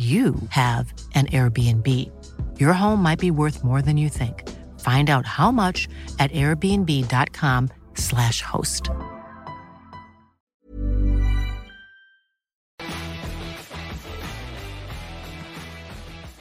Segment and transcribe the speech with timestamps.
[0.00, 1.86] you have an Airbnb.
[2.58, 4.48] Your home might be worth more than you think.
[4.80, 8.88] Find out how much at airbnb.com/slash host.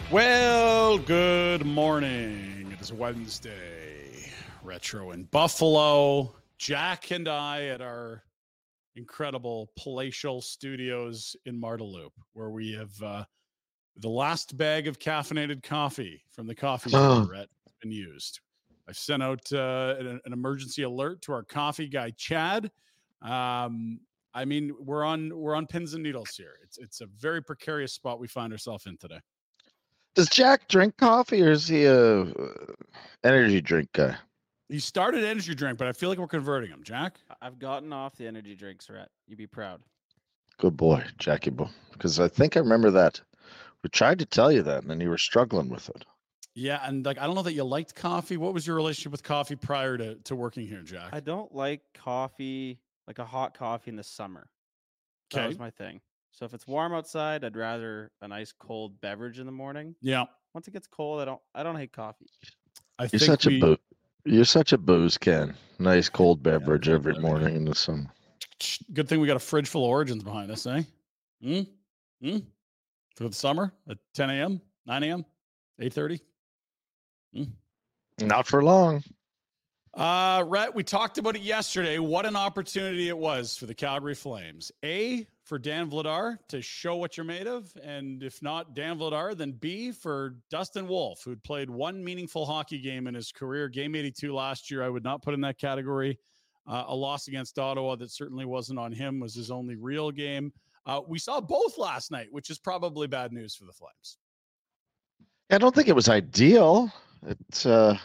[0.09, 2.71] Well, good morning.
[2.71, 4.31] It is Wednesday.
[4.63, 6.33] Retro in Buffalo.
[6.57, 8.23] Jack and I at our
[8.95, 13.25] incredible palatial studios in Marteloup, where we have uh,
[13.99, 17.21] the last bag of caffeinated coffee from the coffee Oh.
[17.21, 17.47] maker has
[17.81, 18.39] been used.
[18.87, 22.71] I've sent out uh, an, an emergency alert to our coffee guy Chad.
[23.21, 23.99] Um,
[24.33, 26.53] I mean, we're on we're on pins and needles here.
[26.63, 29.19] It's it's a very precarious spot we find ourselves in today.
[30.15, 32.25] Does Jack drink coffee or is he a uh,
[33.23, 34.15] energy drink guy?
[34.69, 36.83] He started energy drink, but I feel like we're converting him.
[36.83, 39.09] Jack, I- I've gotten off the energy drinks, Rhett.
[39.27, 39.81] You'd be proud.
[40.57, 41.69] Good boy, Jackie Bo.
[41.93, 43.19] Because I think I remember that.
[43.83, 46.05] We tried to tell you that, and then you were struggling with it.
[46.55, 48.37] yeah, and like I don't know that you liked coffee.
[48.37, 51.09] What was your relationship with coffee prior to to working here, Jack?
[51.13, 54.49] I don't like coffee, like a hot coffee in the summer.
[55.33, 56.01] That Okay, was my thing.
[56.31, 59.95] So if it's warm outside, I'd rather a nice cold beverage in the morning.
[60.01, 62.27] yeah, Once it gets cold, I don't I don't hate coffee.
[62.97, 63.77] I You're think such we, a boo.
[64.25, 65.55] You're such a booze can.
[65.79, 68.07] Nice cold beverage every morning in the summer.
[68.93, 70.83] Good thing we got a fridge full of origins behind us, eh?
[71.41, 71.61] Hmm?
[72.21, 72.37] Hmm?
[73.19, 75.25] For the summer at 10 a.m., 9 a.m.,
[75.81, 76.21] 8:30.
[78.21, 79.03] Not for long.
[79.93, 81.99] Uh, Rhett, we talked about it yesterday.
[81.99, 84.71] What an opportunity it was for the Calgary Flames.
[84.85, 87.69] A, for Dan Vladar to show what you're made of.
[87.83, 92.79] And if not Dan Vladar, then B, for Dustin Wolf, who'd played one meaningful hockey
[92.79, 94.81] game in his career, game 82 last year.
[94.81, 96.17] I would not put in that category.
[96.65, 100.53] Uh, a loss against Ottawa that certainly wasn't on him, was his only real game.
[100.85, 104.17] Uh, we saw both last night, which is probably bad news for the Flames.
[105.51, 106.91] I don't think it was ideal.
[107.65, 107.95] Uh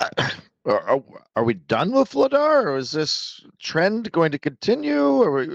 [0.66, 1.02] are, are,
[1.36, 5.46] are we done with Vladar or is this trend going to continue or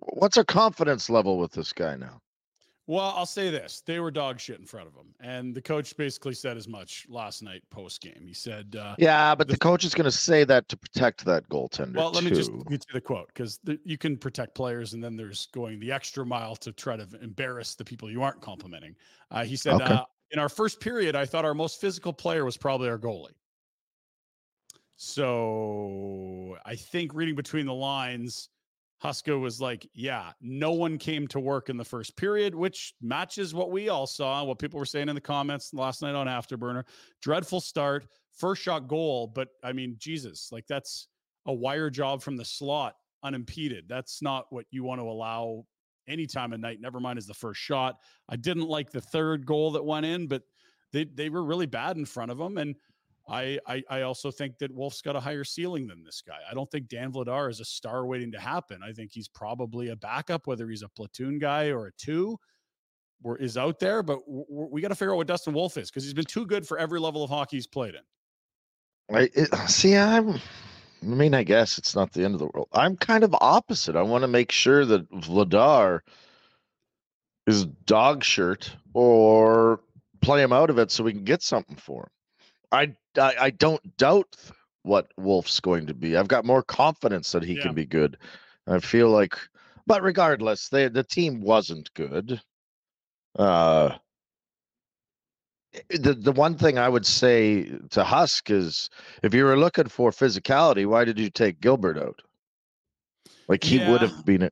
[0.00, 2.20] what's our confidence level with this guy now?
[2.88, 5.94] Well, I'll say this: they were dog shit in front of him, and the coach
[5.94, 8.24] basically said as much last night post game.
[8.26, 11.26] He said, uh, Yeah, but The- the coach is going to say that to protect
[11.26, 11.96] that goaltender.
[11.96, 15.16] "Well, let me just get to the quote because you can protect players, and then
[15.16, 18.96] there's going the extra mile to try to embarrass the people you aren't complimenting."
[19.30, 19.92] Uh, he said, Okay.
[19.92, 23.34] uh, "In our first period, I thought our most physical player was probably our goalie."
[24.96, 28.48] So I think reading between the lines,
[29.02, 33.54] Huska was like, yeah, no one came to work in the first period, which matches
[33.54, 36.84] what we all saw, what people were saying in the comments last night on Afterburner.
[37.22, 41.06] Dreadful start, first shot goal, but I mean, Jesus, like that's
[41.46, 43.84] a wire job from the slot unimpeded.
[43.88, 45.64] That's not what you want to allow
[46.08, 46.80] any time of night.
[46.80, 47.96] Never mind as the first shot.
[48.28, 50.42] I didn't like the third goal that went in, but
[50.92, 52.58] they they were really bad in front of them.
[52.58, 52.74] And
[53.28, 56.38] I I, I also think that Wolf's got a higher ceiling than this guy.
[56.50, 58.80] I don't think Dan Vladar is a star waiting to happen.
[58.82, 62.38] I think he's probably a backup, whether he's a platoon guy or a two.
[63.24, 66.04] Or is out there, but we got to figure out what Dustin Wolf is because
[66.04, 68.00] he's been too good for every level of hockey he's played in.
[69.16, 69.96] I it, see.
[69.96, 70.34] I'm.
[71.02, 72.68] I mean, I guess it's not the end of the world.
[72.72, 73.96] I'm kind of opposite.
[73.96, 76.00] I want to make sure that Vladar
[77.46, 79.80] is dog shirt or
[80.20, 82.10] play him out of it so we can get something for him.
[82.72, 84.36] I I, I don't doubt
[84.82, 86.16] what Wolf's going to be.
[86.16, 87.62] I've got more confidence that he yeah.
[87.62, 88.16] can be good.
[88.66, 89.36] I feel like,
[89.86, 92.40] but regardless, they, the team wasn't good.
[93.38, 93.96] Uh,
[95.90, 98.88] the the one thing I would say to Husk is,
[99.22, 102.20] if you were looking for physicality, why did you take Gilbert out?
[103.48, 103.90] Like he yeah.
[103.90, 104.50] would have been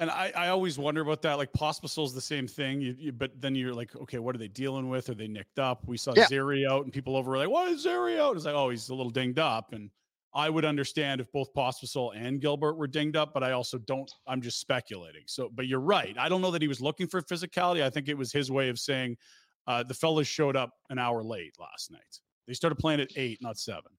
[0.00, 1.34] and I, I always wonder about that.
[1.34, 4.48] Like Pospisil's the same thing, you, you, but then you're like, okay, what are they
[4.48, 5.10] dealing with?
[5.10, 5.86] Are they nicked up?
[5.86, 6.26] We saw yeah.
[6.26, 8.88] Zary out, and people over were like, "Why is Zary out?" It's like, oh, he's
[8.88, 9.90] a little dinged up, and
[10.34, 14.10] I would understand if both Pospisil and Gilbert were dinged up, but I also don't.
[14.26, 15.22] I'm just speculating.
[15.26, 16.16] So, but you're right.
[16.18, 17.82] I don't know that he was looking for physicality.
[17.82, 19.18] I think it was his way of saying
[19.66, 22.20] uh, the fellas showed up an hour late last night.
[22.48, 23.92] They started playing at eight, not seven.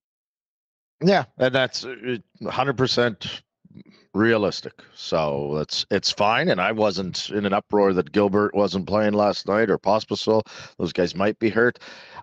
[1.04, 3.44] Yeah, and that's 100 uh, percent
[4.14, 4.74] realistic.
[4.96, 6.50] So it's it's fine.
[6.50, 10.44] And I wasn't in an uproar that Gilbert wasn't playing last night or Pospisil.
[10.78, 11.80] Those guys might be hurt.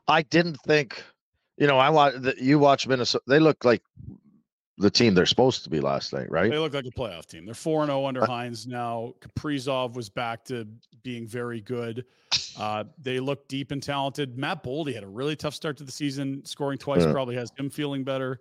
[0.07, 1.03] I didn't think,
[1.57, 3.25] you know, I want that you watch Minnesota.
[3.27, 3.83] They look like
[4.79, 6.51] the team they're supposed to be last night, right?
[6.51, 7.45] They look like a playoff team.
[7.45, 9.13] They're 4 and 0 under uh, Hynes now.
[9.21, 10.69] Kaprizov was back to
[11.03, 12.05] being very good.
[12.59, 14.39] Uh, they look deep and talented.
[14.39, 17.13] Matt Boldy had a really tough start to the season, scoring twice, yeah.
[17.13, 18.41] probably has him feeling better.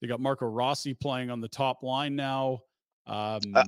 [0.00, 2.60] They got Marco Rossi playing on the top line now.
[3.06, 3.64] Um, uh,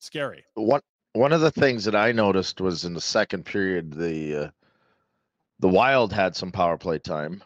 [0.00, 0.44] scary.
[0.54, 0.80] One
[1.14, 4.50] one of the things that I noticed was in the second period, the uh,
[5.60, 7.42] the Wild had some power play time.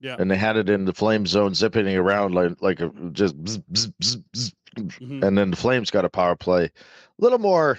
[0.00, 3.40] Yeah, and they had it in the flame zone, zipping around like like a, just,
[3.42, 5.22] bzz, bzz, bzz, mm-hmm.
[5.22, 6.70] and then the Flames got a power play, a
[7.18, 7.78] little more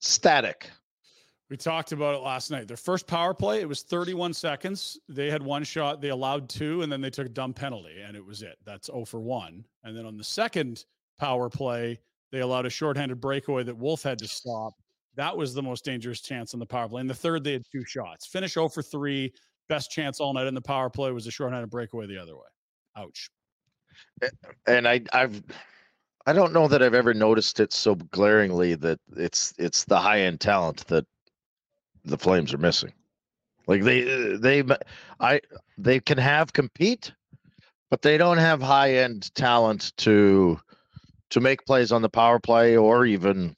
[0.00, 0.70] static.
[1.50, 2.68] We talked about it last night.
[2.68, 4.98] Their first power play, it was 31 seconds.
[5.08, 8.16] They had one shot, they allowed two, and then they took a dumb penalty, and
[8.16, 8.58] it was it.
[8.66, 9.64] That's 0 for 1.
[9.84, 10.84] And then on the second
[11.18, 11.98] power play,
[12.32, 14.74] they allowed a shorthanded breakaway that Wolf had to stop.
[15.16, 17.00] That was the most dangerous chance on the power play.
[17.00, 18.26] In the third, they had two shots.
[18.26, 19.32] Finish 0 for 3.
[19.70, 22.48] Best chance all night in the power play was a shorthanded breakaway the other way.
[22.96, 23.30] Ouch.
[24.66, 25.42] And I, I've
[26.26, 30.20] I don't know that I've ever noticed it so glaringly that it's it's the high
[30.20, 31.06] end talent that
[32.08, 32.92] the Flames are missing.
[33.66, 34.02] Like they
[34.36, 34.64] they
[35.20, 35.40] I
[35.76, 37.12] they can have compete,
[37.90, 40.58] but they don't have high end talent to
[41.30, 43.54] to make plays on the power play or even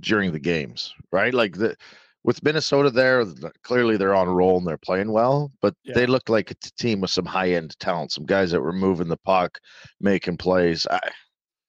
[0.00, 1.32] during the games, right?
[1.32, 1.74] Like the
[2.22, 3.24] with Minnesota there,
[3.62, 5.94] clearly they're on a roll and they're playing well, but yeah.
[5.94, 9.08] they look like a team with some high end talent, some guys that were moving
[9.08, 9.58] the puck,
[10.00, 10.86] making plays.
[10.90, 11.00] I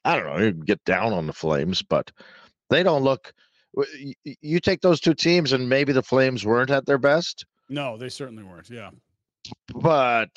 [0.04, 2.12] I don't know, you get down on the Flames, but
[2.70, 3.34] they don't look
[4.42, 7.46] you take those two teams and maybe the Flames weren't at their best.
[7.70, 8.70] No, they certainly weren't.
[8.70, 8.92] Yeah.
[9.76, 10.30] But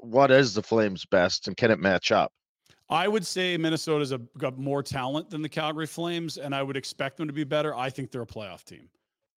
[0.00, 2.32] what is the Flames' best and can it match up?
[2.90, 6.76] I would say Minnesota's a, got more talent than the Calgary Flames, and I would
[6.76, 7.74] expect them to be better.
[7.74, 8.88] I think they're a playoff team.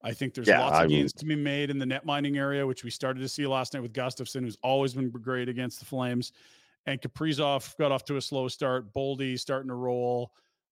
[0.04, 2.66] I think there's yeah, lots of I gains to be made in the netminding area,
[2.66, 5.86] which we started to see last night with Gustavsson, who's always been great against the
[5.86, 6.32] Flames.
[6.88, 8.92] And Kaprizov got off to a slow start.
[8.94, 10.32] Boldy starting to roll.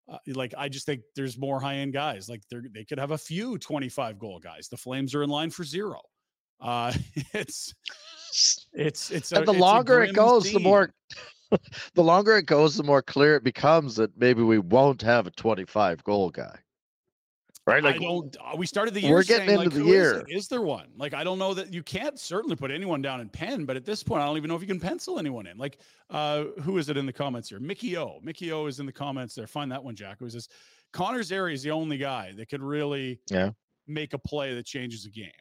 [0.09, 2.29] Uh, like I just think there's more high end guys.
[2.29, 4.67] Like they they could have a few 25 goal guys.
[4.67, 5.99] The Flames are in line for zero.
[6.59, 6.93] Uh,
[7.33, 7.73] it's
[8.73, 10.53] it's it's a, the longer it goes, scene.
[10.53, 10.93] the more
[11.95, 15.31] the longer it goes, the more clear it becomes that maybe we won't have a
[15.31, 16.57] 25 goal guy
[17.67, 17.83] right?
[17.83, 18.35] Like, I don't.
[18.39, 19.11] Uh, we started the year.
[19.11, 20.25] We're getting saying, into like, the year.
[20.27, 20.87] Is, is, there one?
[20.97, 23.85] Like, I don't know that you can't certainly put anyone down in pen, but at
[23.85, 25.57] this point, I don't even know if you can pencil anyone in.
[25.57, 27.59] Like, uh, who is it in the comments here?
[27.59, 28.19] Mickey O.
[28.23, 29.47] Mickey O is in the comments there.
[29.47, 30.19] Find that one, Jack.
[30.19, 30.47] Who says
[30.93, 33.51] Connor Zary is the only guy that could really yeah.
[33.87, 35.31] make a play that changes a game.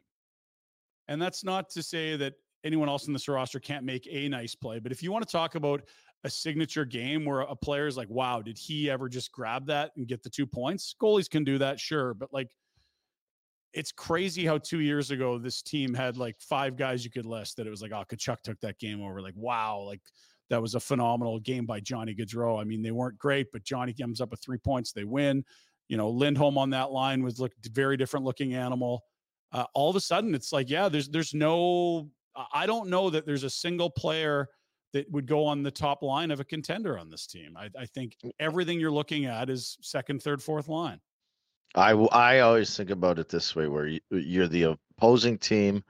[1.09, 2.35] And that's not to say that
[2.65, 5.31] anyone else in this roster can't make a nice play, but if you want to
[5.31, 5.83] talk about
[6.25, 9.93] a signature game where a player is like, wow, did he ever just grab that
[9.97, 10.95] and get the two points?
[11.01, 12.15] Goalies can do that, sure.
[12.15, 12.49] But like,
[13.73, 17.57] it's crazy how two years ago this team had like five guys you could list
[17.57, 19.21] that it was like, oh, Tkachuk took that game over.
[19.21, 20.01] Like, wow, like
[20.51, 22.61] that was a phenomenal game by Johnny Gaudreau.
[22.61, 25.45] I mean, they weren't great, but Johnny comes up with three points, they win.
[25.89, 29.05] You know, Lindholm on that line was look very different looking animal.
[29.53, 32.11] Uh, all of a sudden, it's like, yeah, there's there's no,
[32.53, 34.49] I don't know that there's a single player
[34.93, 37.57] that would go on the top line of a contender on this team.
[37.57, 38.31] I, I think mm.
[38.41, 41.01] everything you're looking at is second, third, fourth line.
[41.75, 45.85] I, I always think about it this way, where you, you're the opposing team,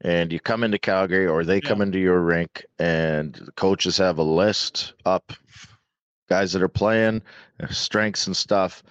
[0.00, 4.18] and you come into Calgary, or they come into your rink, and the coaches have
[4.18, 5.32] a list up,
[6.30, 7.20] guys that are playing,
[7.62, 8.82] uh, strengths and stuff.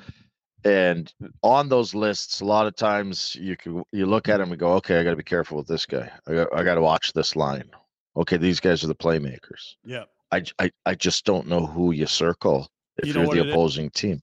[0.66, 4.60] And on those lists, a lot of times you can you look at them and
[4.60, 6.12] go, okay, I got to be careful with this guy.
[6.28, 7.72] I got I got to watch this line.
[8.20, 9.76] Okay, these guys are the playmakers.
[9.86, 10.04] Yeah.
[10.32, 13.50] I, I, I just don't know who you circle if You know are the it
[13.50, 14.22] opposing team.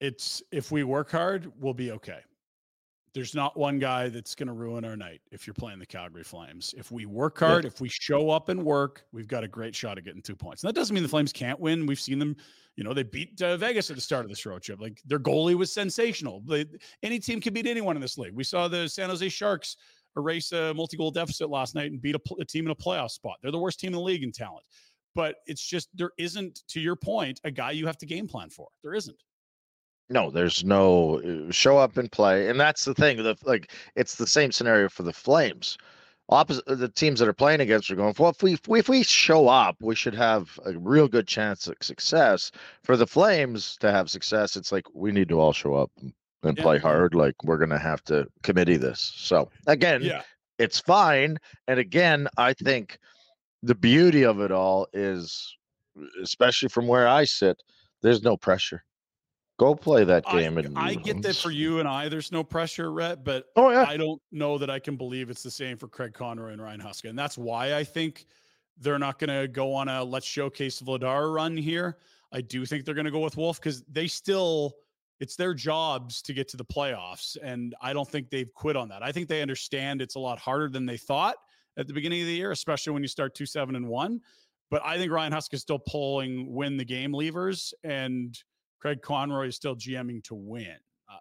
[0.00, 2.18] It's if we work hard, we'll be okay.
[3.14, 6.24] There's not one guy that's going to ruin our night if you're playing the Calgary
[6.24, 6.74] Flames.
[6.76, 7.46] If we work Yeah.
[7.46, 10.36] hard, if we show up and work, we've got a great shot at getting two
[10.36, 10.62] points.
[10.62, 11.86] And that doesn't mean the Flames can't win.
[11.86, 12.36] We've seen them,
[12.74, 14.82] you know, they beat uh, Vegas at the start of this road trip.
[14.82, 16.42] Like their goalie was sensational.
[16.46, 16.66] They,
[17.02, 18.34] any team can beat anyone in this league.
[18.34, 19.78] We saw the San Jose Sharks
[20.16, 23.36] erase a multi-goal deficit last night and beat a, a team in a playoff spot.
[23.42, 24.64] They're the worst team in the league in talent.
[25.14, 28.50] But it's just there isn't, to your point, a guy you have to game plan
[28.50, 28.68] for.
[28.82, 29.16] There isn't.
[30.08, 33.16] No, there's no uh, show up and play, and that's the thing.
[33.16, 35.78] The like, it's the same scenario for the Flames.
[36.28, 38.14] Opposite the teams that are playing against are going.
[38.18, 41.26] Well, if we if we, if we show up, we should have a real good
[41.26, 42.52] chance of success.
[42.84, 46.12] For the Flames to have success, it's like we need to all show up and,
[46.46, 47.14] and Yeah, play hard.
[47.14, 49.00] Like we're gonna have to committee this.
[49.16, 50.22] So again, Yeah.
[50.58, 51.38] it's fine.
[51.68, 52.98] And again, I think
[53.62, 55.56] the beauty of it all is,
[56.22, 57.62] especially from where I sit,
[58.02, 58.84] there's no pressure.
[59.58, 62.44] Go play that I, game, and I get that for you and I, there's no
[62.44, 65.78] pressure, Rhett, but Oh yeah, I don't know that I can believe it's the same
[65.78, 67.08] for Craig Conroy and Ryan Huska.
[67.08, 68.26] And that's why I think
[68.78, 71.96] they're not going to go on a let's showcase Vladar run here.
[72.32, 74.74] I do think they're going to go with Wolf because they still,
[75.20, 77.36] it's their jobs to get to the playoffs.
[77.42, 79.02] And I don't think they've quit on that.
[79.02, 81.36] I think they understand it's a lot harder than they thought
[81.78, 84.20] at the beginning of the year, especially when you start two, seven, and one.
[84.70, 88.36] But I think Ryan Huska is still pulling win the game levers and
[88.80, 90.76] Craig Conroy is still GMing to win.
[91.08, 91.18] Uh,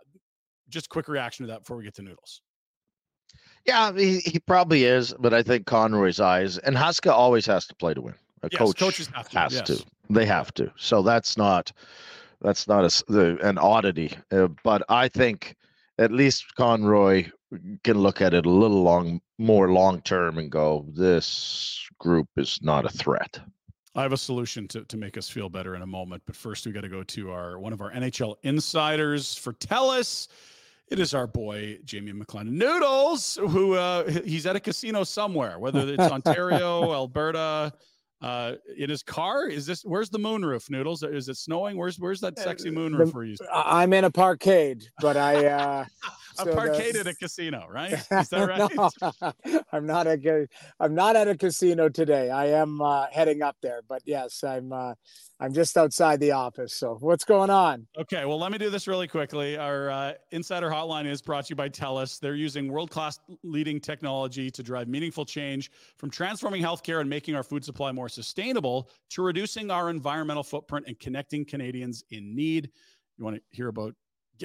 [0.70, 2.42] just quick reaction to that before we get to noodles.
[3.66, 5.14] yeah, he, he probably is.
[5.20, 8.16] But I think Conroy's eyes and Huska always has to play to win.
[8.44, 9.68] A Yes, coach coaches have to, has yes.
[9.68, 9.86] to.
[10.10, 10.72] They have to.
[10.78, 11.72] So that's not
[12.42, 14.12] that's not a an oddity.
[14.32, 15.56] Uh, but I think
[15.98, 17.30] at least Conroy
[17.84, 22.60] can look at it a little long more long term and go, this group is
[22.62, 23.40] not a threat.
[23.96, 26.66] I have a solution to, to make us feel better in a moment, but first
[26.66, 30.28] we got to go to our one of our NHL insiders for Telus.
[30.90, 35.80] It is our boy Jamie McLennan Noodles, who uh, he's at a casino somewhere, whether
[35.88, 37.74] it's Ontario, Alberta,
[38.26, 39.48] uh, in his car.
[39.48, 40.70] Is this where's the moonroof?
[40.70, 41.78] Noodles, is it snowing?
[41.78, 43.48] Where's where's that sexy moonroof we're using?
[43.54, 45.86] I- I'm in a parkade, but I uh
[46.36, 47.94] so the- parkade at a casino, right?
[48.12, 48.72] Is that right?
[48.76, 50.48] no, I'm not at a,
[50.80, 52.30] I'm not at a casino today.
[52.30, 54.94] I am uh, heading up there, but yes, I'm uh,
[55.40, 56.74] I'm just outside the office.
[56.76, 57.88] So what's going on?
[58.00, 59.58] Okay, well, let me do this really quickly.
[59.58, 62.20] Our uh, insider hotline is brought to you by TELUS.
[62.20, 67.36] They're using world class leading technology to drive meaningful change from transforming healthcare and making
[67.36, 72.70] our food supply more sustainable to reducing our environmental footprint and connecting Canadians in need.
[73.18, 73.94] You want to hear about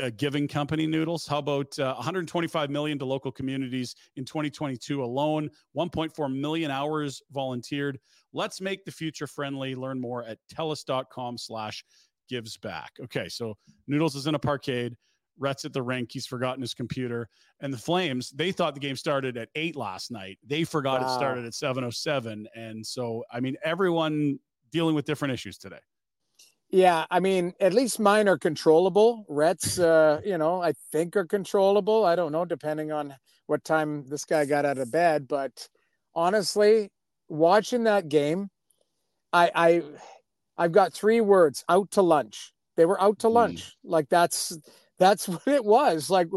[0.03, 1.27] uh, giving company noodles?
[1.27, 5.51] How about uh, 125 million to local communities in 2022 alone?
[5.77, 7.99] 1.4 million hours volunteered.
[8.33, 9.75] Let's make the future friendly.
[9.75, 11.85] Learn more at telus.com slash
[12.29, 12.93] gives back.
[13.03, 13.57] Okay, so
[13.87, 14.95] Noodles is in a parkade.
[15.39, 16.11] Rhett's at the rink.
[16.13, 17.29] He's forgotten his computer.
[17.61, 20.39] And the Flames, they thought the game started at eight last night.
[20.47, 22.47] They forgot it started at 707.
[22.55, 24.39] And so, I mean, everyone
[24.71, 25.81] dealing with different issues today.
[26.71, 29.25] Yeah, I mean, at least mine are controllable.
[29.29, 32.05] Rhett's, uh, you know, I think are controllable.
[32.05, 33.15] I don't know, depending on
[33.47, 35.27] what time this guy got out of bed.
[35.27, 35.69] But
[36.15, 36.91] honestly,
[37.29, 38.51] watching that game,
[39.33, 39.83] I, I,
[40.59, 42.53] I've got three words: out to lunch.
[42.77, 43.35] They were out to Mm.
[43.35, 43.77] lunch.
[43.85, 44.59] Like that's
[44.99, 46.11] that's what it was.
[46.11, 46.29] Like,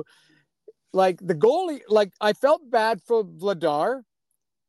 [0.93, 1.81] like the goalie.
[1.89, 4.01] Like I felt bad for Vladar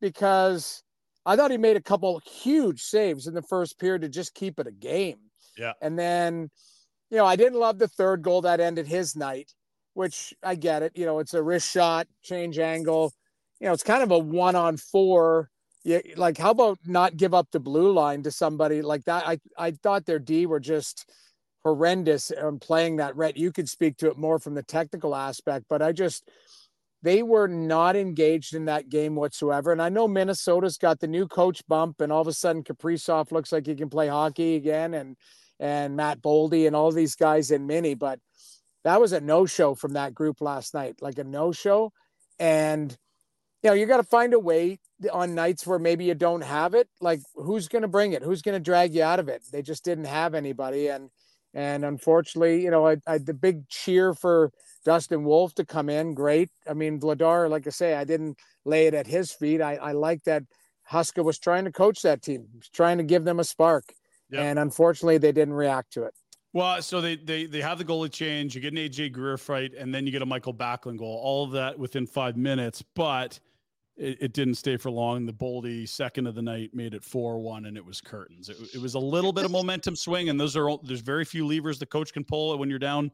[0.01, 0.83] because
[1.25, 4.59] I thought he made a couple huge saves in the first period to just keep
[4.59, 5.24] it a game.
[5.57, 5.73] Yeah.
[5.81, 6.49] And then,
[7.09, 9.53] you know, I didn't love the third goal that ended his night,
[9.93, 10.93] which I get it.
[10.95, 13.13] You know, it's a wrist shot, change angle.
[13.59, 15.49] You know, it's kind of a one on four.
[15.83, 19.27] Yeah, like how about not give up the blue line to somebody like that?
[19.27, 21.09] I I thought their D were just
[21.63, 23.37] horrendous on playing that red.
[23.37, 26.29] You could speak to it more from the technical aspect, but I just
[27.01, 29.71] they were not engaged in that game whatsoever.
[29.71, 33.31] And I know Minnesota's got the new coach bump, and all of a sudden Kaprizov
[33.31, 35.15] looks like he can play hockey again, and
[35.59, 38.19] and Matt Boldy and all these guys in mini, but
[38.83, 41.91] that was a no show from that group last night, like a no show.
[42.39, 42.95] And
[43.63, 44.79] you know, you got to find a way
[45.11, 46.87] on nights where maybe you don't have it.
[47.01, 48.21] Like, who's going to bring it?
[48.21, 49.43] Who's going to drag you out of it?
[49.51, 51.09] They just didn't have anybody, and
[51.55, 54.51] And unfortunately, you know, I, I the big cheer for
[54.83, 56.49] Dustin Wolf to come in, great.
[56.69, 59.61] I mean, Vladar, like I say, I didn't lay it at his feet.
[59.61, 60.43] I, I like that
[60.91, 63.85] Huska was trying to coach that team, trying to give them a spark.
[64.29, 64.41] Yep.
[64.41, 66.13] And unfortunately, they didn't react to it.
[66.53, 68.55] Well, so they they they have the goalie change.
[68.55, 71.19] You get an AJ Greer fight, and then you get a Michael Backlund goal.
[71.21, 73.39] All of that within five minutes, but
[73.97, 75.25] it, it didn't stay for long.
[75.25, 78.47] The Boldy second of the night made it four one, and it was curtains.
[78.47, 81.45] It, it was a little bit of momentum swing, and those are there's very few
[81.45, 83.11] levers the coach can pull when you're down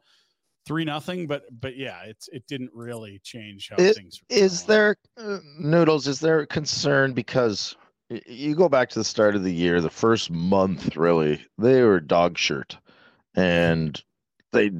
[0.66, 1.26] three nothing.
[1.26, 4.20] But but yeah, it's it didn't really change how it, things.
[4.28, 6.06] Is there uh, noodles?
[6.06, 7.76] Is there concern because
[8.26, 12.00] you go back to the start of the year, the first month really they were
[12.00, 12.76] dog shirt,
[13.34, 14.02] and
[14.52, 14.70] they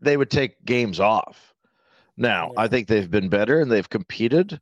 [0.00, 1.52] they would take games off.
[2.16, 2.52] Now.
[2.56, 4.60] I think they've been better and they've competed,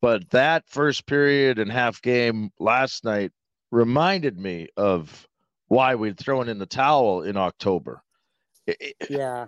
[0.00, 3.32] but that first period and half game last night
[3.70, 5.26] reminded me of
[5.68, 8.02] why we'd thrown in the towel in October.
[9.08, 9.46] Yeah.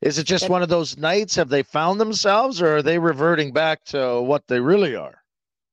[0.00, 1.34] Is it just one of those nights?
[1.36, 5.17] Have they found themselves or are they reverting back to what they really are?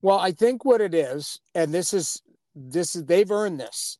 [0.05, 2.21] Well, I think what it is, and this is
[2.53, 3.97] this is they've earned this,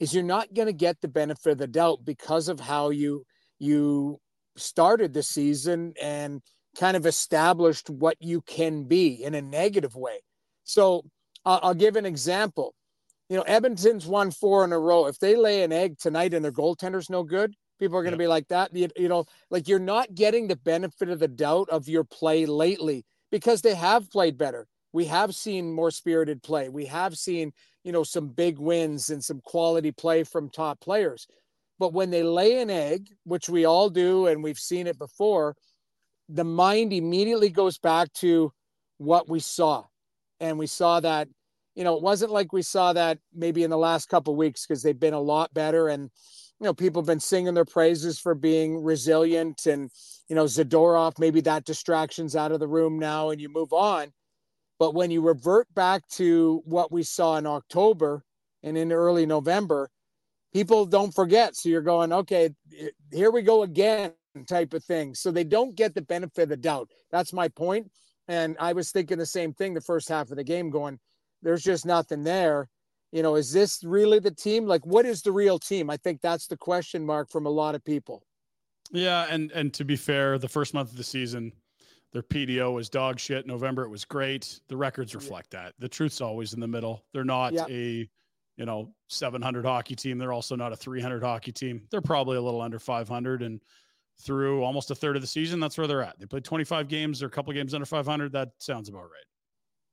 [0.00, 3.24] is you're not going to get the benefit of the doubt because of how you
[3.58, 4.18] you
[4.56, 6.40] started the season and
[6.80, 10.20] kind of established what you can be in a negative way.
[10.64, 11.02] So
[11.44, 12.74] uh, I'll give an example.
[13.28, 15.04] You know, Edmonton's won four in a row.
[15.04, 18.16] If they lay an egg tonight and their goaltender's no good, people are going to
[18.18, 18.74] be like that.
[18.74, 22.46] You, you know, like you're not getting the benefit of the doubt of your play
[22.46, 24.66] lately because they have played better.
[24.92, 26.68] We have seen more spirited play.
[26.68, 31.26] We have seen, you know, some big wins and some quality play from top players.
[31.78, 35.56] But when they lay an egg, which we all do, and we've seen it before,
[36.28, 38.52] the mind immediately goes back to
[38.98, 39.84] what we saw.
[40.40, 41.28] And we saw that,
[41.74, 44.82] you know, it wasn't like we saw that maybe in the last couple weeks because
[44.82, 45.88] they've been a lot better.
[45.88, 46.10] And,
[46.60, 49.90] you know, people have been singing their praises for being resilient and,
[50.28, 54.12] you know, Zadorov, maybe that distraction's out of the room now and you move on.
[54.82, 58.24] But when you revert back to what we saw in October
[58.64, 59.88] and in early November,
[60.52, 61.54] people don't forget.
[61.54, 62.50] So you're going, okay,
[63.12, 64.10] here we go again
[64.48, 65.14] type of thing.
[65.14, 66.90] So they don't get the benefit of the doubt.
[67.12, 67.92] That's my point.
[68.26, 70.98] And I was thinking the same thing the first half of the game, going,
[71.42, 72.68] there's just nothing there.
[73.12, 74.66] You know, is this really the team?
[74.66, 75.90] Like, what is the real team?
[75.90, 78.24] I think that's the question mark from a lot of people.
[78.90, 81.52] Yeah, and and to be fair, the first month of the season,
[82.12, 83.46] their PDO was dog shit.
[83.46, 84.60] November it was great.
[84.68, 85.64] The records reflect yeah.
[85.64, 85.74] that.
[85.78, 87.04] The truth's always in the middle.
[87.12, 87.66] They're not yeah.
[87.68, 88.08] a
[88.56, 90.18] you know 700 hockey team.
[90.18, 91.82] They're also not a 300 hockey team.
[91.90, 93.60] They're probably a little under 500 and
[94.20, 95.58] through almost a third of the season.
[95.58, 96.18] That's where they're at.
[96.18, 98.32] They played 25 games or a couple games under 500.
[98.32, 99.26] That sounds about right.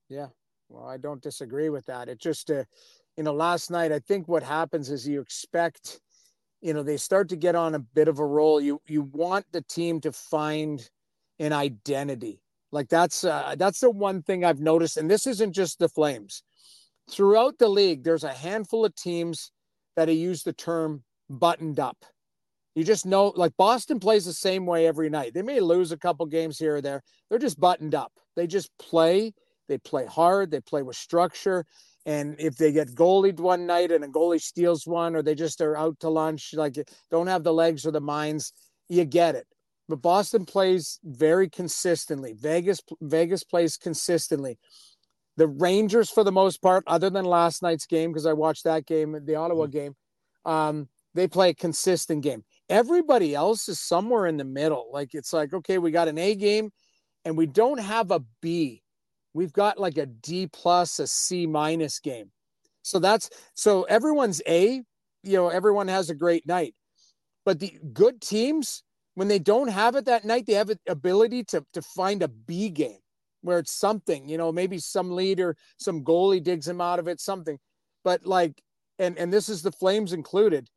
[0.10, 0.28] Yeah.
[0.68, 2.10] Well, I don't disagree with that.
[2.10, 2.64] It just, uh,
[3.18, 6.00] you know, last night, I think what happens is you expect,
[6.62, 8.62] you know, they start to get on a bit of a roll.
[8.62, 10.88] You, you want the team to find
[11.40, 12.42] an identity.
[12.72, 14.98] Like that's, uh, that's the one thing I've noticed.
[14.98, 16.44] And this isn't just the Flames.
[17.10, 19.52] Throughout the league, there's a handful of teams
[19.96, 21.98] that use the term buttoned up
[22.80, 25.34] you just know, like Boston plays the same way every night.
[25.34, 27.04] They may lose a couple games here or there.
[27.30, 28.14] They're just buttoned up.
[28.38, 29.34] They just play.
[29.68, 30.50] They play hard.
[30.50, 31.66] They play with structure.
[32.06, 35.60] And if they get goalied one night and a goalie steals one, or they just
[35.62, 36.78] are out to lunch, like
[37.12, 38.54] don't have the legs or the minds,
[38.88, 39.46] you get it.
[39.90, 42.34] But Boston plays very consistently.
[42.34, 44.60] Vegas Vegas plays consistently.
[45.36, 48.86] The Rangers, for the most part, other than last night's game, because I watched that
[48.86, 49.72] game, the Ottawa mm-hmm.
[49.72, 49.96] game,
[50.46, 52.44] um, they play a consistent game.
[52.70, 54.90] Everybody else is somewhere in the middle.
[54.94, 56.72] Like it's like, okay, we got an A game
[57.26, 58.84] and we don't have a B.
[59.34, 62.32] We've got like a D plus, a C minus game.
[62.84, 64.84] So that's so everyone's A,
[65.24, 66.76] you know, everyone has a great night.
[67.44, 68.84] But the good teams,
[69.20, 72.30] when they don't have it that night, they have an ability to, to find a
[72.30, 73.00] B game
[73.42, 77.20] where it's something, you know, maybe some leader, some goalie digs him out of it,
[77.20, 77.60] something.
[78.06, 78.64] But like,
[78.98, 80.70] and and this is the Flames included,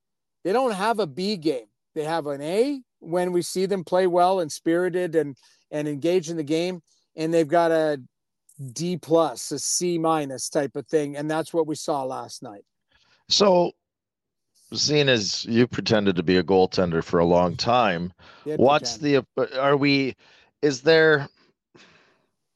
[0.43, 1.67] they don't have a B game.
[1.95, 5.37] They have an A when we see them play well and spirited and
[5.71, 6.83] and engage in the game,
[7.15, 8.03] and they've got a
[8.73, 12.65] D plus, a C minus type of thing, and that's what we saw last night.
[13.29, 13.71] So,
[14.73, 18.13] seeing as you pretended to be a goaltender for a long time,
[18.45, 19.27] what's pretend.
[19.37, 20.17] the are we?
[20.63, 21.29] Is there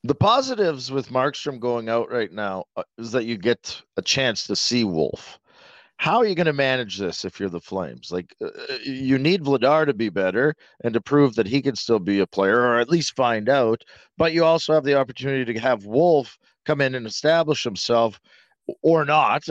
[0.04, 4.46] the positives with Markstrom going out right now uh, is that you get a chance
[4.46, 5.38] to see Wolf
[5.98, 8.12] how are you going to manage this if you're the Flames?
[8.12, 11.74] Like, uh, uh, you need Vladar to be better and to prove that he can
[11.74, 13.82] still be a player, or at least find out.
[14.18, 18.20] But you also have the opportunity to have Wolf come in and establish himself,
[18.82, 19.44] or not.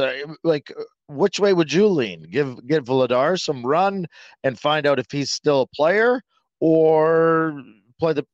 [0.43, 0.71] Like,
[1.08, 2.24] which way would you lean?
[2.30, 4.08] Give give Vladar some run
[4.44, 6.22] and find out if he's still a player,
[6.60, 7.62] or
[8.00, 8.26] play the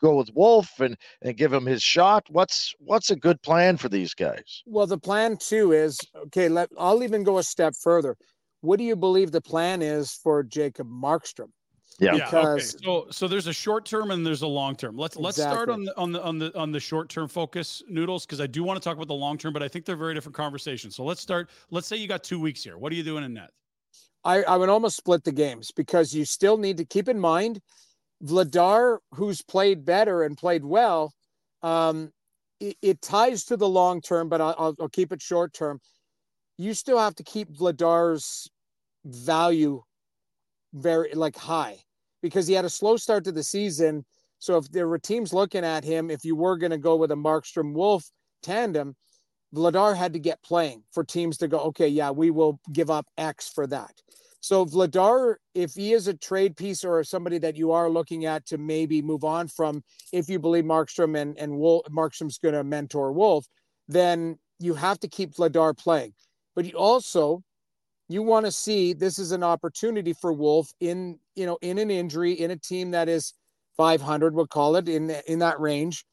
[0.00, 2.24] go with Wolf and and give him his shot?
[2.30, 4.62] What's what's a good plan for these guys?
[4.66, 6.48] Well, the plan too is okay.
[6.48, 8.16] Let I'll even go a step further.
[8.60, 11.50] What do you believe the plan is for Jacob Markstrom?
[11.98, 12.14] Yeah.
[12.14, 12.62] yeah okay.
[12.62, 14.96] So so there's a short term and there's a long term.
[14.96, 18.26] Let's let's start on the on the on the on the short term focus noodles
[18.26, 20.14] because I do want to talk about the long term, but I think they're very
[20.14, 20.94] different conversations.
[20.94, 21.50] So let's start.
[21.70, 22.76] Let's say you got two weeks here.
[22.78, 23.50] What are you doing in net?
[24.24, 27.60] I, I would almost split the games because you still need to keep in mind
[28.24, 31.12] Vladar, who's played better and played well,
[31.62, 32.10] um,
[32.60, 35.80] it, it, ties to the long term, but I'll, I'll keep it short term.
[36.58, 38.50] You still have to keep Vladar's
[39.04, 39.82] value
[40.72, 41.76] very like high
[42.26, 44.04] because he had a slow start to the season.
[44.38, 47.12] So if there were teams looking at him, if you were going to go with
[47.12, 48.04] a Markstrom Wolf
[48.42, 48.96] tandem,
[49.54, 53.06] Vladar had to get playing for teams to go, okay, yeah, we will give up
[53.16, 53.92] X for that.
[54.40, 58.46] So Vladar, if he is a trade piece or somebody that you are looking at
[58.46, 62.62] to maybe move on from, if you believe Markstrom and and Wolf, Markstrom's going to
[62.62, 63.46] mentor Wolf,
[63.88, 66.12] then you have to keep Vladar playing.
[66.54, 67.42] But you also
[68.08, 71.90] you want to see this is an opportunity for Wolf in you know in an
[71.90, 73.34] injury in a team that is
[73.76, 76.04] 500 we'll call it in in that range.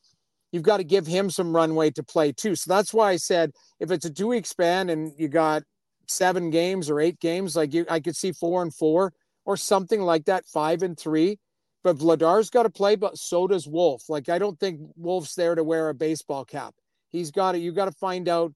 [0.52, 2.56] You've got to give him some runway to play too.
[2.56, 5.64] So that's why I said if it's a two week span and you got
[6.08, 9.14] seven games or eight games like you I could see 4 and 4
[9.46, 11.40] or something like that 5 and 3
[11.84, 14.10] but Vladar's got to play but so does Wolf.
[14.10, 16.74] Like I don't think Wolf's there to wear a baseball cap.
[17.10, 17.60] He's got it.
[17.60, 18.54] you got to find out.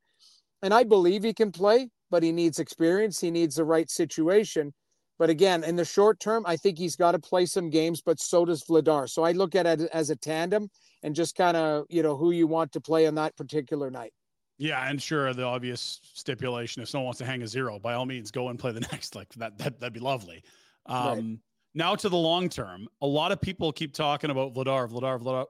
[0.64, 3.20] And I believe he can play but he needs experience.
[3.20, 4.74] He needs the right situation.
[5.20, 8.20] But again, in the short term, I think he's got to play some games, but
[8.20, 9.10] so does Vladar.
[9.10, 10.70] So I look at it as a tandem
[11.04, 14.14] and just kind of, you know, who you want to play on that particular night.
[14.60, 18.08] Yeah, and sure, the obvious stipulation: if someone wants to hang a zero, by all
[18.08, 19.16] means, go and play the next.
[19.16, 20.44] Like that, that that'd be lovely.
[20.88, 21.38] Um, right.
[21.76, 25.46] Now to the long term, a lot of people keep talking about Vladar, Vladar, Vladar.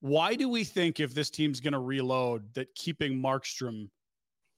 [0.00, 3.88] Why do we think if this team's going to reload that keeping Markstrom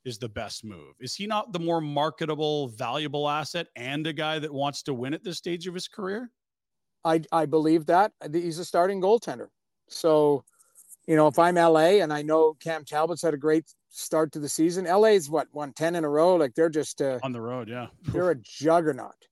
[0.07, 0.95] is the best move?
[1.01, 5.12] Is he not the more marketable, valuable asset and a guy that wants to win
[5.12, 6.31] at this stage of his career?
[7.05, 8.12] I, I believe that.
[8.33, 9.49] He's a starting goaltender.
[9.88, 10.45] So,
[11.07, 14.38] you know, if I'm LA and I know Cam Talbot's had a great start to
[14.38, 16.37] the season, LA's what, won 10 in a row?
[16.37, 17.69] Like they're just uh, on the road.
[17.69, 17.88] Yeah.
[18.12, 19.27] they're a juggernaut.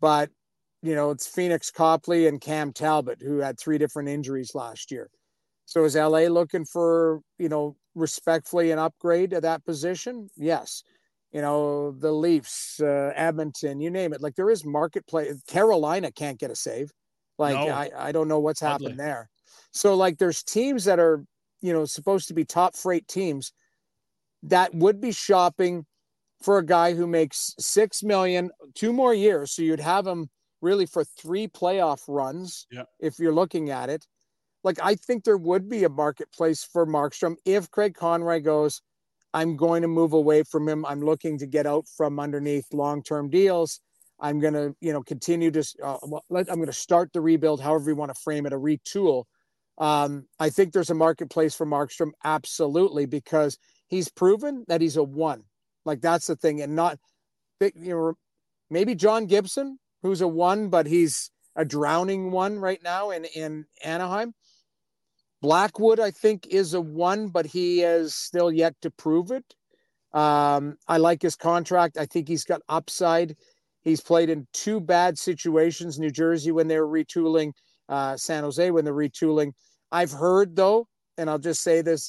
[0.00, 0.30] But,
[0.82, 5.08] you know, it's Pheonix Copley and Cam Talbot who had three different injuries last year.
[5.72, 10.28] So is LA looking for, you know, respectfully an upgrade at that position?
[10.36, 10.82] Yes.
[11.32, 14.20] You know, the Leafs, uh, Edmonton, you name it.
[14.20, 15.32] Like there is marketplace.
[15.46, 16.90] Carolina can't get a save.
[17.38, 17.68] Like no.
[17.68, 19.30] I, I don't know what's happened there.
[19.70, 21.24] So like there's teams that are,
[21.62, 23.50] you know, supposed to be top freight teams
[24.42, 25.86] that would be shopping
[26.42, 29.52] for a guy who makes six million, two more years.
[29.52, 30.28] So you'd have him
[30.60, 32.82] really for three playoff runs yeah.
[33.00, 34.06] if you're looking at it
[34.64, 38.82] like I think there would be a marketplace for Markstrom if Craig Conroy goes,
[39.34, 40.84] I'm going to move away from him.
[40.84, 43.80] I'm looking to get out from underneath long-term deals.
[44.20, 45.64] I'm going to, you know, continue to.
[45.82, 45.98] Uh,
[46.30, 49.24] I'm going to start the rebuild, however you want to frame it, a retool.
[49.78, 55.02] Um, I think there's a marketplace for Markstrom, absolutely, because he's proven that he's a
[55.02, 55.42] one.
[55.84, 56.98] Like that's the thing, and not,
[57.60, 58.12] you know,
[58.70, 63.64] maybe John Gibson, who's a one, but he's a drowning one right now in in
[63.82, 64.34] Anaheim.
[65.42, 69.44] Blackwood, I think, is a one, but he has still yet to prove it.
[70.14, 71.98] Um, I like his contract.
[71.98, 73.36] I think he's got upside.
[73.82, 77.52] He's played in two bad situations New Jersey when they were retooling,
[77.88, 79.52] uh, San Jose when they're retooling.
[79.90, 80.86] I've heard, though,
[81.18, 82.08] and I'll just say this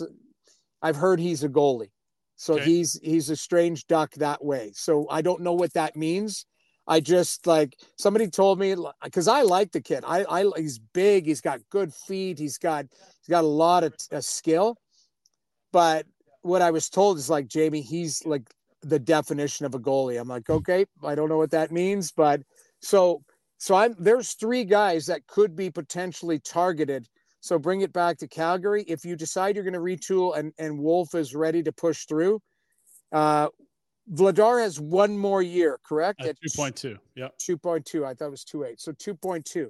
[0.81, 1.89] I've heard he's a goalie.
[2.35, 2.65] So okay.
[2.65, 4.71] he's he's a strange duck that way.
[4.75, 6.45] So I don't know what that means.
[6.87, 10.03] I just like somebody told me because I like the kid.
[10.05, 11.25] I, I he's big.
[11.25, 12.37] He's got good feet.
[12.37, 14.77] He's got he's got a lot of uh, skill.
[15.71, 16.05] But
[16.41, 18.49] what I was told is like Jamie, he's like
[18.81, 20.19] the definition of a goalie.
[20.19, 22.41] I'm like, okay, I don't know what that means, but
[22.81, 23.23] so
[23.57, 27.07] so I'm there's three guys that could be potentially targeted.
[27.39, 28.83] So bring it back to Calgary.
[28.87, 32.41] If you decide you're going to retool and and Wolf is ready to push through,
[33.13, 33.47] uh,
[34.11, 36.21] Vladar has one more year, correct?
[36.21, 36.97] At 2.2.
[37.15, 37.29] Yeah.
[37.39, 38.05] 2.2.
[38.05, 38.79] I thought it was 2.8.
[38.79, 39.69] So 2.2.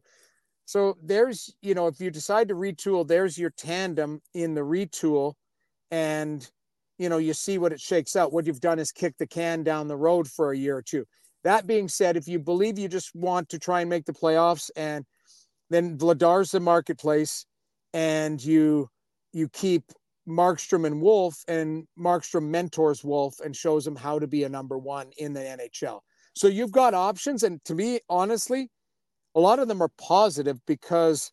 [0.66, 5.34] So there's, you know, if you decide to retool, there's your tandem in the retool.
[5.92, 6.50] And,
[6.98, 8.34] you know, you see what it shakes out.
[8.34, 11.06] What you've done is kick the can down the road for a year or two.
[11.44, 14.72] That being said, if you believe you just want to try and make the playoffs
[14.76, 15.06] and
[15.70, 17.46] then Vladar's the marketplace
[17.94, 18.90] and you
[19.34, 19.92] you keep
[20.28, 24.78] Markstrom and Wolf, and Markstrom mentors Wolf and shows him how to be a number
[24.78, 26.00] one in the NHL.
[26.36, 28.70] So you've got options, and to me, honestly,
[29.36, 31.32] a lot of them are positive because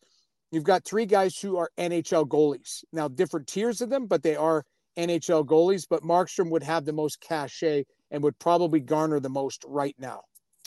[0.50, 2.84] you've got three guys who are NHL goalies.
[2.92, 4.64] Now, different tiers of them, but they are
[4.98, 5.86] NHL goalies.
[5.88, 10.22] But Markstrom would have the most cachet and would probably garner the most right now.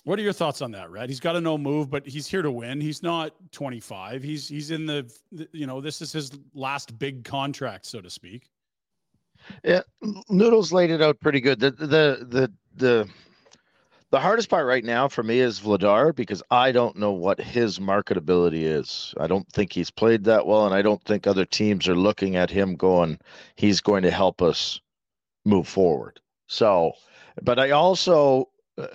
[0.06, 1.08] What are your thoughts on that, Rhett?
[1.08, 2.82] He's got a no move, but he's here to win.
[2.82, 4.22] He's not 25.
[4.22, 5.10] He's he's in the,
[5.54, 8.50] you know, this is his last big contract, so to speak.
[9.64, 9.82] Yeah,
[10.30, 11.60] Noodles laid it out pretty good.
[11.60, 13.10] The the the the
[14.12, 17.80] the hardest part right now for me is Vladar because I don't know what his
[17.80, 19.14] marketability is.
[19.18, 22.36] I don't think he's played that well, and I don't think other teams are looking
[22.36, 23.20] at him going,
[23.56, 24.80] he's going to help us
[25.46, 26.20] move forward.
[26.48, 26.94] So,
[27.42, 28.86] but I also uh,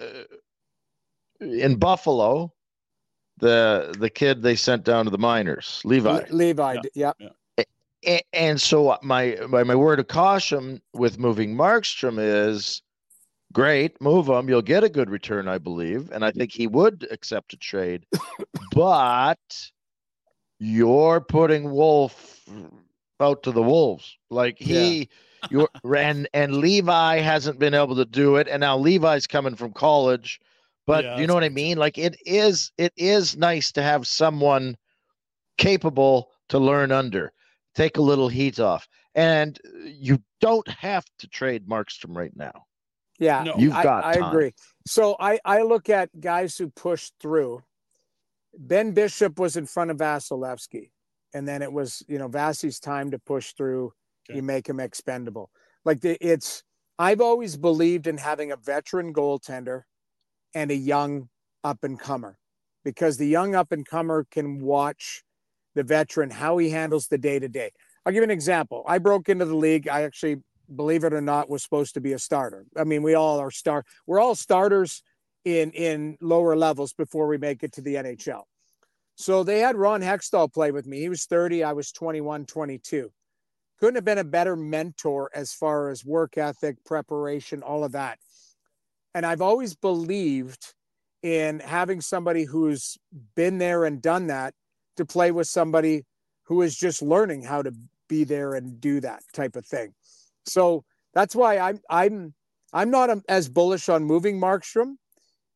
[1.41, 2.53] in Buffalo,
[3.39, 6.25] the the kid they sent down to the minors, Levi.
[6.31, 7.13] Levi, yeah.
[7.19, 7.29] yeah.
[8.07, 12.83] And, and so my, my my word of caution with moving Markstrom is
[13.53, 14.49] great, move him.
[14.49, 16.11] You'll get a good return, I believe.
[16.13, 18.07] And I think he would accept a trade.
[18.73, 19.39] but
[20.59, 22.49] you're putting Wolf
[23.21, 24.17] out to the Wolves.
[24.31, 25.09] Like he
[25.43, 25.49] yeah.
[25.51, 28.49] you're and and Levi hasn't been able to do it.
[28.49, 30.41] And now Levi's coming from college.
[30.89, 31.77] But yeah, you know what I mean?
[31.77, 34.75] Like it is it is nice to have someone
[35.59, 37.31] capable to learn under,
[37.75, 38.89] take a little heat off.
[39.15, 42.65] And you don't have to trade Markstrom right now.
[43.19, 44.03] Yeah, no, you've got.
[44.03, 44.55] I, I agree.
[44.87, 47.63] So I I look at guys who push through.
[48.57, 50.91] Ben Bishop was in front of Vasilevskiy,
[51.35, 53.93] and then it was you know Vasi's time to push through.
[54.31, 54.37] Okay.
[54.37, 55.51] You make him expendable.
[55.85, 56.63] Like the, it's.
[56.99, 59.83] I've always believed in having a veteran goaltender
[60.59, 61.29] and a young
[61.63, 62.37] up and comer,
[62.85, 65.23] because the young up and comer can watch
[65.77, 67.71] the veteran how he handles the day to day.
[68.05, 68.83] I'll give you an example.
[68.85, 69.87] I broke into the league.
[69.87, 70.39] I actually
[70.75, 72.67] believe it or not, was supposed to be a starter.
[72.77, 73.85] I mean, we all are star.
[74.05, 75.05] We're all starters
[75.45, 78.43] in in lower levels before we make it to the NHL.
[79.15, 80.99] So they had Ron Hextall play with me.
[80.99, 83.13] He was 30, I was 21, 22.
[83.79, 88.19] Couldn't have been a better mentor as far as work ethic, preparation, all of that.
[89.19, 90.75] And I've always believed
[91.25, 92.97] in having somebody who's
[93.35, 94.55] been there and done that
[94.97, 96.07] to play with somebody
[96.45, 97.73] who is just learning how to
[98.09, 99.93] be there and do that type of thing.
[100.47, 102.33] So that's why I'm I'm
[102.73, 104.99] I'm not um, as bullish on moving Markstrom,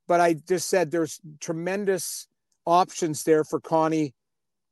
[0.08, 2.26] but I just said there's tremendous
[2.66, 4.12] options there for Connie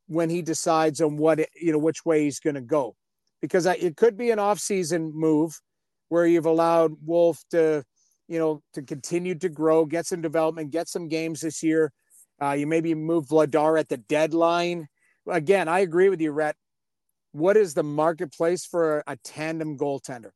[0.08, 2.96] when he decides on what you know which way he's going to go,
[3.40, 5.60] because I, it could be an off-season move
[6.08, 7.84] where you've allowed Wolf to
[8.30, 11.92] you know to continue to grow, get some development, get some games this year.
[12.40, 14.88] Uh, you maybe move Vladar at the deadline.
[15.28, 16.56] Again, I agree with you, Rhett
[17.32, 20.30] what is the marketplace for a tandem goaltender?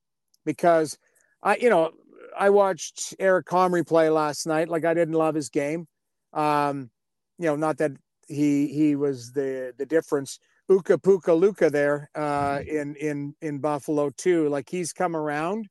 [0.44, 0.98] Because
[1.42, 1.90] I, you know,
[2.38, 4.68] I watched Eric Comrie play last night.
[4.68, 5.87] Like I didn't love his game.
[6.33, 6.90] Um,
[7.38, 7.92] you know, not that
[8.28, 10.38] he he was the the difference.
[10.68, 14.48] Uka Puka Luka there uh, in in in Buffalo too.
[14.48, 15.68] Like he's come around,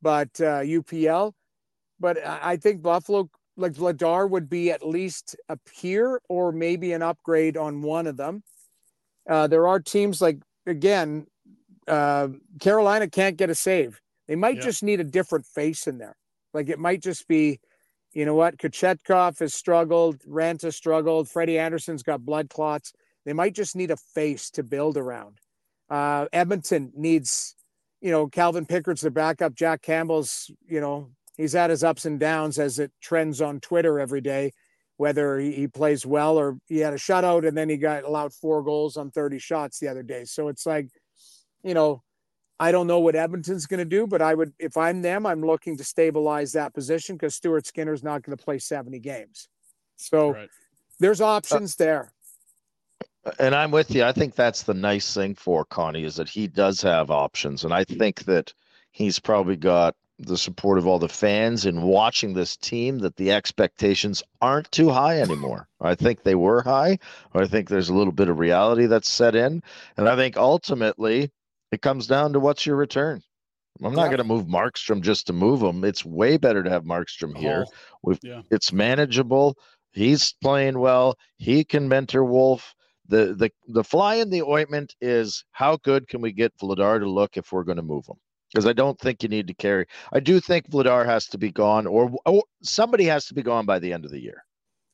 [0.00, 1.32] but uh, UPL.
[2.00, 7.02] But I think Buffalo, like Vladar, would be at least a peer or maybe an
[7.02, 8.42] upgrade on one of them.
[9.28, 11.26] Uh, there are teams like again,
[11.86, 12.28] uh,
[12.60, 14.00] Carolina can't get a save.
[14.28, 14.62] They might yeah.
[14.62, 16.16] just need a different face in there.
[16.54, 17.60] Like it might just be,
[18.12, 22.92] you know what, Kochetkov has struggled, Raanta struggled, Freddie Andersen's got blood clots.
[23.24, 25.38] They might just need a face to build around.
[25.88, 27.54] Uh, Edmonton needs,
[28.00, 29.54] you know, Calvin Pickard's the backup.
[29.54, 31.10] Jack Campbell's, you know,
[31.40, 34.52] he's at his ups and downs as it trends on Twitter every day
[35.00, 38.34] whether he, he plays well or he had a shutout and then he got allowed
[38.34, 40.26] four goals on 30 shots the other day.
[40.26, 40.88] So it's like,
[41.62, 42.02] you know,
[42.60, 45.40] I don't know what Edmonton's going to do, but I would, if I'm them, I'm
[45.40, 49.48] looking to stabilize that position because Stuart Skinner's not going to play 70 games.
[49.96, 50.50] So right.
[50.98, 52.12] there's options uh, there.
[53.38, 54.04] And I'm with you.
[54.04, 57.64] I think that's the nice thing for Connie is that he does have options.
[57.64, 58.52] And I think that
[58.90, 63.32] he's probably got the support of all the fans and watching this team that the
[63.32, 65.66] expectations aren't too high anymore.
[65.80, 66.98] I think they were high,
[67.32, 69.62] or I think there's a little bit of reality that's set in.
[69.96, 71.30] And I think ultimately
[71.72, 73.22] it comes down to what's your return.
[73.82, 74.08] I'm not yeah.
[74.08, 75.84] going to move Markstrom just to move him.
[75.84, 77.64] It's way better to have Markstrom here.
[78.06, 78.42] Oh, yeah.
[78.50, 79.56] It's manageable.
[79.92, 81.16] He's playing well.
[81.38, 82.74] He can mentor Wolf.
[83.08, 87.10] The, the the fly in the ointment is how good can we get Vladar to
[87.10, 88.16] look if we're going to move him?
[88.52, 89.86] Because I don't think you need to carry.
[90.12, 93.66] I do think Vladar has to be gone, or, or somebody has to be gone
[93.66, 94.44] by the end of the year.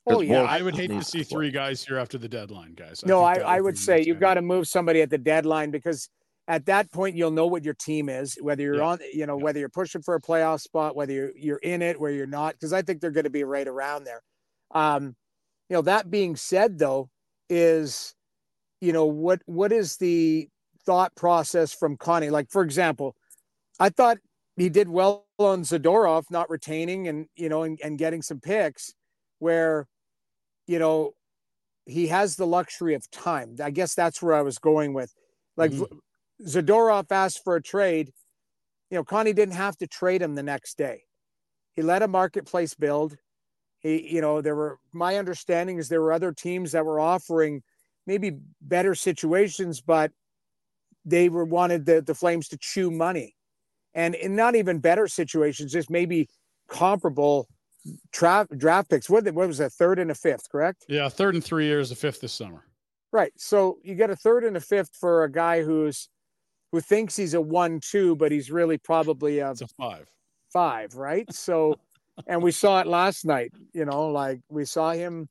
[0.08, 3.02] Oh yeah, I would hate to see three guys here after the deadline, guys.
[3.04, 6.08] I no, I, I would say you've got to move somebody at the deadline because
[6.46, 8.84] at that point you'll know what your team is, whether you're Yeah.
[8.86, 9.42] on, you know, Yeah.
[9.42, 12.54] whether you're pushing for a playoff spot, whether you're you're in it, where you're not,
[12.54, 14.22] because I think they're going to be right around there.
[14.72, 15.16] Um,
[15.68, 17.10] you know, that being said, though,
[17.50, 18.14] is
[18.80, 20.48] you know what what is the
[20.84, 22.30] thought process from Connie?
[22.30, 23.16] Like, for example,
[23.78, 24.18] I thought
[24.56, 28.94] he did well on Zadorov, not retaining and you know and, and getting some picks,
[29.38, 29.86] where
[30.66, 31.12] you know
[31.86, 33.56] he has the luxury of time.
[33.62, 35.14] I guess that's where I was going with.
[35.56, 36.00] Like Mhm.
[36.42, 38.12] Zadorov asked for a trade.
[38.90, 41.04] You know, Connie didn't have to trade him the next day.
[41.74, 43.16] He let a marketplace build.
[43.80, 47.62] He, you know, there were my understanding is there were other teams that were offering
[48.06, 50.12] maybe better situations, but
[51.04, 53.35] they were wanted the, the Flames to chew money.
[53.96, 56.28] And in not even better situations, just maybe
[56.68, 57.48] comparable
[58.12, 59.10] tra- draft picks.
[59.10, 59.72] What, what was that?
[59.72, 60.84] Third and a fifth, correct?
[60.88, 62.64] Yeah, third and three years, the fifth this summer.
[63.12, 63.32] Right.
[63.36, 66.08] So you get a third and a fifth for a guy who's
[66.72, 70.06] who thinks he's a one two, but he's really probably a a five.
[70.52, 71.32] five, right?
[71.32, 71.76] So
[72.26, 75.28] and we saw it last night, you know, like we saw him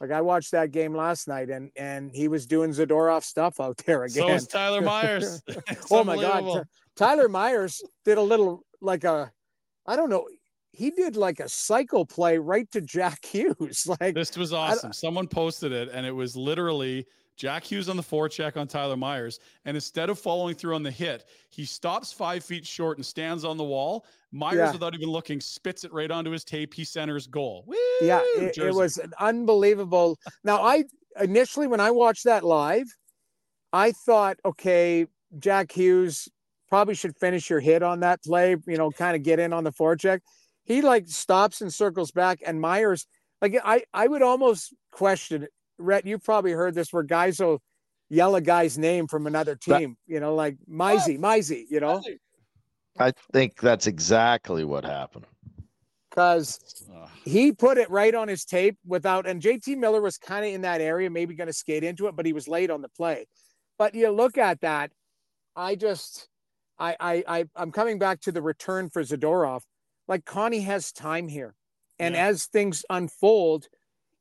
[0.00, 3.76] like I watched that game last night and and he was doing Zadorov stuff out
[3.78, 4.26] there again.
[4.26, 5.42] So is Tyler Myers.
[5.90, 6.66] Oh my god.
[6.98, 9.30] Tyler Myers did a little like a
[9.86, 10.26] I don't know,
[10.72, 13.86] he did like a cycle play right to Jack Hughes.
[14.00, 14.92] Like This was awesome.
[14.92, 17.06] Someone posted it, and it was literally
[17.36, 19.38] Jack Hughes on the forecheck on Tyler Myers.
[19.64, 23.44] And instead of following through on the hit, he stops five feet short and stands
[23.44, 24.04] on the wall.
[24.32, 24.72] Myers, Yeah.
[24.72, 26.74] without even looking, spits it right onto his tape.
[26.74, 27.64] He centers goal.
[28.02, 30.84] yeah it, it was an unbelievable now i
[31.20, 32.86] initially when i watched that live
[33.72, 35.04] i thought okay
[35.40, 36.28] jack hughes
[36.68, 39.64] probably should finish your hit on that play you know kind of get in on
[39.64, 40.20] the forecheck
[40.64, 43.06] he like stops and circles back and myers
[43.42, 45.50] like i i would almost question it.
[45.78, 47.62] Rhett, you've probably heard this where guys will
[48.10, 52.02] yell a guy's name from another That- team you know like Mizey, Mizey, you know
[53.00, 55.24] I think that's exactly what happened.
[56.10, 56.58] because
[57.24, 60.62] he put it right on his tape without and JT Miller was kind of in
[60.62, 63.26] that area, maybe going to skate into it, but he was late on the play.
[63.78, 64.90] But you look at that,
[65.54, 66.28] I just
[66.78, 69.62] I I, I I'm coming back to the return for Zadorov.
[70.06, 71.54] Like Connie has time here.
[71.98, 72.26] And Yeah.
[72.28, 73.68] as things unfold,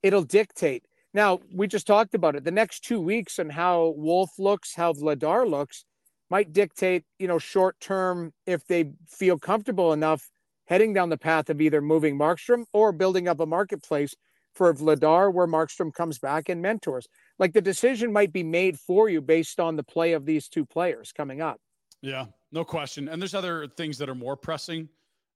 [0.04, 0.86] it'll dictate.
[1.14, 2.44] Now, we just talked about it.
[2.44, 5.86] The next two weeks and how Wolf looks, how Vladar looks,
[6.30, 10.30] might dictate, you know, short term if they feel comfortable enough
[10.66, 14.14] heading down the path of either moving Markstrom or building up a marketplace
[14.54, 17.08] for Vladar where Markstrom comes back and mentors.
[17.40, 20.66] Like the decision might be made for you based on the play of these two
[20.66, 21.62] players coming up.
[22.02, 23.08] Yeah, no question.
[23.10, 24.90] And there's other things that are more pressing.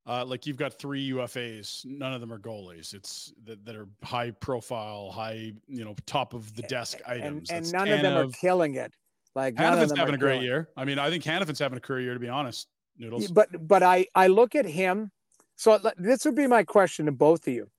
[0.07, 2.93] Uh, like you've got three UFAs, none of them are goalies.
[2.95, 7.49] It's that, that are high profile, high, you know, top of the desk And, items.
[7.51, 8.93] and That's none of them are killing it.
[9.35, 10.69] Like none of Hanifin's them having are a great killing year.
[10.75, 12.67] I mean, I think Hanifin's having a career year, to be honest.
[12.97, 13.27] Noodles.
[13.31, 15.11] But but I I look at him.
[15.55, 17.69] So this would be my question to both of you: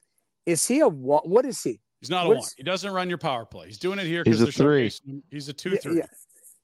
[0.46, 1.28] Is he a what?
[1.28, 1.80] What is he?
[2.00, 2.50] He's not a What's- one.
[2.56, 3.66] He doesn't run your power play.
[3.66, 4.88] He's doing it here He's because a three.
[4.88, 5.22] showcasing.
[5.30, 6.06] He's a two three, yeah.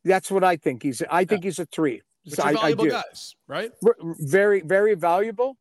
[0.05, 0.83] That's what I think.
[0.85, 1.03] He's.
[1.11, 2.01] I think he's a three.
[2.25, 2.91] Which I, I valuable do.
[2.91, 3.71] guys, right?
[4.03, 5.57] Very very valuable.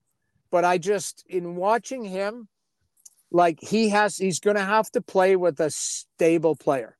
[0.49, 2.47] But I just in watching him,
[3.31, 6.97] like he has, he's going to have to play with a stable player.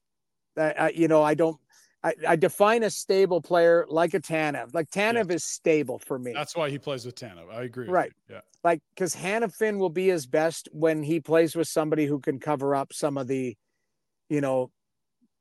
[0.58, 1.58] Uh, I, you know, I don't.
[2.04, 4.74] I, I define a stable player like a Tanev.
[4.74, 6.32] Like Tanev is stable for me.
[6.32, 7.52] That's why he plays with Tanev.
[7.52, 7.88] I agree.
[7.88, 8.12] Right.
[8.30, 8.42] Yeah.
[8.64, 12.76] like because Hanifin will be his best when he plays with somebody who can cover
[12.76, 13.58] up some of the,
[14.30, 14.72] you know,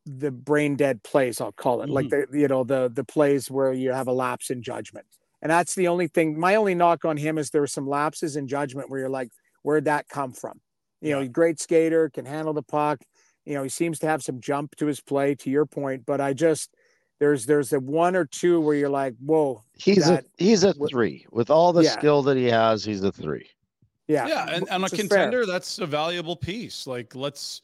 [0.06, 1.40] the brain dead plays.
[1.40, 2.32] I'll call it like mm-hmm.
[2.32, 5.06] the you know the the plays where you have a lapse in judgment,
[5.42, 6.38] and that's the only thing.
[6.38, 9.30] My only knock on him is there were some lapses in judgment where you're like,
[9.62, 10.60] where'd that come from?
[11.00, 11.22] You know, Yeah.
[11.24, 13.00] he's a great skater, can handle the puck.
[13.44, 15.34] You know, he seems to have some jump to his play.
[15.34, 16.70] To your point, but I just
[17.18, 20.72] there's there's a one or two where you're like, whoa, He's that- a he's a
[20.74, 21.90] what- three with all the Yeah.
[21.92, 22.84] skill that he has.
[22.84, 23.48] He's a three.
[24.08, 25.08] yeah, Yeah, and, and a which is fair.
[25.08, 26.86] contender, that's a valuable piece.
[26.86, 27.62] Like, let's.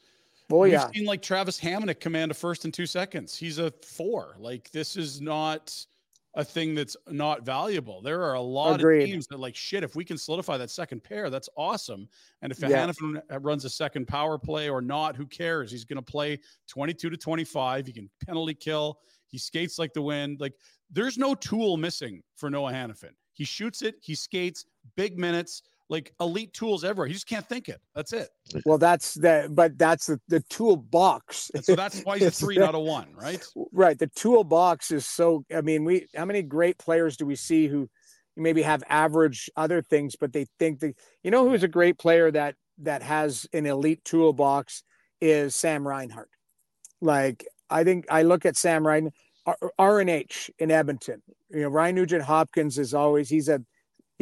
[0.53, 3.35] Oh we've yeah, seen like Travis Hamonic command a first in two seconds.
[3.35, 4.35] He's a four.
[4.37, 5.75] Like, this is not
[6.35, 8.01] a thing that's not valuable.
[8.01, 9.03] There are a lot Agreed.
[9.03, 9.83] of teams that like shit.
[9.83, 12.07] If we can solidify that second pair, that's awesome.
[12.41, 12.69] And if Yeah.
[12.87, 15.71] Hanifin uh, runs a second power play or not, who cares?
[15.71, 17.85] He's going to play 22 to 25.
[17.87, 18.99] He can penalty kill.
[19.27, 20.39] He skates like the wind.
[20.39, 20.53] Like
[20.91, 23.11] there's no tool missing for Noah Hanifin.
[23.33, 23.95] He shoots it.
[24.01, 24.65] He skates
[24.95, 27.07] big minutes, like elite tools everywhere.
[27.07, 27.79] He just can't think it.
[27.95, 28.29] That's it.
[28.65, 31.51] Well, that's the but that's the, the toolbox.
[31.61, 33.43] So that's why he's a It's three, not a one, right?
[33.71, 33.97] Right.
[33.97, 37.89] The toolbox is so I mean, we how many great players do we see who
[38.35, 42.31] maybe have average other things, but they think that you know who's a great player
[42.31, 44.83] that that has an elite toolbox
[45.21, 46.29] is Sam Reinhart.
[47.01, 49.13] Like I think I look at Sam Reinhart.
[49.77, 51.21] R and H in Edmonton.
[51.49, 53.61] You know, Ryan Nugent Hopkins is always he's a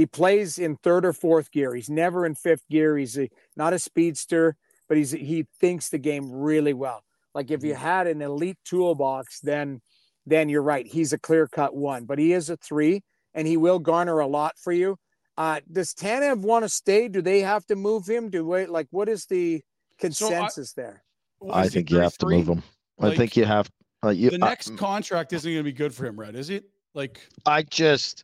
[0.02, 1.76] he plays in third or fourth gear.
[1.76, 2.98] He's never in fifth gear.
[2.98, 4.56] He's a, not a speedster,
[4.88, 7.04] but he's he thinks the game really well.
[7.36, 7.82] Like if you Mm-hmm.
[7.94, 9.82] had an elite toolbox, then
[10.26, 10.86] then you're right.
[10.88, 13.02] He's a clear cut one, but he is a three,
[13.36, 14.98] and he will garner a lot for you.
[15.38, 17.08] Uh, does Tanev want to stay?
[17.08, 18.30] Do they have to move him?
[18.30, 19.62] Do we like what is the
[20.00, 21.04] consensus there?
[21.52, 22.64] I think you have to move him.
[23.00, 23.70] I think you have.
[24.04, 26.50] Uh, you, The I- next contract isn't going to be good for him, Red, is
[26.50, 26.64] it?
[26.96, 28.24] Like, I just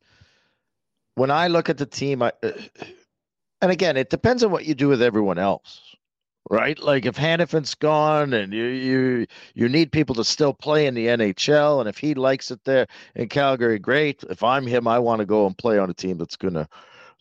[1.18, 4.88] when I look at the team, I and again, it depends on what you do
[4.88, 5.96] with everyone else,
[6.52, 6.78] right?
[6.78, 11.08] Like if Hanifin's gone and you you you need people to still play in the
[11.08, 14.24] NHL, and if he likes it there in Calgary, great.
[14.30, 16.70] If I'm him, I want to go and play on a team that's gonna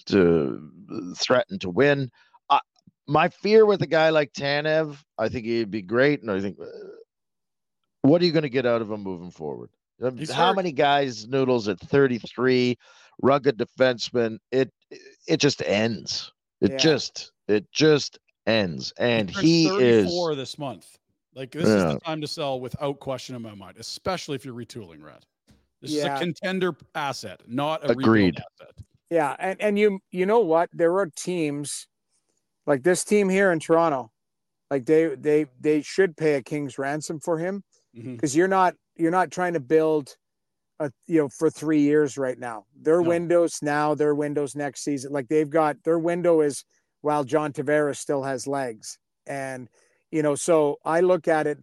[0.06, 0.70] to
[1.16, 2.10] threaten to win.
[2.50, 2.60] I,
[3.08, 6.58] my fear with a guy like Tanev, I think he'd be great, and I think.
[8.02, 9.68] What are you going to get out of him moving forward?
[10.16, 10.56] He's How hurt.
[10.56, 12.78] many guys noodles at 33,
[13.22, 14.38] rugged defenseman?
[14.50, 14.72] It
[15.26, 16.32] it just ends.
[16.60, 16.76] It Yeah.
[16.76, 18.92] just it just ends.
[18.98, 20.98] And turns he is 34 this month.
[21.34, 24.54] Like, this is the time to sell without question in my mind, especially if you're
[24.54, 25.26] retooling, Red.
[25.82, 28.38] This is a contender asset, not a Agreed.
[28.38, 28.74] asset.
[29.10, 30.70] Yeah, and and you you know what?
[30.72, 31.86] There are teams
[32.66, 34.10] like this team here in Toronto,
[34.70, 37.62] like they they they should pay a king's ransom for him
[37.96, 38.14] mm-hmm.
[38.14, 40.16] because you're not you're not trying to build
[40.80, 42.64] a you know for three years right now.
[42.80, 43.08] Their No.
[43.08, 45.12] windows now, their windows next season.
[45.12, 46.64] Like they've got their window is
[47.00, 49.68] while John Tavares still has legs, and
[50.10, 51.58] you know so I look at it.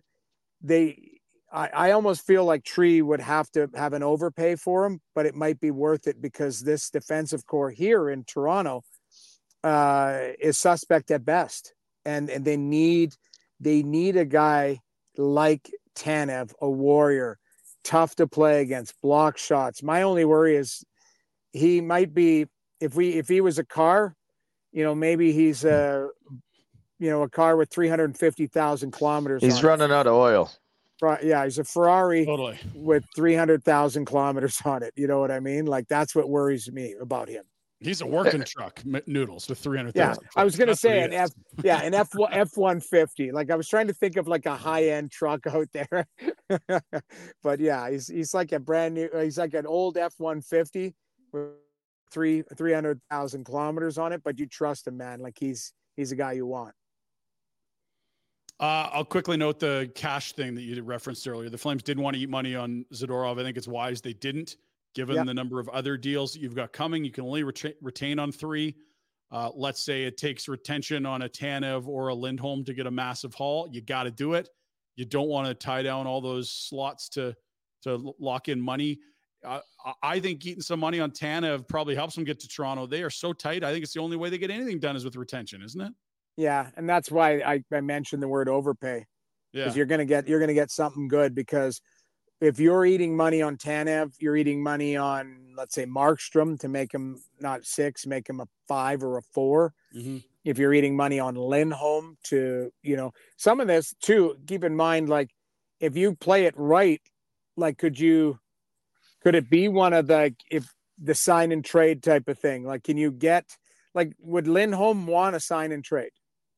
[0.62, 1.20] They
[1.52, 5.26] I, I almost feel like Tree would have to have an overpay for him, but
[5.28, 8.82] it might be worth it because this defensive core here in Toronto
[9.64, 11.74] uh, is suspect at best,
[12.06, 13.14] and and they need
[13.60, 14.80] they need a guy
[15.16, 17.38] like Tanev, a warrior,
[17.84, 19.84] tough to play against, block shots.
[19.84, 20.84] My only worry is
[21.52, 22.48] he might be
[22.80, 24.16] if we if he was a car,
[24.72, 26.10] you know, maybe he's a
[27.00, 29.42] you know a car with three hundred fifty thousand kilometers.
[29.42, 29.68] he's on it.
[29.68, 30.52] running out of oil.
[31.02, 32.58] Right, yeah, he's a Ferrari Totally.
[32.74, 34.94] with 300,000 kilometers on it.
[34.96, 35.66] You know what I mean?
[35.66, 37.44] Like that's what worries me about him.
[37.84, 38.48] He's a working eh, eh.
[38.48, 40.24] truck, noodles with 300,000.
[40.24, 41.14] Yeah, I was going to That's say an.
[41.14, 41.32] F,
[41.64, 43.32] yeah, an F F 150.
[43.32, 46.08] Like I was trying to think of like a high end truck out there.
[47.44, 50.96] but yeah, he's he's like a brand new uh, he's like an old F 150
[51.32, 51.52] with
[52.12, 55.20] three 300,000 kilometers on it, but you trust him, man.
[55.20, 56.74] Like he's he's a guy you want.
[58.60, 61.50] Uh, I'll quickly note the cash thing that you referenced earlier.
[61.50, 63.40] The Flames didn't want to eat money on Zadorov.
[63.40, 64.58] I think it's wise they didn't,
[64.96, 65.26] given Yep.
[65.26, 67.04] the number of other deals that you've got coming.
[67.04, 68.76] You can only retain, retain on three.
[69.32, 72.92] Uh, let's say it takes retention on a Tanev or a Lindholm to get a
[72.92, 73.68] massive haul.
[73.72, 74.48] You got to do it.
[74.96, 77.36] You don't want to tie down all those slots to
[77.82, 79.00] to lock in money.
[79.44, 82.86] Uh, I- I think eating some money on Tanev probably helps them get to Toronto.
[82.88, 83.62] They are so tight.
[83.64, 85.92] I think it's the only way they get anything done is with retention, isn't it?
[86.38, 89.06] Yeah, and that's why I, I mentioned the word overpay.
[89.52, 89.64] Yeah.
[89.66, 91.82] because you're gonna get you're gonna get something good because
[92.44, 96.92] if you're eating money on Tanev, you're eating money on let's say Markstrom to make
[96.94, 100.24] him not six, make him a five or a 4 Mhm.
[100.44, 104.76] If you're eating money on Lindholm to you know some of this too, keep in
[104.76, 105.30] mind like
[105.80, 107.02] if you play it right,
[107.56, 108.40] like could you
[109.22, 112.64] could it be one of the if the sign and trade type of thing?
[112.64, 113.58] Like can you get
[113.94, 116.12] like would Lindholm want a sign and trade?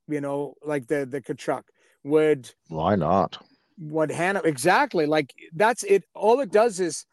[0.07, 1.63] You know, like the the Tkachuk
[2.03, 3.37] would Why not?
[3.77, 6.03] What Hannah exactly like that's it.
[6.13, 7.05] All it does is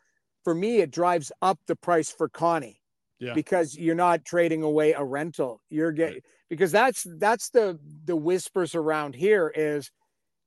[0.45, 2.81] for me, it drives up the price for Connie
[3.19, 3.35] Yeah.
[3.35, 5.61] because you're not trading away a rental.
[5.71, 9.91] You're getting because that's that's the the whispers around here is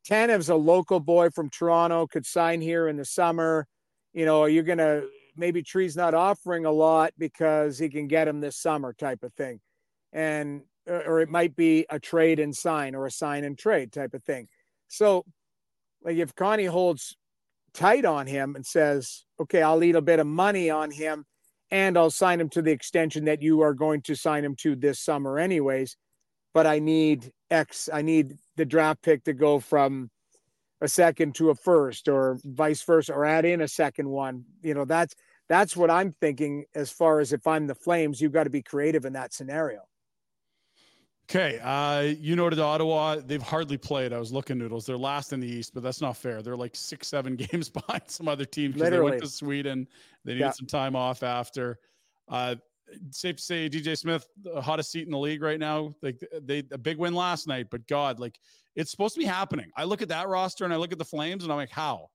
[0.07, 3.67] Tanev's a local boy from Toronto, could sign here in the summer.
[4.13, 5.03] You know, you're gonna
[5.35, 9.33] maybe Tree's not offering a lot because he can get him this summer type of
[9.33, 9.59] thing.
[10.13, 14.13] And or it might be a trade and sign or a sign and trade type
[14.13, 14.47] of thing.
[14.87, 15.25] So
[16.05, 17.17] like if Connie holds
[17.73, 21.25] tight on him and says, okay, I'll eat a bit of money on him
[21.71, 24.75] and I'll sign him to the extension that you are going to sign him to
[24.75, 25.97] this summer, anyways.
[26.53, 30.09] But I need X, I need the draft pick to go from
[30.79, 34.45] a second to a first or vice versa, or add in a second one.
[34.61, 35.15] You know, that's
[35.49, 38.61] that's what I'm thinking as far as if I'm the Flames, you've got to be
[38.61, 39.81] creative in that scenario.
[41.27, 43.15] Okay, uh, you noted Ottawa.
[43.15, 44.13] They've hardly played.
[44.13, 44.85] I was looking noodles.
[44.85, 46.43] They're last in the East, but that's not fair.
[46.43, 49.87] They're like six, seven games behind some other teams because they went to Sweden.
[50.23, 50.51] They needed Yeah.
[50.51, 51.79] some time off after.
[52.27, 52.55] Uh,
[53.09, 55.95] safe to say, DJ Smith, the hottest seat in the league right now.
[56.03, 58.37] Like they a big win last night, but God, like
[58.75, 59.71] it's supposed to be happening.
[59.75, 62.09] I look at that roster and I look at the Flames and I'm like, how?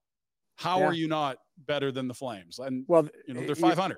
[0.55, 0.85] How Yeah.
[0.85, 2.59] are you not better than the Flames?
[2.59, 3.97] And Well, you know they're you- 500.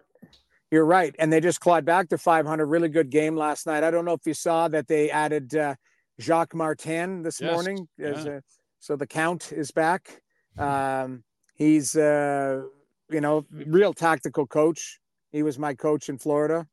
[0.73, 2.65] You're right, and they just clawed back to 500.
[2.65, 3.83] Really good game last night.
[3.83, 5.75] I don't know if you saw that they added uh,
[6.19, 7.87] Jacques Martin this Yes, morning.
[8.03, 8.39] As yeah.
[8.79, 10.23] so the count is back.
[10.57, 12.63] Um, he's uh,
[13.11, 14.99] you know real tactical coach.
[15.31, 16.65] He was my coach in Florida.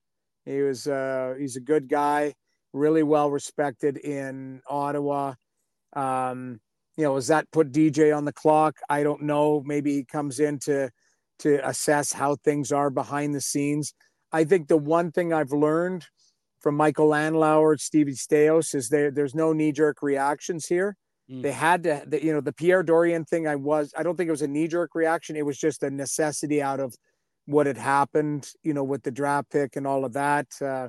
[0.47, 2.33] He was uh, he's a good guy,
[2.73, 5.35] really well respected in Ottawa.
[5.93, 6.59] Um,
[6.97, 8.79] you know, does that put DJ on the clock?
[8.89, 9.63] I don't know.
[9.67, 10.89] Maybe he comes in to
[11.41, 13.93] to assess how things are behind the scenes.
[14.33, 16.07] I think the one thing I've learned
[16.61, 20.97] from Michael Andlauer, Stevie Staios, is there there's no knee jerk reactions here.
[21.31, 21.43] Mm.
[21.43, 23.47] They had to, the, you know, the Pierre Dorion thing.
[23.47, 25.37] I was, I don't think it was a knee jerk reaction.
[25.37, 26.95] It was just a necessity out of
[27.47, 30.47] what had happened, you know, with the draft pick and all of that.
[30.61, 30.89] Uh,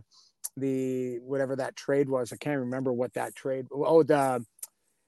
[0.58, 3.68] the whatever that trade was, I can't remember what that trade.
[3.72, 4.44] Oh, the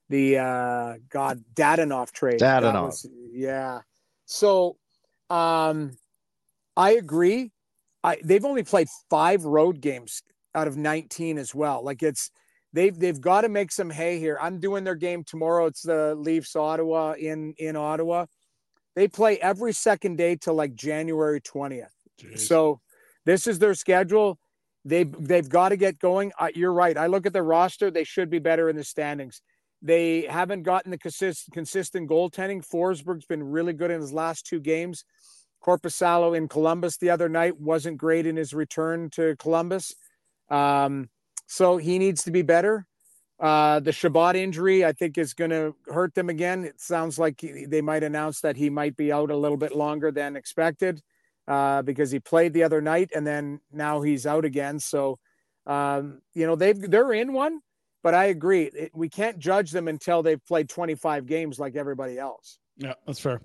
[0.09, 2.39] the uh, God Dadonov trade.
[2.39, 2.85] That Dadonov.
[2.85, 3.81] was- yeah.
[4.25, 4.77] So,
[5.33, 5.97] um,
[6.77, 7.51] I agree.
[8.03, 10.21] I they've only played five road games
[10.53, 11.83] out of 19 as well.
[11.83, 12.29] Like it's
[12.71, 14.37] they've they've got to make some hay here.
[14.39, 15.65] I'm doing their game tomorrow.
[15.65, 18.27] It's the Leafs Ottawa in in Ottawa.
[18.95, 21.87] They play every second day till like January 20th.
[22.21, 22.39] Jeez.
[22.39, 22.79] So
[23.25, 24.37] this is their schedule.
[24.85, 26.31] They they've got to get going.
[26.37, 26.95] Uh, you're right.
[26.95, 27.89] I look at the roster.
[27.89, 29.41] They should be better in the standings.
[29.83, 32.65] They haven't gotten the consist, consistent goaltending.
[32.65, 35.03] Forsberg's been really good in his last two games.
[35.61, 39.93] Korpisalo in Columbus the other night wasn't great in his return to Columbus.
[40.49, 41.09] Um,
[41.47, 42.87] so he needs to be better.
[43.39, 46.63] Uh, the Chabot injury, I think, is going to hurt them again.
[46.63, 49.75] It sounds like he- they might announce that he might be out a little bit
[49.75, 51.01] longer than expected
[51.47, 54.79] uh, because he played the other night and then now he's out again.
[54.79, 55.19] So,
[55.65, 57.59] um, you know, they've they're in one,
[58.03, 58.63] but I agree.
[58.63, 62.59] It, we can't judge them until they've played 25 games like everybody else.
[62.77, 63.41] Yeah, that's fair.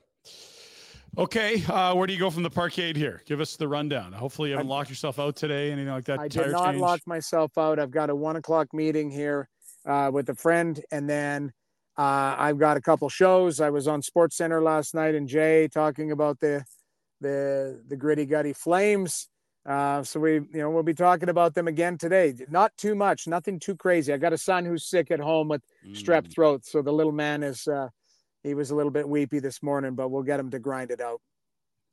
[1.17, 3.23] Okay, uh, where do you go from the parkade here?
[3.27, 4.13] Give us the rundown.
[4.13, 5.73] Hopefully, you haven't I- locked yourself out today.
[5.73, 6.19] Anything like that?
[6.19, 6.81] I did not change?
[6.81, 7.79] lock myself out.
[7.79, 9.49] I've got a one o'clock meeting here
[9.87, 11.53] uh, with a friend, and then
[11.97, 13.61] uh, I've got a couple shows.
[13.61, 16.65] I was on Sports Center last night, and Jay talking about the
[17.21, 19.29] the the gritty gutty flames.
[19.67, 22.35] Uh, so we, you know, we'll be talking about them again today.
[22.49, 24.13] Not too much, nothing too crazy.
[24.13, 27.13] I got a son who's sick at home with strep Mm, throat, so the little
[27.13, 27.89] man is uh,
[28.43, 31.01] he was a little bit weepy this morning, but we'll get him to grind it
[31.01, 31.21] out.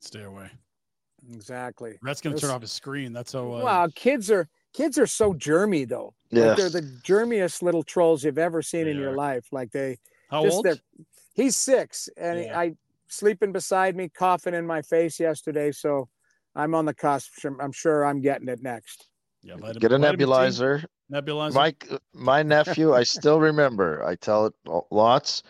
[0.00, 0.50] Stay away.
[1.32, 1.98] Exactly.
[2.02, 3.12] That's gonna This- turn off his screen.
[3.12, 3.52] That's how.
[3.52, 6.14] Uh, Wow, kids are kids are so germy though.
[6.30, 6.56] Like Yes.
[6.58, 9.46] they're the germiest little trolls you've ever seen They in your life.
[9.52, 9.98] Like they
[10.30, 10.66] How just old?
[10.66, 10.76] they're
[11.34, 12.58] he's six and Yeah.
[12.58, 12.76] I
[13.08, 15.72] sleeping beside me, coughing in my face yesterday.
[15.72, 16.08] So
[16.56, 17.32] I'm on the cusp.
[17.44, 19.08] I'm- I'm sure I'm getting it next.
[19.42, 20.84] Yeah, vitamin, Get a nebulizer.
[21.12, 21.54] Nebulizer.
[21.54, 24.02] Mike, my nephew, I still remember.
[24.04, 24.54] I tell it
[24.90, 25.42] lots.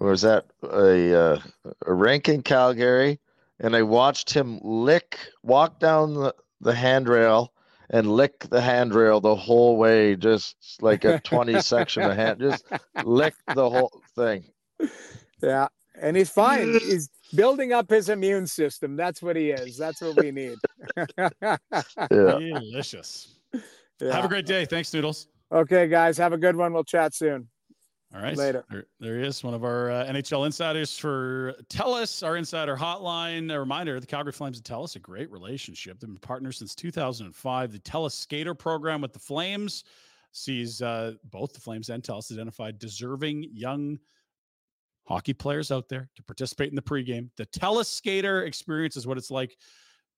[0.00, 1.40] Was at a uh,
[1.86, 3.20] a rink in Calgary,
[3.60, 7.52] and I watched him lick, walk down the, the handrail,
[7.90, 12.64] and lick the handrail the whole way, just like a twenty section of hand, just
[13.04, 14.46] lick the whole thing.
[15.40, 15.68] Yeah.
[16.02, 16.72] And he's fine.
[16.72, 18.96] He's building up his immune system.
[18.96, 19.76] That's what he is.
[19.76, 20.58] That's what we need.
[22.10, 22.38] Yeah.
[22.60, 23.36] Delicious.
[24.00, 24.64] Have a great day.
[24.64, 25.28] Thanks, Noodles.
[25.52, 26.18] Okay, guys.
[26.18, 26.72] Have a good one.
[26.72, 27.48] We'll chat soon.
[28.14, 28.36] All right.
[28.36, 28.64] Later.
[28.70, 33.52] There, there he is, one of our uh, NHL insiders for TELUS, our insider hotline.
[33.52, 35.98] A reminder the Calgary Flames and TELUS, a great relationship.
[35.98, 37.72] They've been partners since 2005.
[37.72, 39.84] The TELUS Skater program with the Flames
[40.30, 43.98] sees uh, both the Flames and TELUS identified deserving young
[45.04, 47.30] hockey players out there to participate in the pregame.
[47.36, 49.56] The TELUS Skater experience is what it's like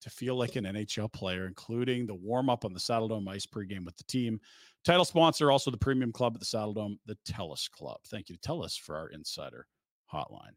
[0.03, 3.84] to feel like an NHL player, including the warm up on the Saddledome ice pregame
[3.84, 4.41] with the team.
[4.84, 7.99] Title sponsor, also the premium club at the Saddledome, the TELUS Club.
[8.07, 9.66] Thank you to TELUS for our insider
[10.12, 10.55] hotline.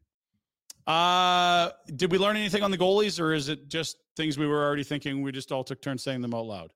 [0.86, 4.64] Uh, did we learn anything on the goalies, or is it just things we were
[4.64, 5.22] already thinking?
[5.22, 6.72] We just all took turns saying them out loud.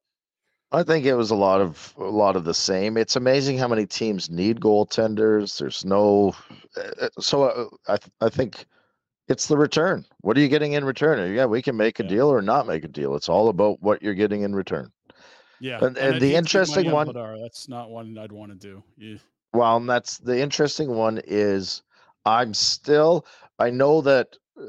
[0.72, 2.96] I think it was a lot of a lot of the same.
[2.96, 5.58] It's amazing how many teams need goaltenders.
[5.58, 6.34] There's no,
[6.76, 8.66] uh, so uh, I I think
[9.28, 10.04] it's the return.
[10.22, 11.32] What are you getting in return?
[11.34, 12.08] Yeah, we can make a Yeah.
[12.10, 13.14] deal or not make a deal.
[13.14, 14.90] It's all about what you're getting in return.
[15.60, 17.40] Yeah, And- and I'd the hate to spend interesting one-.
[17.42, 18.82] That's not one I'd want to do.
[18.98, 19.16] Yeah.
[19.52, 21.82] Well, and that's the interesting one is
[22.26, 23.24] I'm still
[23.58, 24.64] I know that uh,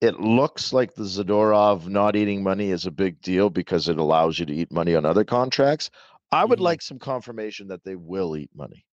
[0.00, 4.38] it looks like the Zadorov not eating money is a big deal because it allows
[4.38, 5.90] you to eat money on other contracts.
[6.32, 6.62] I would Mhm.
[6.62, 8.84] like some confirmation that they will eat money.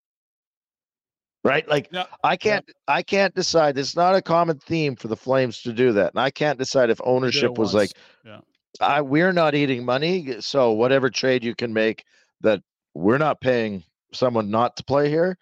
[1.44, 1.68] Right?
[1.68, 1.90] Like.
[2.24, 3.78] I can't I can't decide.
[3.78, 6.14] It's not a common theme for the Flames to do that.
[6.14, 7.92] And I can't decide if They did it ownership was like.
[8.26, 8.40] Yeah.
[8.80, 12.06] I we're not eating money, so whatever trade you can make
[12.42, 12.62] that
[12.96, 13.84] we're not paying
[14.14, 15.38] someone not to play here.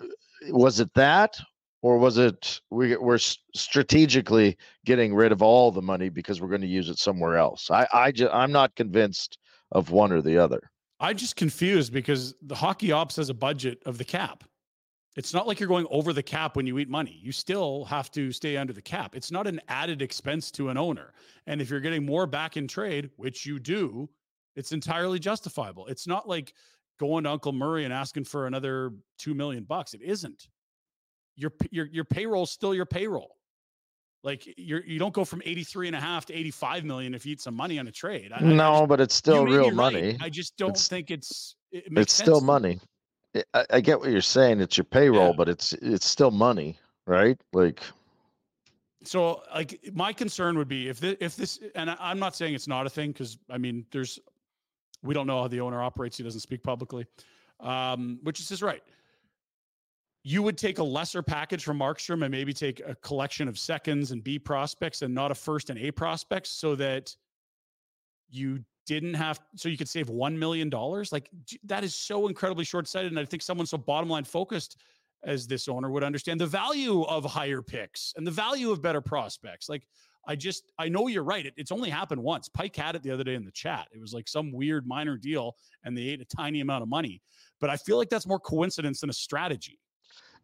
[0.00, 0.06] uh,
[0.50, 1.38] Was it that,
[1.86, 3.16] or was it we we're
[3.54, 7.70] strategically getting rid of all the money because we're going to use it somewhere else?
[7.70, 9.38] I I just, I'm not convinced
[9.70, 10.68] of one or the other.
[10.98, 14.42] I'm just confused because the hockey ops has a budget of the cap.
[15.14, 17.20] It's not like you're going over the cap when you eat money.
[17.22, 19.14] You still have to stay under the cap.
[19.14, 21.14] It's not an added expense to an owner.
[21.46, 24.10] And if you're getting more back in trade, which you do,
[24.56, 25.86] it's entirely justifiable.
[25.86, 26.52] It's not like
[26.98, 29.94] going to Uncle Murray and asking for another 2 million bucks.
[29.94, 30.48] It isn't.
[31.36, 33.36] Your your your payroll's still your payroll.
[34.24, 37.32] Like you're you don't go from 83 and a half to 85 million if you
[37.32, 38.32] eat some money on a trade.
[38.32, 39.74] I- I- I no, just- but it's still real be right.
[39.76, 40.16] money.
[40.20, 42.80] I just don't It's- think it's it makes It's still money.
[43.52, 44.60] I- I, get what you're saying.
[44.62, 45.34] It's your payroll, Yeah.
[45.36, 47.38] but it's it's still money, right?
[47.52, 47.82] Like
[49.04, 52.54] So, like, my concern would be if this, if this, and I, I'm not saying
[52.54, 54.18] it's not a thing because I mean, there's,
[55.02, 56.16] we don't know how the owner operates.
[56.16, 57.06] He doesn't speak publicly,
[57.60, 58.82] um, which is his right.
[60.28, 64.10] You would take a lesser package from Markstrom and maybe take a collection of seconds
[64.10, 67.14] and B prospects and not a first and A prospects so that
[68.28, 70.68] you didn't have, so you could save $1 million
[71.12, 71.30] like
[71.62, 73.12] that is so incredibly short sighted.
[73.12, 74.78] And I think someone so bottom line focused
[75.22, 79.00] as this owner would understand the value of higher picks and the value of better
[79.00, 79.68] prospects.
[79.68, 79.86] Like
[80.26, 81.46] I just I know you're right.
[81.46, 82.48] It, it's only happened once.
[82.48, 83.86] Pike had it the other day in the chat.
[83.94, 85.54] It was like some weird minor deal
[85.84, 87.22] and they ate a tiny amount of money.
[87.60, 89.78] But I feel like that's more coincidence than a strategy.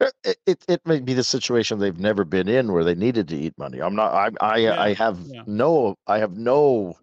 [0.02, 3.28] Uh, it, it, it may be the situation they've never been in where they needed
[3.28, 3.80] to eat money.
[3.80, 4.12] I'm not.
[4.12, 5.44] I I, Yeah, I have yeah.
[5.46, 5.96] no.
[6.06, 6.96] I have no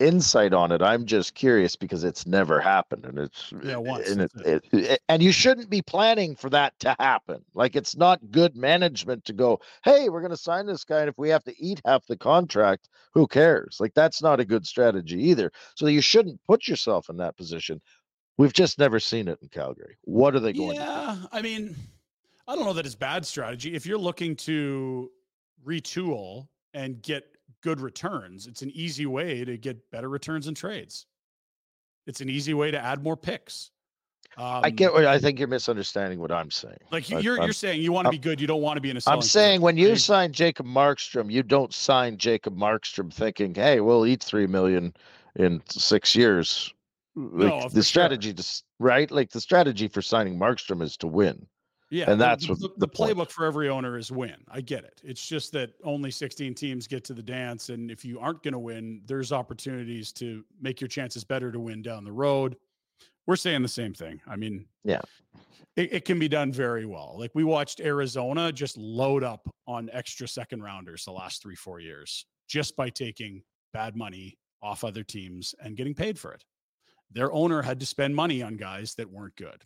[0.00, 0.82] insight on it.
[0.82, 5.22] I'm just curious because it's never happened, and it's Yeah, once, and it, it, and
[5.22, 7.44] you shouldn't be planning for that to happen.
[7.54, 11.08] Like it's not good management to go, hey, we're going to sign this guy, and
[11.08, 13.78] if we have to eat half the contract, who cares?
[13.80, 15.50] Like that's not a good strategy either.
[15.74, 17.80] So you shouldn't put yourself in that position.
[18.36, 19.96] We've just never seen it in Calgary.
[20.02, 20.90] What are they going to do?
[20.90, 21.74] Yeah, I mean,
[22.48, 23.74] I don't know that it's bad strategy.
[23.74, 25.10] If you're looking to
[25.66, 27.24] retool and get
[27.62, 31.04] good returns, it's an easy way to get better returns in trades.
[32.06, 33.70] It's an easy way to add more picks.
[34.38, 36.78] Um, I get what I think you're misunderstanding what I'm saying.
[36.90, 38.80] like you, you're I'm- you're saying you want to be good, you don't want to
[38.80, 39.00] be in a.
[39.06, 44.06] I'm saying when you sign Jacob Markstrom, you don't sign Jacob Markstrom thinking, "Hey, we'll
[44.06, 44.94] eat three million
[45.36, 46.72] in six years."
[47.14, 47.82] Like No, for the sure.
[47.82, 49.10] strategy, just right?
[49.10, 51.46] Like the strategy for signing Markstrom is to win.
[51.90, 54.36] Yeah, And that's the, what the, the playbook for every owner is win.
[54.50, 55.00] I get it.
[55.02, 58.52] It's just that only 16 teams get to the dance, and if you aren't going
[58.52, 62.56] to win, there's opportunities to make your chances better to win down the road.
[63.26, 64.20] We're saying the same thing.
[64.26, 65.00] I mean, Yeah.
[65.76, 67.16] it, it can be done very well.
[67.18, 71.80] Like we watched Arizona just load up on extra second rounders the last three, four
[71.80, 73.42] years just by taking
[73.74, 76.42] bad money off other teams and getting paid for it.
[77.12, 79.62] Their owner had to spend money on guys that weren't good.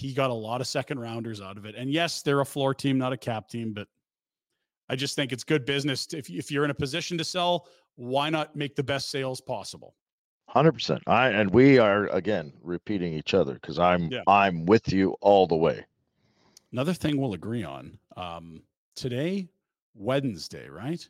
[0.00, 1.74] He got a lot of second rounders out of it.
[1.74, 3.86] And yes, they're a floor team, not a cap team, but
[4.88, 6.06] I just think it's good business.
[6.06, 9.42] To, if, if you're in a position to sell, why not make the best sales
[9.42, 9.94] possible?
[10.48, 11.02] Hundred percent.
[11.06, 14.22] I and we are again repeating each other because I'm Yeah.
[14.26, 15.84] I'm with you all the way.
[16.72, 18.62] Another thing we'll agree on um,
[18.96, 19.48] today,
[19.94, 21.06] Wednesday, right?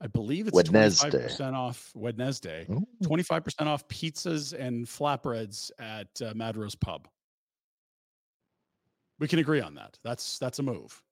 [0.00, 1.28] I believe it's Wednesday.
[1.28, 2.86] 25% off Wednesday, Ooh.
[3.02, 7.08] 25% off pizzas and flatbreads at uh, Mad Rose Pub.
[9.18, 9.98] We can agree on that.
[10.04, 11.02] That's that's a move.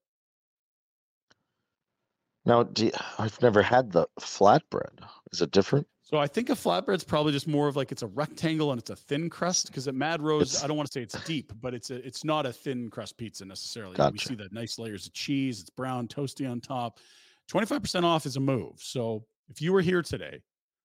[2.47, 5.01] Now, do you, I've never had the flatbread.
[5.33, 5.87] Is it different?
[6.03, 8.91] So I think a flatbread's probably just more of like it's a rectangle and it's
[8.91, 11.53] a thin crust because at Mad Rose, It's- I don't want to say it's deep,
[11.63, 13.97] but it's a it's not a thin crust pizza necessarily.
[14.13, 16.99] We see the nice layers of cheese, it's brown, toasty on top.
[17.51, 18.75] 25% off is a move.
[18.83, 20.43] So if you were here today,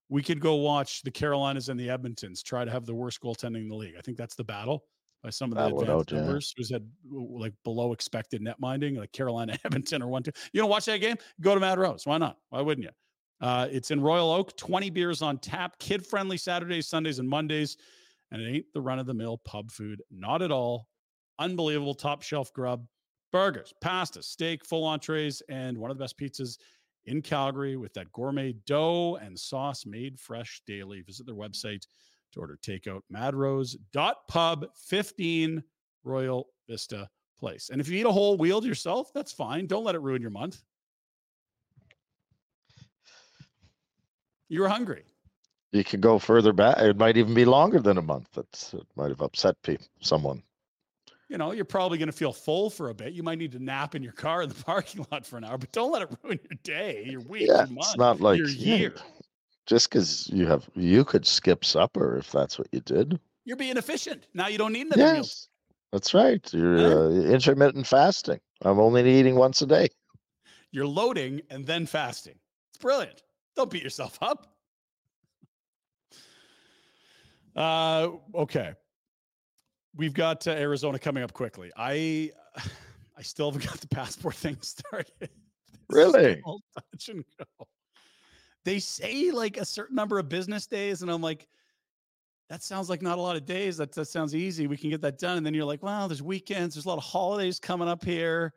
[0.08, 3.62] we could go watch the Carolinas and the Edmontons try to have the worst goaltending
[3.62, 3.96] in the league.
[3.98, 4.86] I think that's the battle
[5.24, 10.02] by some of the advanced numbers who's had like below expected netminding, like Carolina, Edmonton,
[10.02, 10.32] or one, two.
[10.54, 11.18] You don't watch that game?
[11.42, 12.06] Go to Mad Rose.
[12.06, 12.38] Why not?
[12.50, 12.92] Why wouldn't you?
[13.42, 17.78] Uh, it's in Royal Oak, 20 beers on tap, kid friendly Saturdays, Sundays, and Mondays.
[18.32, 20.02] And it ain't the run of the mill pub food.
[20.12, 20.88] Not at all.
[21.40, 22.86] Unbelievable top shelf grub,
[23.32, 26.58] burgers, pasta, steak, full entrees, and one of the best pizzas
[27.06, 31.02] in Calgary with that gourmet dough and sauce made fresh daily.
[31.02, 31.86] Visit their website
[32.34, 35.64] to order takeout madrose.pub 15
[36.04, 37.70] Royal Vista Place.
[37.70, 39.66] And if you eat a whole wheel yourself, that's fine.
[39.66, 40.62] Don't let it ruin your month.
[44.50, 45.04] You were hungry.
[45.72, 46.80] You could go further back.
[46.80, 48.30] It might even be longer than a month.
[48.34, 50.42] That's it might have upset people, someone.
[51.30, 53.14] You know, you're probably going to feel full for a bit.
[53.14, 55.60] You might need to nap in your car in the parking lot for an hour,
[55.60, 58.40] but don't let it ruin your day, your week, yeah, your it's month, not like
[58.40, 58.96] your yeah, year.
[59.70, 63.20] Just because you have you could skip supper if that's what you did.
[63.46, 64.26] You're being efficient.
[64.34, 65.16] Now you don't need another meal.
[65.18, 65.48] Yes,
[65.94, 66.42] that's right.
[66.52, 68.40] You're uh, intermittent fasting.
[68.64, 69.90] I'm only eating once a day.
[70.72, 72.36] You're loading and then fasting.
[72.72, 73.22] It's brilliant.
[73.56, 74.56] Don't beat yourself up.
[77.56, 78.74] Uh, okay.
[79.96, 81.72] We've got uh, Arizona coming up quickly.
[81.78, 82.32] I
[83.18, 85.30] I still haven't got the passport thing started.
[85.90, 86.42] Really?
[86.76, 87.68] touch and go.
[88.66, 91.48] They say like a certain number of business days, and I'm like,
[92.50, 93.78] that sounds like not a lot of days.
[93.78, 94.68] That, that sounds easy.
[94.68, 95.38] We can get that done.
[95.38, 96.76] And then you're like, wow, there's weekends.
[96.76, 98.54] There's a lot of holidays coming up here.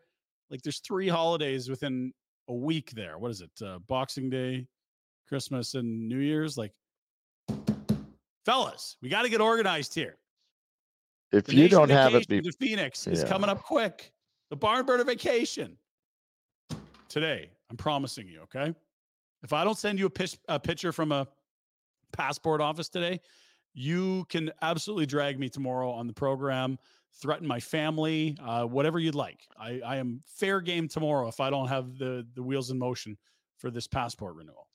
[0.51, 2.13] Like there's three holidays within
[2.49, 3.19] a week there.
[3.19, 3.51] What is it?
[3.65, 4.67] Uh, Boxing Day,
[5.29, 6.57] Christmas, and New Year's.
[6.57, 6.73] Like,
[8.47, 10.17] fellas, we got to get organized here.
[11.31, 14.13] If The you don't have it, be- to Phoenix is coming up quick.
[14.51, 15.77] The barn burner vacation
[17.09, 17.51] today.
[17.71, 18.41] I'm promising you.
[18.43, 18.75] Okay.
[19.43, 21.27] If I don't send you a, pitch, a picture from a
[22.13, 23.21] passport office today,
[23.75, 26.79] you can absolutely drag me tomorrow on the program,
[27.21, 29.41] threaten my family, uh, whatever you'd like.
[29.59, 33.17] I, I am fair game tomorrow if I don't have the the wheels in motion
[33.57, 34.69] for this passport renewal.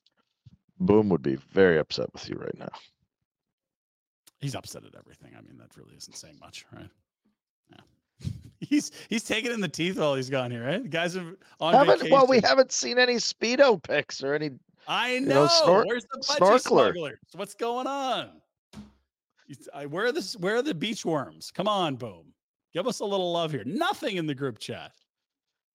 [0.80, 2.68] Boom would be very upset with you right now.
[4.40, 5.32] He's upset at everything.
[5.36, 6.88] I mean, that really isn't saying much, right?
[7.70, 7.80] Yeah.
[8.60, 10.82] He's he's taking in the teeth while he's gone here, right?
[10.82, 14.50] The guys are on Haven't, well, we haven't seen any speedo pics or any.
[14.86, 15.48] I know, know.
[15.48, 16.60] snor- Where's the snorkeler.
[16.60, 17.18] smugglers?
[17.34, 18.30] What's going on?
[19.74, 21.50] I, where are the where are the beach worms?
[21.50, 22.32] Come on, boom.
[22.74, 23.64] Give us a little love here.
[23.64, 24.92] Nothing in the group chat.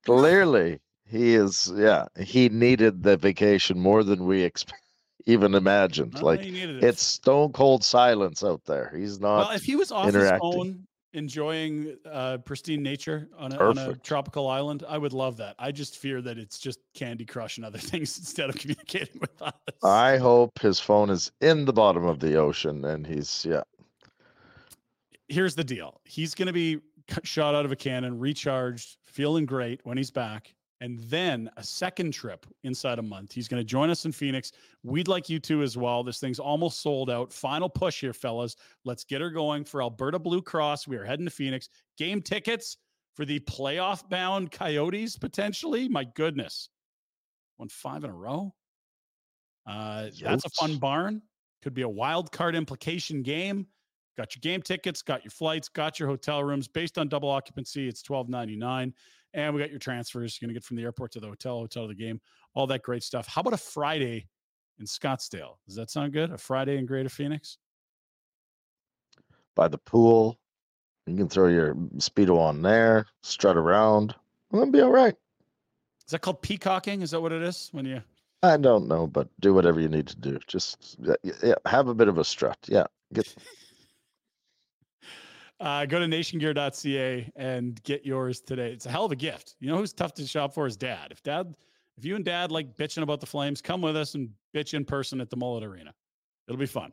[0.06, 1.72] Clearly, he is.
[1.76, 4.72] Yeah, he needed the vacation more than we exp-
[5.26, 6.22] even imagined.
[6.22, 6.84] Like it.
[6.84, 8.94] it's stone cold silence out there.
[8.96, 9.38] He's not.
[9.38, 10.54] well, if he was off his interacting.
[10.54, 15.56] own enjoying uh, pristine nature on a, on a tropical island, I would love that.
[15.60, 19.42] I just fear that it's just Candy Crush and other things instead of communicating with
[19.42, 19.54] us.
[19.84, 23.62] I hope his phone is in the bottom of the ocean and he's yeah.
[25.28, 26.80] here's the deal he's going to be
[27.24, 30.54] shot out of a cannon recharged feeling great when he's back
[30.84, 33.32] and then a second trip inside a month.
[33.32, 34.52] He's going to join us in phoenix.
[34.84, 36.04] We'd like you to as well.
[36.04, 37.32] This thing's almost sold out.
[37.32, 38.58] Final push here fellas.
[38.84, 40.86] Let's get her going for alberta blue cross.
[40.86, 41.70] We are heading to phoenix.
[41.98, 42.76] Game tickets
[43.16, 45.88] for the playoff bound coyotes potentially?
[45.88, 46.68] My goodness.
[47.58, 48.54] Won five in a row?
[49.66, 51.22] Uh, that's a fun barn.
[51.62, 53.68] Could be a wild card implication game.
[54.18, 56.68] Got your game tickets, got your flights, got your hotel rooms.
[56.68, 58.94] Based on double occupancy, it's twelve ninety nine,
[59.34, 60.38] and we got your transfers.
[60.40, 62.22] You're gonna get from the airport to the hotel, hotel to the game,
[62.54, 63.28] all that great stuff.
[63.28, 64.28] How about a Friday
[64.80, 65.58] in Scottsdale?
[65.66, 66.32] Does that sound good?
[66.32, 67.58] A Friday in Greater Phoenix?
[69.56, 70.40] By the pool,
[71.06, 74.16] you can throw your speedo on there, strut around.
[74.52, 75.16] It'll be all right.
[76.06, 77.02] Is that called peacocking?
[77.02, 77.70] Is that what it is?
[77.72, 78.02] When you
[78.44, 80.38] I don't know, but do whatever you need to do.
[80.48, 82.58] Just yeah, have a bit of a strut.
[82.68, 83.34] Yeah, get
[85.64, 88.72] uh, go to nationgear.ca and get yours today.
[88.72, 89.56] It's a hell of a gift.
[89.62, 91.08] You know who's tough to shop for is dad.
[91.12, 91.56] If dad,
[91.98, 94.84] if you and dad like bitching about the flames, come with us and bitch in
[94.84, 95.94] person at the Mullet Arena.
[96.48, 96.92] It'll be fun.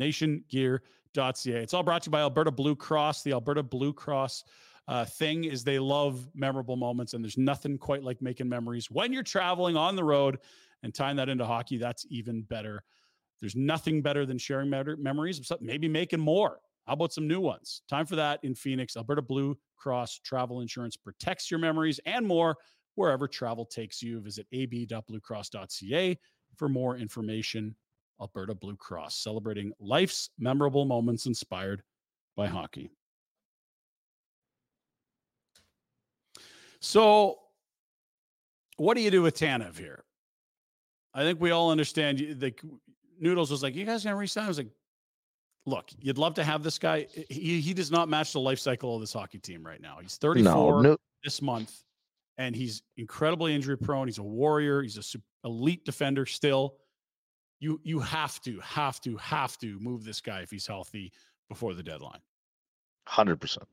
[0.00, 0.80] Nationgear.ca.
[1.14, 3.22] It's all brought to you by Alberta Blue Cross.
[3.22, 4.44] The Alberta Blue Cross
[4.88, 9.12] uh, thing is they love memorable moments, and there's nothing quite like making memories when
[9.12, 10.38] you're traveling on the road
[10.82, 11.76] and tying that into hockey.
[11.76, 12.82] That's even better.
[13.40, 16.58] There's nothing better than sharing memories, maybe making more.
[16.86, 17.82] How about some new ones?
[17.88, 18.96] Time for that in Phoenix.
[18.96, 22.56] Alberta Blue Cross Travel Insurance protects your memories and more
[22.96, 24.20] wherever travel takes you.
[24.20, 26.18] Visit ab.bluecross.ca
[26.56, 27.74] for more information.
[28.20, 31.82] Alberta Blue Cross, celebrating life's memorable moments inspired
[32.36, 32.90] by hockey.
[36.80, 37.38] So,
[38.76, 40.04] what do you do with Tanev here?
[41.14, 42.18] I think we all understand.
[42.18, 42.54] The
[43.20, 44.70] Noodles was like, "You guys gonna resign?" I was like,
[45.66, 47.06] "Look, you'd love to have this guy.
[47.28, 49.98] He he does not match the life cycle of this hockey team right now.
[50.00, 50.96] He's 34 no, no.
[51.24, 51.82] this month,
[52.38, 54.08] and he's incredibly injury prone.
[54.08, 54.82] He's a warrior.
[54.82, 56.76] He's a sup- elite defender still.
[57.60, 61.12] You you have to have to have to move this guy if he's healthy
[61.48, 62.20] before the deadline.
[63.06, 63.68] Hundred percent.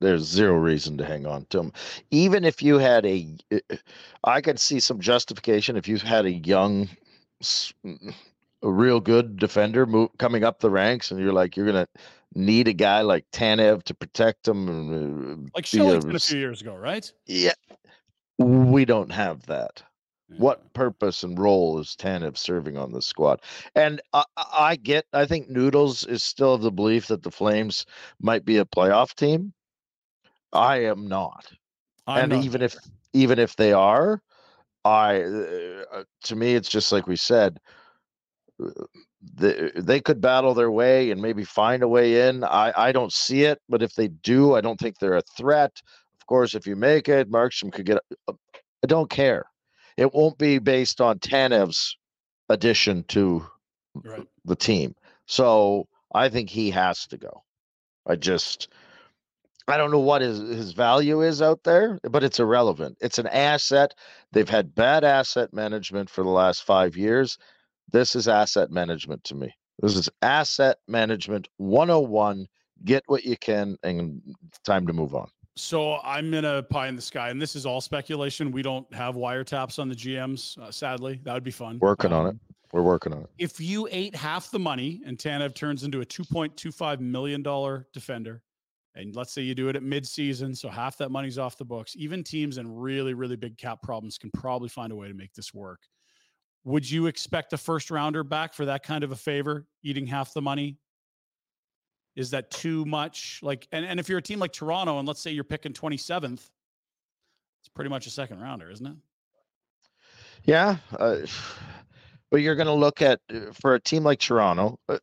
[0.00, 1.72] There's zero reason to hang on to him.
[2.10, 3.76] Even if you had a, uh,
[4.24, 6.88] I could see some justification if you had a young,
[8.66, 11.86] a real good defender move, coming up the ranks, and you're like you're gonna
[12.34, 14.68] need a guy like Tanev to protect him.
[14.68, 17.10] And, uh, Like be a a few years ago, right?
[17.26, 17.54] Yeah,
[18.38, 19.82] we don't have that.
[20.28, 20.38] Yeah.
[20.38, 23.40] What purpose and role is Tanev serving on the squad?
[23.76, 27.30] And I, I I get, I think Noodles is still of the belief that the
[27.30, 27.86] Flames
[28.20, 29.52] might be a playoff team.
[30.52, 31.52] I am not.
[32.08, 32.74] I'm and not even if
[33.12, 34.20] even if they are,
[34.84, 37.60] I uh, to me it's just like we said.
[38.64, 38.70] Uh,
[39.34, 42.44] They, they could battle their way and maybe find a way in.
[42.44, 45.72] I, I don't see it, but if they do, I don't think they're a threat.
[46.20, 47.98] Of course, if you make it, Markstrom could get.
[48.28, 49.46] I don't care.
[49.96, 51.96] It won't be based on Tanev's
[52.48, 53.46] addition to
[54.04, 54.28] Right.
[54.44, 54.94] the team.
[55.26, 57.42] So I think he has to go.
[58.06, 58.68] I just
[59.68, 62.98] I don't know what his his value is out there, but it's irrelevant.
[63.00, 63.94] It's an asset.
[64.32, 67.38] They've had bad asset management for the last 5 years.
[67.92, 69.54] This is asset management to me.
[69.80, 72.46] This is asset management 101.
[72.84, 74.20] Get what you can and
[74.64, 75.28] time to move on.
[75.56, 78.52] So I'm in a pie in the sky, and this is all speculation.
[78.52, 81.18] We don't have wiretaps on the GMs, uh, sadly.
[81.24, 81.78] That would be fun.
[81.78, 82.30] Working on it.
[82.30, 82.40] Um,
[82.72, 83.30] We're working on it.
[83.38, 87.42] If you ate half the money and Tanev turns into a $2.25 million
[87.94, 88.42] defender,
[88.94, 91.94] and let's say you do it at midseason, so half that money's off the books,
[91.96, 95.32] even teams in really, really big cap problems can probably find a way to make
[95.32, 95.80] this work.
[96.66, 100.34] Would you expect a first rounder back for that kind of a favor, eating half
[100.34, 100.78] the money?
[102.16, 103.38] Is that too much?
[103.40, 106.32] Like, and, and if you're a team like Toronto, and let's say you're picking 27th,
[106.32, 108.96] it's pretty much a second rounder, isn't it?
[110.42, 111.18] Yeah, uh,
[112.32, 114.98] but you're going to look at uh, for a team like Toronto, uh,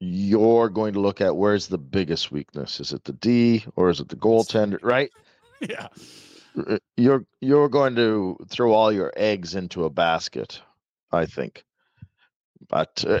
[0.00, 2.80] you're going to look at where's the biggest weakness?
[2.80, 4.78] Is it the D or is it the goaltender?
[4.82, 5.10] Right?
[5.60, 5.88] yeah.
[6.66, 10.62] Uh, You're you're going to throw all your eggs into a basket,
[11.12, 11.64] I think.
[12.68, 13.20] But uh,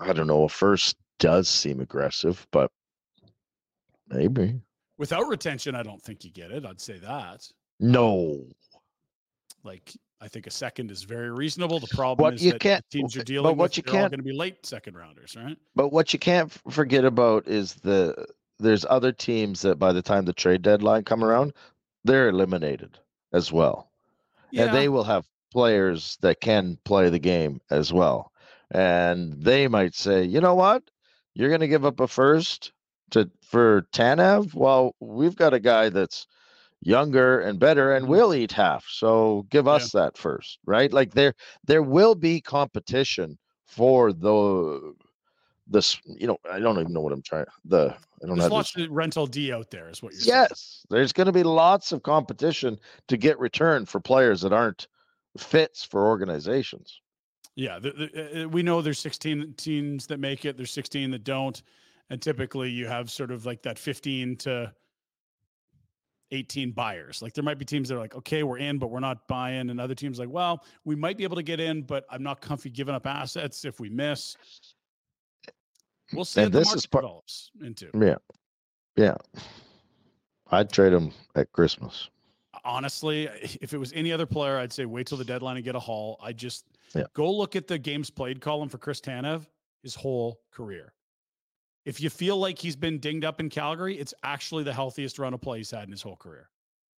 [0.00, 0.44] I don't know.
[0.44, 2.70] A first does seem aggressive, but
[4.08, 4.60] maybe
[4.98, 6.64] Without retention, I don't think you get it.
[6.64, 7.48] I'd say that.
[7.80, 8.44] no.
[9.64, 11.78] Like, I think a second is very reasonable.
[11.80, 13.82] The problem What is you that can't- the teams you're but dealing what with, you
[13.84, 15.56] can't- going to be late second rounders, right?
[15.76, 18.26] But what you can't forget about is the
[18.58, 21.52] there's other teams that by the time the trade deadline come around,
[22.04, 22.98] they're eliminated
[23.32, 23.90] as well.
[24.54, 28.32] and they will have players that can play the game as well.
[28.70, 30.82] And they might say, you know what,
[31.34, 32.72] you're going to give up a first
[33.10, 34.54] to for Tanev.
[34.54, 36.26] Well, we've got a guy that's
[36.80, 38.08] younger and better, and Mhm.
[38.08, 38.86] we'll eat half.
[38.88, 39.72] So give Yeah.
[39.72, 40.92] us that first, right?
[40.92, 41.34] Like there,
[41.66, 44.94] there will be competition for the
[45.68, 45.98] this.
[46.06, 47.46] You know, I don't even know what I'm trying.
[47.64, 48.34] The I don't know.
[48.34, 50.46] There's how to lots of rental D out there, is what you're saying.
[50.50, 52.78] Yes, there's going to be lots of competition
[53.08, 54.88] to get return for players that aren't
[55.38, 57.00] fits for organizations.
[57.54, 60.56] Yeah, the, the, uh, we know there's 16 teams that make it.
[60.56, 61.62] There's 16 that don't,
[62.10, 64.72] and typically you have sort of like that 15 to
[66.30, 67.20] 18 buyers.
[67.20, 69.68] Like there might be teams that are like, okay, we're in, but we're not buying,
[69.68, 72.40] and other teams like, well, we might be able to get in, but I'm not
[72.40, 74.36] comfy giving up assets if we miss.
[76.14, 76.42] We'll see.
[76.42, 77.90] And this is part- develops into.
[77.98, 78.16] Yeah,
[78.96, 79.16] yeah.
[80.50, 82.08] I'd trade them at Christmas.
[82.64, 83.24] Honestly,
[83.60, 85.80] if it was any other player, I'd say wait till the deadline and get a
[85.80, 86.18] haul.
[86.22, 87.04] I just Yeah.
[87.14, 89.46] go look at the games played column for Chris Tanev,
[89.82, 90.92] his whole career.
[91.84, 95.34] If you feel like he's been dinged up in Calgary, it's actually the healthiest run
[95.34, 96.48] of play he's had in his whole career.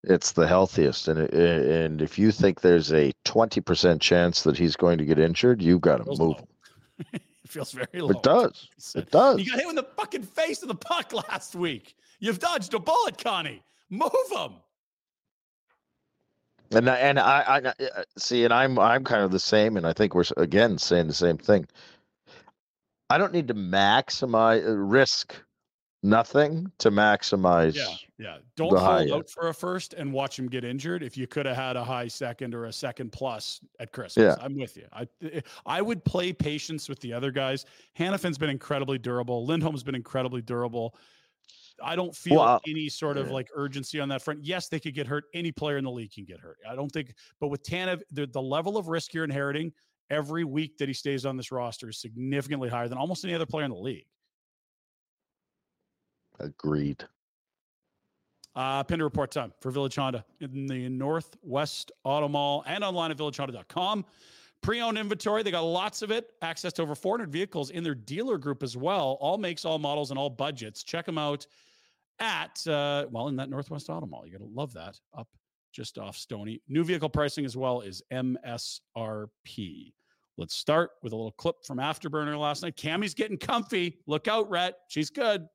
[0.03, 4.59] It's the healthiest, and uh, and if you think there's a twenty percent chance that
[4.59, 6.37] he's going to get injured, you got to move.
[7.15, 8.11] it feels very low.
[8.11, 8.69] It does.
[8.95, 9.39] It does.
[9.41, 11.97] You got hit in the fucking face of the puck last week.
[12.21, 13.63] You've dodged a bullet, Connie.
[13.89, 14.53] Move him.
[16.75, 19.87] And I- and I, I uh, see, and I'm I'm kind of the same, and
[19.87, 21.67] I think we're again saying the same thing.
[23.11, 25.35] I don't need to maximize uh, risk
[26.03, 27.75] nothing to maximize.
[27.75, 27.87] Yeah,
[28.19, 28.37] yeah.
[28.57, 31.03] Don't hold out for a first and watch him get injured.
[31.03, 34.45] If you could have had a high second or a second plus at Christmas, Yeah.
[34.45, 34.87] I'm with you.
[34.93, 37.65] I eh, I would play patience with the other guys.
[37.99, 39.47] Hanifin's been incredibly durable.
[39.47, 40.95] Lindholm's been incredibly durable.
[41.83, 43.33] I don't feel Well, any sort of yeah.
[43.33, 44.45] like urgency on that front.
[44.45, 45.25] Yes, they could get hurt.
[45.35, 46.59] Any player in the league can get hurt.
[46.69, 49.73] I don't think, but with Tanev, the, the level of risk you're inheriting
[50.11, 53.47] every week that he stays on this roster is significantly higher than almost any other
[53.47, 54.07] player in the league.
[56.41, 57.05] Agreed.
[58.57, 63.17] Uh, Pinder report time for Village Honda in the Northwest Auto Mall and online at
[63.17, 64.05] villagehonda.com.
[64.65, 66.31] Pre owned inventory, they got lots of it.
[66.41, 69.19] Access to over 400 vehicles in their dealer group as well.
[69.21, 70.83] All makes, all models, and all budgets.
[70.83, 71.47] Check them out
[72.19, 74.27] at, uh, well, in that Northwest Auto Mall.
[74.27, 75.29] You're going to love that up
[75.71, 76.63] just off Stoney.
[76.67, 79.93] New vehicle pricing as well is MSRP.
[80.39, 82.79] Let's start with a little clip from Afterburner last night.
[82.79, 83.99] Cammy's getting comfy.
[84.07, 84.77] Look out, Rhett.
[84.89, 85.47] She's good.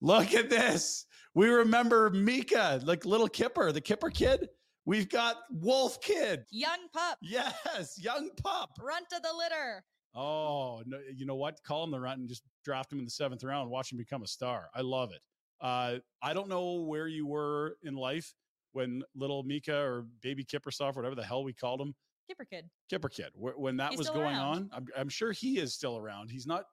[0.00, 1.04] Look at this.
[1.34, 4.48] We remember Miikka, like little Kipper, the Kipper kid.
[4.86, 6.44] We've got Wolf Kid.
[6.50, 8.70] Young pup, Yes, young pup.
[8.82, 9.82] runt of the litter.
[10.14, 11.62] Oh, no, you know what?
[11.64, 13.70] Call him the runt and just draft him in the seventh round.
[13.70, 14.68] Watch him become a star.
[14.74, 15.20] I love it.
[15.60, 18.34] Uh, I don't know where you were in life
[18.72, 21.94] when little Miikka or baby Kiprusoff, whatever the hell we called him,
[22.28, 22.64] Kipper kid.
[22.88, 24.56] Kipper Kid, when that He's was going around.
[24.56, 24.70] on.
[24.72, 26.30] I'm, I'm sure he is still around.
[26.30, 26.64] He's not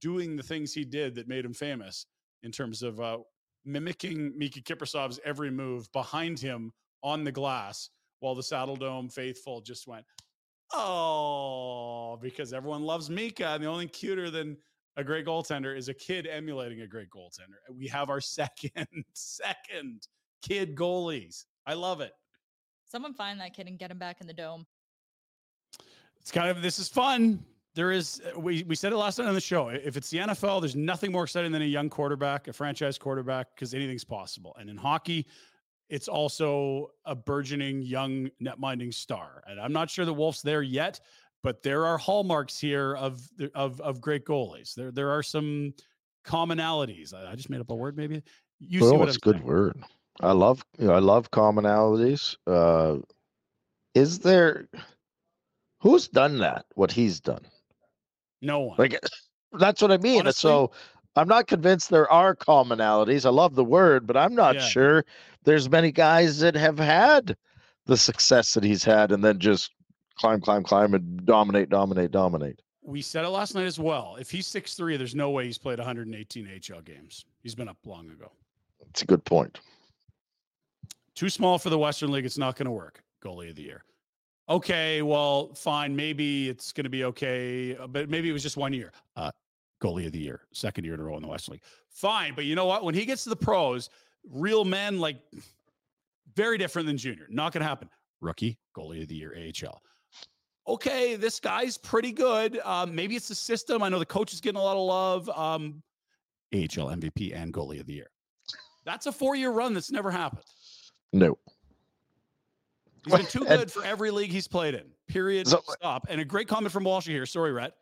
[0.00, 2.04] doing the things he did that made him famous
[2.42, 3.18] in terms of uh,
[3.64, 7.90] mimicking Miikka Kiprusoff's every move behind him on the glass
[8.20, 10.04] while the Saddledome faithful just went,
[10.72, 13.54] oh, because everyone loves Miikka.
[13.54, 14.56] And the only cuter than
[14.96, 17.58] a great goaltender is a kid emulating a great goaltender.
[17.72, 20.06] We have our second, second
[20.42, 21.44] kid goalies.
[21.66, 22.12] I love it.
[22.90, 24.66] Someone find that kid and get him back in the dome.
[26.20, 27.44] It's kind of this is fun.
[27.74, 29.68] There is uh, we we said it last night on the show.
[29.68, 33.54] If it's the NFL, there's nothing more exciting than a young quarterback, a franchise quarterback,
[33.54, 34.56] because anything's possible.
[34.58, 35.26] And in hockey,
[35.88, 39.42] it's also a burgeoning young netminding star.
[39.46, 41.00] And I'm not sure the Wolf's there yet,
[41.42, 43.20] but there are hallmarks here of
[43.54, 44.74] of of great goalies.
[44.74, 45.72] There there are some
[46.26, 47.14] commonalities.
[47.14, 48.22] I, I just made up a word, maybe.
[48.60, 49.82] You well, see what it's a good word.
[50.20, 52.36] I love you know, I love commonalities.
[52.46, 52.98] Uh,
[53.94, 54.68] is there
[55.80, 56.66] who's done that?
[56.74, 57.46] What he's done?
[58.42, 58.76] No one.
[58.78, 58.98] Like
[59.52, 60.20] that's what I mean.
[60.20, 60.72] Honestly, so
[61.18, 63.26] I'm not convinced there are commonalities.
[63.26, 64.60] I love the word, but I'm not yeah.
[64.60, 65.04] sure
[65.42, 67.36] there's many guys that have had
[67.86, 69.72] the success that he's had and then just
[70.14, 72.62] climb, climb, climb and dominate, dominate, dominate.
[72.82, 74.16] We said it last night as well.
[74.20, 77.24] If he's six three, there's no way he's played 118 HL games.
[77.42, 78.30] He's been up long ago.
[78.88, 79.58] It's a good point.
[81.16, 82.26] Too small for the Western League.
[82.26, 83.02] It's not going to work.
[83.24, 83.82] Goalie of the year.
[84.48, 85.96] Okay, well, fine.
[85.96, 88.92] Maybe it's going to be okay, uh, but maybe it was just one year.
[89.16, 89.32] Uh,
[89.82, 91.62] goalie of the year, second year in a row in the Western League.
[91.90, 92.84] Fine, but you know what?
[92.84, 93.90] When he gets to the pros,
[94.30, 95.16] real men like
[96.34, 97.26] very different than junior.
[97.28, 97.88] Not going to happen.
[98.20, 99.80] Rookie, goalie of the year, AHL.
[100.66, 102.58] Okay, this guy's pretty good.
[102.64, 103.82] Um, maybe it's the system.
[103.82, 105.28] I know the coach is getting a lot of love.
[105.30, 105.82] Um,
[106.52, 108.10] AHL MVP and goalie of the year.
[108.84, 110.44] That's a four year run that's never happened.
[111.12, 111.38] No.
[113.04, 114.84] He's been too good for every league he's played in.
[115.08, 115.46] Period.
[115.46, 116.06] So, stop.
[116.10, 117.26] And a great comment from Walsh here.
[117.26, 117.74] Sorry, Rhett.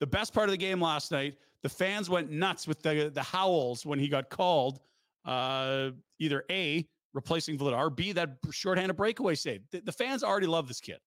[0.00, 3.22] The best part of the game last night, the fans went nuts with the the
[3.22, 4.80] howls when he got called.
[5.26, 9.60] Uh, either A, replacing Vladar, B, that shorthanded breakaway save.
[9.70, 10.98] The, the fans already love this kid.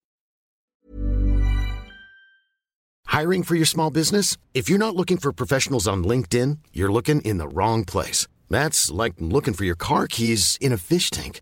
[3.08, 4.38] Hiring for your small business?
[4.54, 8.28] If you're not looking for professionals on LinkedIn, you're looking in the wrong place.
[8.50, 11.41] That's like looking for your car keys in a fish tank.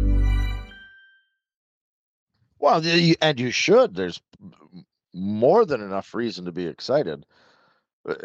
[2.61, 2.81] Well,
[3.21, 3.95] and you should.
[3.95, 4.21] There's
[5.13, 7.25] more than enough reason to be excited.
[8.07, 8.15] Uh,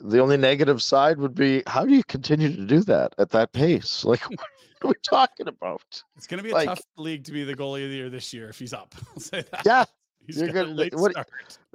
[0.00, 3.52] the only negative side would be how do you continue to do that at that
[3.52, 4.04] pace?
[4.08, 4.40] Like, what
[4.82, 6.02] are we talking about?
[6.16, 8.10] It's going to be a like, tough league to be the goalie of the year
[8.10, 8.94] this year if he's up.
[9.14, 9.62] I'll say that.
[9.64, 9.84] Yeah.
[10.26, 11.14] He's you're gonna, what,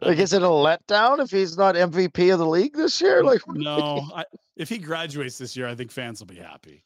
[0.02, 3.24] like, is it a letdown if he's not MVP of the league this year?
[3.24, 6.84] Like, no, I, if he graduates this year, I think fans will be happy.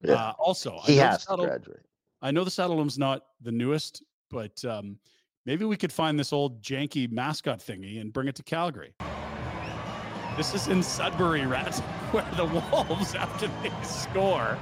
[0.00, 0.14] Yeah.
[0.14, 1.84] Uh, also, he has to graduate.
[2.22, 4.96] I know the Saddledome's not the newest but um,
[5.46, 8.94] maybe we could find this old janky mascot thingy and bring it to Calgary.
[10.36, 11.76] This is in Sudbury, Rat,
[12.12, 14.56] where the Wolves, after they score,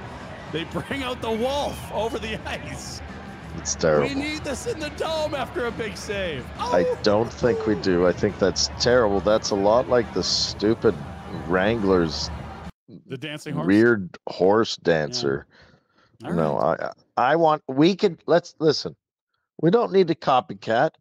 [0.51, 3.01] they bring out the wolf over the ice.
[3.57, 4.07] It's terrible.
[4.07, 6.45] We need this in the dome after a big save.
[6.59, 6.73] Oh!
[6.73, 8.07] I don't think we do.
[8.07, 9.19] I think that's terrible.
[9.19, 10.95] That's a lot like the stupid
[11.47, 12.29] Wranglers.
[13.07, 13.67] The dancing horse.
[13.67, 15.45] Weird horse dancer.
[16.21, 16.31] Yeah.
[16.31, 18.95] No, I I want we could let's listen.
[19.61, 20.91] We don't need to copycat.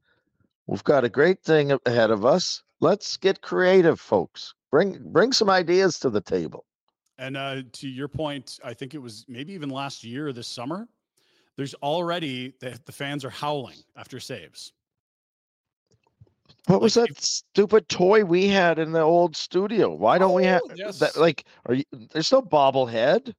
[0.66, 2.62] We've got a great thing ahead of us.
[2.80, 4.54] Let's get creative, folks.
[4.70, 6.64] Bring bring some ideas to the table.
[7.18, 10.88] And uh, to your point, I think it was maybe even last year, this summer.
[11.56, 14.72] There's already the, the fans are howling after saves.
[16.66, 19.92] What was that stupid toy we had in the old studio?
[19.92, 20.98] Why don't we have Oh, yes.
[20.98, 21.16] that?
[21.16, 21.84] Like, are you?
[22.12, 23.34] There's no bobblehead.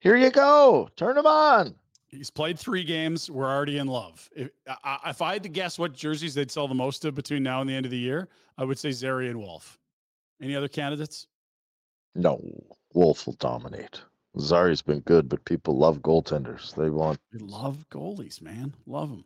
[0.00, 0.88] Here you go.
[0.96, 1.74] Turn them on.
[2.10, 3.30] He's played three games.
[3.30, 4.28] We're already in love.
[4.34, 4.50] If,
[4.84, 7.60] I, if I had to guess what jerseys they'd sell the most of between now
[7.60, 9.78] and the end of the year, I would say Zary and Wolf.
[10.42, 11.28] Any other candidates?
[12.14, 12.40] No,
[12.94, 14.00] Wolf will dominate.
[14.38, 16.74] Zary's been good, but people love goaltenders.
[16.74, 17.20] They want.
[17.32, 18.74] We love goalies, man.
[18.86, 19.24] Love them.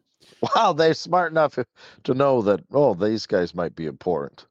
[0.56, 1.58] Wow, they're smart enough
[2.04, 2.64] to know that.
[2.72, 4.46] Oh, these guys might be important.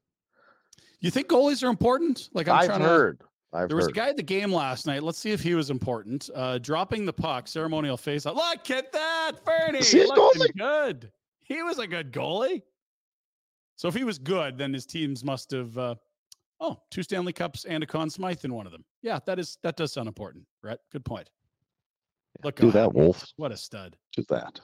[1.00, 2.30] You think goalies are important?
[2.32, 3.20] Like I'm I've trying heard.
[3.20, 3.92] To, I've there was heard.
[3.92, 5.02] a guy at the game last night.
[5.02, 6.28] Let's see if he was important.
[6.34, 8.24] Uh, dropping the puck, ceremonial face.
[8.26, 9.78] Look at that, Vernie.
[9.78, 10.56] Is he looking goalie?
[10.56, 11.12] good.
[11.44, 12.62] He was a good goalie.
[13.76, 15.76] So if he was good, then his teams must have.
[15.78, 15.94] Uh,
[16.60, 18.84] oh, two Stanley Cups and a Conn Smythe in one of them.
[19.02, 20.80] Yeah, that is that does sound important, Rhett.
[20.92, 21.30] Good point.
[22.42, 22.92] Look, Do at that.
[22.92, 23.24] Wolf.
[23.36, 23.96] What a stud.
[24.16, 24.60] Do that.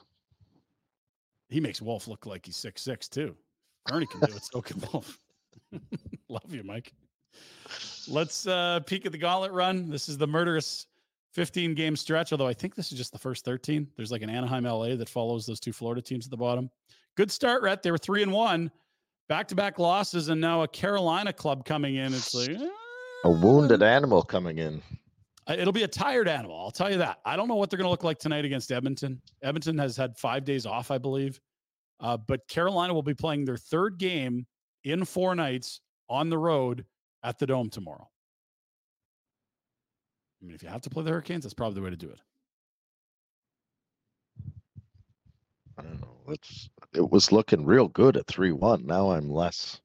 [1.49, 3.35] He makes Wolf look like he's six six too.
[3.91, 4.43] Ernie can do it.
[4.43, 5.17] So can Wolf.
[6.29, 6.93] Love you, Mike.
[8.07, 9.89] Let's uh peek at the gauntlet run.
[9.89, 10.87] This is the murderous
[11.33, 13.87] 15 game stretch, although I think this is just the first 13.
[13.95, 16.69] There's like an Anaheim LA that follows those two Florida teams at the bottom.
[17.15, 17.83] Good start, Rhett.
[17.83, 18.71] They were three and one,
[19.29, 22.13] back to back losses, and now a Carolina club coming in.
[22.13, 22.57] It's like
[23.23, 24.81] A wounded animal coming in.
[25.47, 26.57] uh, It'll be a tired animal.
[26.59, 27.19] I'll tell you that.
[27.25, 29.21] I don't know what they're going to look like tonight against Edmonton.
[29.43, 31.39] Edmonton has had five days off, I believe.
[31.99, 34.45] Uh, but Carolina will be playing their third game
[34.85, 36.83] in four nights on the road
[37.23, 38.07] at the Dome tomorrow.
[40.41, 42.09] I mean, if you have to play the Hurricanes, that's probably the way to do
[42.09, 42.19] it.
[45.77, 46.07] I don't know.
[46.29, 48.85] It's, it was looking real good at three one.
[48.85, 49.81] Now I'm less,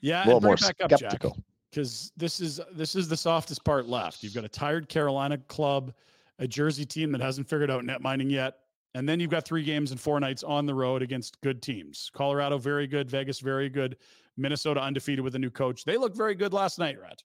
[0.00, 0.98] Yeah, a little more it back up, Jack.
[0.98, 1.36] skeptical.
[1.70, 4.22] because this is this is the softest part left.
[4.22, 5.92] You've got a tired Carolina club,
[6.38, 8.58] a Jersey team that hasn't figured out netminding yet,
[8.94, 12.10] and then you've got three games and four nights on the road against good teams.
[12.14, 13.96] Colorado very good, Vegas very good,
[14.36, 15.84] Minnesota undefeated with a new coach.
[15.84, 17.22] They look very good last night, Rat.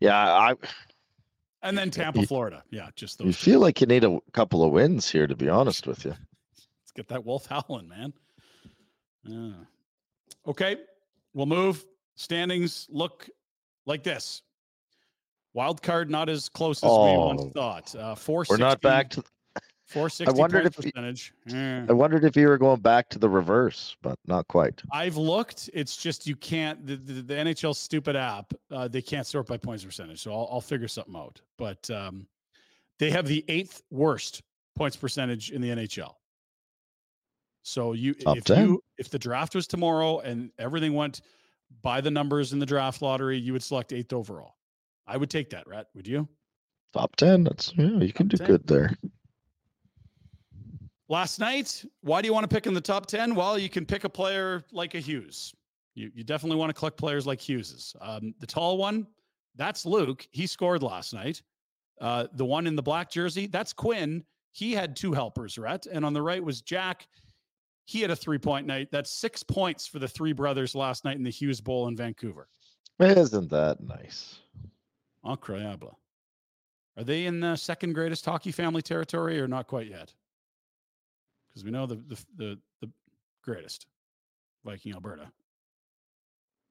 [0.00, 0.54] Yeah, I.
[1.62, 2.62] And then Tampa, You- Florida.
[2.70, 3.38] Yeah, just You those.
[3.38, 3.50] two.
[3.52, 6.10] feel like you need a couple of wins here, to be honest with you.
[6.50, 8.12] Let's get that Wolf howling, man.
[9.24, 9.52] Yeah.
[10.46, 10.76] Okay,
[11.34, 11.84] we'll move.
[12.16, 13.28] Standings look
[13.86, 14.42] like this.
[15.54, 17.50] Wild card not as close as we once Oh.
[17.50, 17.94] thought.
[17.94, 18.44] Uh, four.
[18.48, 19.22] We're not back to.
[19.92, 21.34] 460 wondered point if you- percentage.
[21.50, 21.86] Eh.
[21.88, 24.82] I wondered if you were going back to the reverse, but not quite.
[24.92, 25.70] I've looked.
[25.74, 26.86] It's just you can't.
[26.86, 28.52] The, the, the NHL stupid app.
[28.70, 30.20] Uh, they can't sort by points percentage.
[30.20, 31.40] So I'll, I'll figure something out.
[31.58, 32.26] But um,
[32.98, 34.42] they have the eighth worst
[34.76, 36.14] points percentage in the NHL.
[37.62, 38.66] So you, Top if 10.
[38.66, 41.20] you, if the draft was tomorrow and everything went
[41.82, 44.56] by the numbers in the draft lottery, you would select eighth overall.
[45.06, 45.86] I would take that, Rat.
[45.94, 46.28] Would you?
[46.92, 47.44] Top ten.
[47.44, 48.46] That's yeah, you can do 10.
[48.46, 48.90] good there.
[51.12, 53.34] Last night, why do you want to pick in the top 10?
[53.34, 55.54] Well, you can pick a player like a Hughes.
[55.94, 57.94] You, you definitely want to collect players like Hughes's.
[58.00, 59.06] Um, the tall one,
[59.54, 60.26] that's Luke.
[60.30, 61.42] He scored last night.
[62.00, 64.24] Uh, the one in the black jersey, that's Quinn.
[64.52, 65.84] He had two helpers, Rhett.
[65.84, 67.06] And on the right was Jack.
[67.84, 68.88] He had a three point night.
[68.90, 72.48] That's six points for the three brothers last night in the Hughes Bowl in Vancouver.
[72.98, 74.38] Isn't that nice?
[75.26, 75.96] Incroyable.
[76.96, 80.14] Are they in the second greatest hockey family territory or not quite yet?
[81.52, 82.90] Because we know the, the the the
[83.42, 83.86] greatest
[84.64, 85.30] Viking Alberta.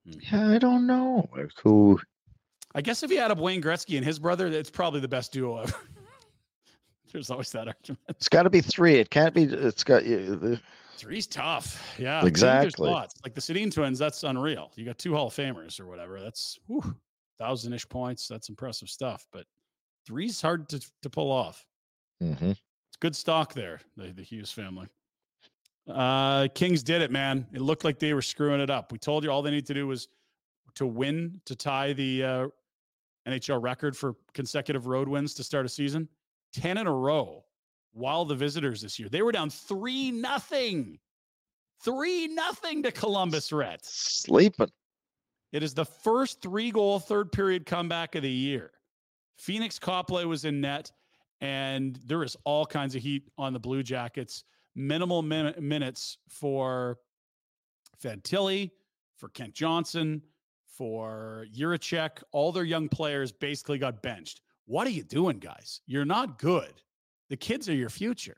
[0.06, 2.00] Yeah, I don't know like who.
[2.74, 5.32] I guess if you add up Wayne Gretzky and his brother, it's probably the best
[5.34, 5.74] duo ever.
[7.12, 8.00] There's always that argument.
[8.08, 8.96] It's got to be three.
[8.96, 9.44] It can't be.
[9.44, 10.06] It's got.
[10.06, 10.58] you-
[10.98, 11.96] Three's tough.
[11.98, 12.24] Yeah.
[12.26, 12.88] Exactly.
[12.88, 13.16] lots.
[13.24, 14.72] Like the Sedin twins, that's unreal.
[14.76, 16.20] You got two Hall of Famers or whatever.
[16.22, 16.60] That's
[17.40, 18.28] thousand ish points.
[18.28, 19.26] That's impressive stuff.
[19.34, 19.46] But
[20.06, 21.66] three's hard to, to pull off.
[22.22, 22.56] Mhm.
[23.02, 24.88] Good stock there, the, the Hughes family.
[25.90, 27.48] Uh, Kings did it, man.
[27.52, 28.92] It looked like they were screwing it up.
[28.92, 30.08] We told you all they need to do was
[30.76, 32.48] to win to tie the uh,
[33.28, 36.08] NHL record for consecutive road wins to start a season.
[36.54, 37.44] 10 in a row
[37.94, 39.10] while the visitors this year.
[39.10, 41.00] They were down 3 nothing.
[41.84, 43.90] 3 nothing to Columbus Reds.
[43.90, 44.70] Sleeping.
[45.52, 48.72] It is the first three goal third period comeback of the year.
[49.40, 50.92] Pheonix Copley was in net,
[51.42, 54.44] and there is all kinds of heat on the Blue Jackets.
[54.76, 56.98] Minimal min- minutes for
[58.02, 58.72] Fantilli,
[59.18, 60.22] for Kent Johnson,
[60.66, 62.24] for Jiricek.
[62.32, 64.42] All their young players basically got benched.
[64.66, 65.82] What are you doing, guys?
[65.86, 66.74] You're not good.
[67.30, 68.38] The kids are your future.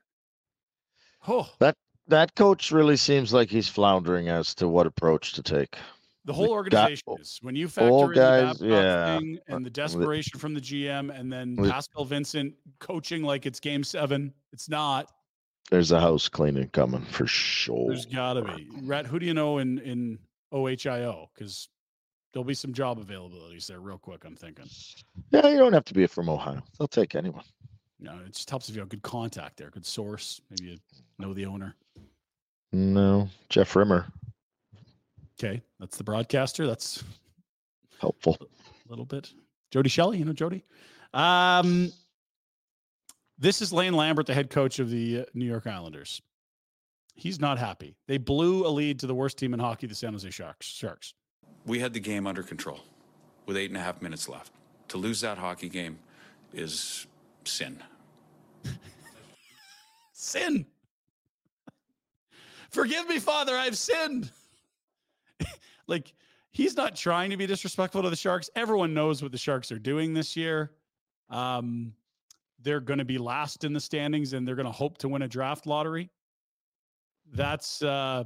[1.28, 1.76] Oh, That
[2.08, 5.78] that coach really seems like he's floundering as to what approach to take.
[6.26, 9.18] The whole organization is when you factor in guys, the yeah.
[9.20, 13.60] thing and the Uh, desperation from the GM, and then Pascal Vincent coaching like it's
[13.60, 14.34] Game Seven.
[14.54, 15.12] It's not.
[15.70, 17.90] There's a house cleaning coming for sure.
[17.90, 18.70] There's got to be.
[18.84, 20.20] Rat, who do you know in in
[20.54, 21.28] OHIO?
[21.34, 21.68] Because
[22.32, 24.24] there'll be some job availabilities there real quick.
[24.26, 24.70] I'm thinking.
[25.32, 26.64] Yeah, you don't have to be from Ohio.
[26.80, 27.44] They'll take anyone.
[28.00, 30.40] No, it just helps if you have good contact there, good source.
[30.50, 30.78] Maybe you
[31.20, 31.76] know the owner.
[32.72, 34.08] No, Jeff Rimmer,
[35.44, 36.66] Okay, that's the broadcaster.
[36.66, 37.04] That's
[38.00, 38.38] helpful.
[38.40, 39.34] a little bit.
[39.72, 40.64] Jody Shelley, you know Jody.
[41.14, 41.92] Um,
[43.38, 46.22] this is Lane Lambert, the head coach of the uh, New York Islanders.
[47.16, 47.98] He's not happy.
[48.08, 50.66] They blew a lead to the worst team in hockey, the San Jose Sharks.
[50.66, 51.14] Sharks.
[51.66, 52.80] We had the game under control
[53.46, 54.54] with eight and a half minutes left.
[54.90, 56.00] To lose that hockey game
[56.54, 57.06] is
[57.44, 57.84] sin.
[60.14, 60.66] Sin.
[62.70, 64.32] Forgive me, Father, I've sinned.
[65.88, 66.14] Like
[66.52, 68.50] he's not trying to be disrespectful to the Sharks.
[68.56, 70.72] Everyone knows what the Sharks are doing this year.
[71.30, 71.94] Um,
[72.62, 75.24] they're going to be last in the standings and they're going to hope to win
[75.24, 76.10] a draft lottery.
[77.34, 78.26] That's uh,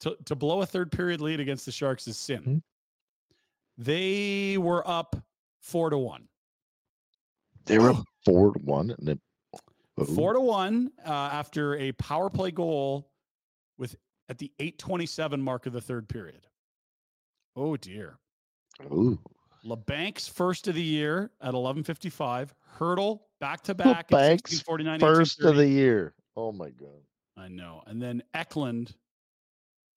[0.00, 2.62] to, to blow a third period lead against the Sharks is sin.
[3.78, 5.16] They were up
[5.60, 6.28] four to one.
[7.66, 9.20] They were up four to one, and then
[10.06, 13.10] Four to one uh, after a power play goal
[13.78, 13.96] with
[14.28, 16.46] at the 827 mark of the third period.
[17.56, 18.18] Oh dear.
[18.92, 19.18] Ooh.
[19.64, 22.54] Labanc's first of the year at 1155.
[22.78, 23.98] Hurdle back to back.
[23.98, 24.62] at Banks
[25.00, 26.14] first of the year.
[26.36, 27.02] Oh my god.
[27.36, 27.82] I know.
[27.86, 28.94] And then Eklund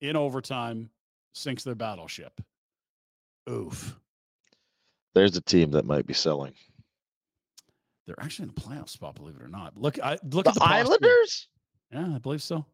[0.02, 0.90] in overtime
[1.34, 2.42] sinks their battleship.
[3.50, 3.96] Oof.
[5.16, 6.54] There's a team that might be selling.
[8.06, 9.78] They're actually in the playoff spot, believe it or not.
[9.78, 10.74] Look, I look The at the posture.
[10.76, 11.48] Islanders?
[11.92, 12.66] Yeah, I believe so.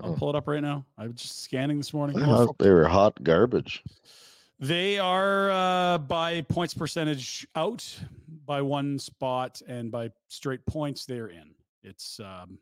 [0.00, 0.16] I'll Oh.
[0.16, 0.84] pull it up right now.
[0.98, 2.20] I was just scanning this morning.
[2.20, 3.82] Wow, they were hot garbage.
[4.58, 7.86] They are uh, by points percentage out
[8.46, 11.54] by one spot, and by straight points they're in.
[11.82, 12.58] It's um,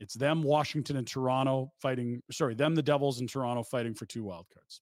[0.00, 2.22] it's them, Washington, and Toronto fighting.
[2.30, 4.80] Sorry, them, the Devils, and Toronto fighting for two wild cards.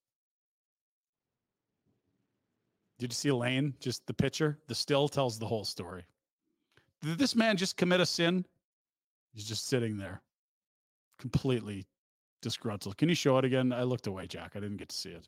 [2.99, 3.73] Did you see Lane?
[3.79, 4.57] Just the picture.
[4.67, 6.03] The still tells the whole story.
[7.01, 8.43] Did this man just commit a sin?
[9.33, 10.21] He's just sitting there,
[11.19, 11.85] completely
[12.41, 12.97] disgruntled.
[12.97, 13.71] Can you show it again?
[13.73, 14.51] I looked away, Jack.
[14.55, 15.27] I didn't get to see it.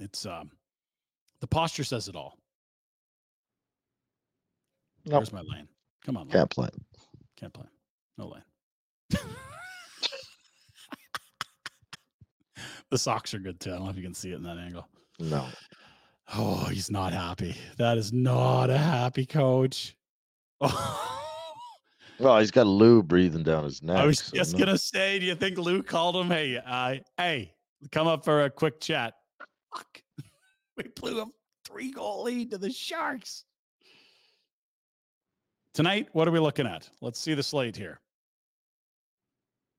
[0.00, 0.50] It's um
[1.40, 2.38] the posture says it all.
[5.04, 5.20] Nope.
[5.20, 5.68] Where's my lane?
[6.04, 6.32] Come on, lane.
[6.32, 6.68] Can't play.
[7.36, 7.66] Can't play.
[8.16, 8.42] No lane.
[12.90, 13.70] the socks are good too.
[13.70, 14.88] I don't know if you can see it in that angle.
[15.18, 15.46] No.
[16.34, 17.56] Oh, he's not happy.
[17.76, 19.96] That is not a happy coach.
[22.22, 23.96] Well, he's got Lou breathing down his neck.
[23.96, 26.28] I was so just no- gonna say, do you think Lou called him?
[26.28, 27.52] Hey, uh, hey,
[27.90, 29.14] come up for a quick chat.
[29.74, 30.02] Fuck.
[30.74, 31.26] We blew a
[31.66, 33.44] three goal lead to the Sharks.
[35.74, 36.88] Tonight, what are we looking at?
[37.02, 38.00] Let's see the slate here.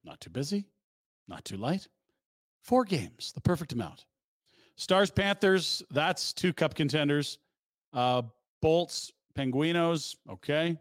[0.04, 0.66] Not too busy,
[1.28, 1.88] not too light.
[2.62, 4.06] Four games, the perfect amount.
[4.76, 7.40] Stars, Panthers, that's two cup contenders.
[7.92, 8.22] Uh,
[8.62, 10.78] Bolts, Penguinos, okay.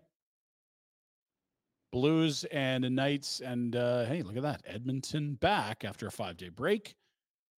[1.92, 4.62] Blues and Knights, and uh, hey, look at that.
[4.66, 6.96] Edmonton back after a five day break,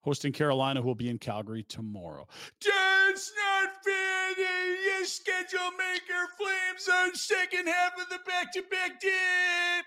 [0.00, 2.26] hosting Carolina, who will be in Calgary tomorrow.
[2.64, 4.34] That's not fair.
[4.34, 9.84] The schedule maker flames on second half of the back to back dip.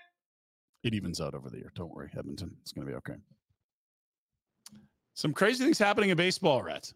[0.84, 1.72] It evens out over the year.
[1.74, 2.54] Don't worry, Edmonton.
[2.62, 3.16] It's going to be okay.
[5.14, 6.92] Some crazy things happening in baseball, Rhett.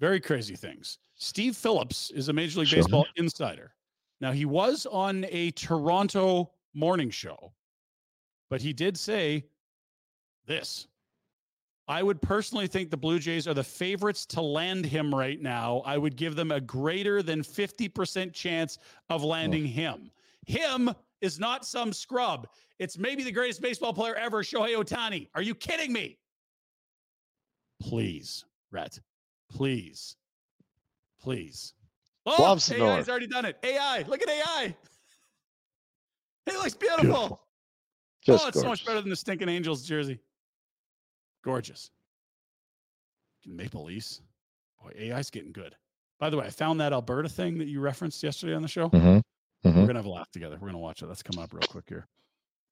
[0.00, 0.98] Very crazy things.
[1.16, 2.78] Steve Phillips is a Major League Sure.
[2.78, 3.74] Baseball insider.
[4.20, 7.52] Now, he was on a Toronto morning show,
[8.50, 9.44] but he did say
[10.46, 10.86] this.
[11.88, 15.82] I would personally think the Blue Jays are the favorites to land him right now.
[15.86, 18.78] I would give them a greater than 50% chance
[19.08, 20.10] of landing him.
[20.46, 20.90] Him
[21.20, 22.48] is not some scrub.
[22.78, 25.28] It's maybe the greatest baseball player ever, Shohei Ohtani.
[25.34, 26.18] Are you kidding me?
[27.80, 28.98] Please, Rhett.
[29.50, 30.16] Please.
[31.20, 31.72] Please.
[32.26, 33.56] Oh, AI's already done it.
[33.62, 34.04] AI.
[34.08, 34.74] Look at AI.
[36.46, 37.40] He looks beautiful.
[38.24, 40.18] Just oh, it's so much better than the stinking Angels jersey.
[41.44, 41.90] Gorgeous.
[43.46, 44.20] Maple Leafs.
[44.82, 45.74] Boy, AI's getting good.
[46.18, 48.88] By the way, I found that Alberta thing that you referenced yesterday on the show.
[48.90, 49.22] Mhm,
[49.64, 49.86] We're mhm.
[49.86, 50.58] gonna have a laugh together.
[50.60, 51.06] We're gonna watch it.
[51.06, 52.06] That's coming up real quick here.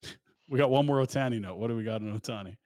[0.48, 1.56] we got one more Ohtani note.
[1.58, 2.56] What do we got in Ohtani?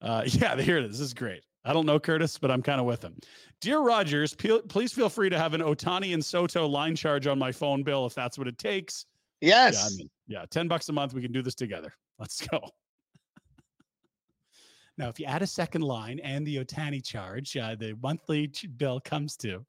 [0.00, 0.92] Uh, yeah, here it is.
[0.92, 1.42] This is great.
[1.64, 3.16] I don't know Curtis, but I'm kind of with him.
[3.60, 7.38] Dear Rogers, pe- please feel free to have an Ohtani and Soto line charge on
[7.38, 9.06] my phone bill if that's what it takes.
[9.40, 9.96] Yeah, I Yes.
[9.96, 11.14] mean, yeah, 10 bucks a month.
[11.14, 11.92] We can do this together.
[12.18, 12.60] Let's go.
[14.98, 19.00] now, if you add a second line and the Ohtani charge, uh, the monthly bill
[19.00, 19.64] comes to.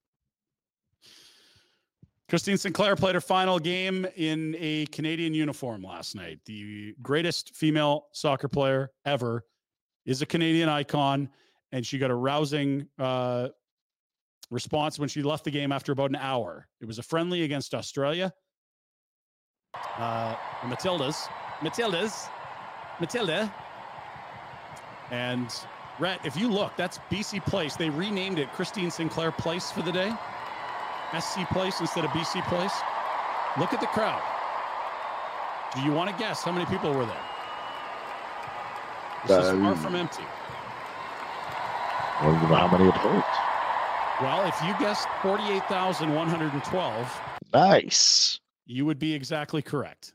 [2.28, 6.40] Christine Sinclair played her final game in a Canadian uniform last night.
[6.46, 9.46] The greatest female soccer player ever
[10.06, 11.30] is a Canadian icon,
[11.72, 13.50] and she got a rousing uh,
[14.50, 16.68] response when she left the game after about an hour.
[16.82, 18.34] It was a friendly against Australia.
[19.98, 21.28] Uh, Matildas,
[21.62, 22.28] Matildas,
[23.00, 23.52] Matilda,
[25.12, 25.54] and
[26.00, 26.20] Rhett.
[26.26, 27.76] If you look, that's BC Place.
[27.76, 30.14] They renamed it Christine Sinclair Place for the day.
[31.20, 32.74] SC Place instead of BC Place.
[33.58, 34.22] Look at the crowd.
[35.76, 37.24] Do you want to guess how many people were there?
[39.28, 40.24] This is far Um, from empty.
[42.20, 43.26] I don't how many it holds.
[44.22, 47.22] Well, if you guessed 48,112,
[47.54, 48.40] Nice.
[48.66, 50.14] You would be exactly correct.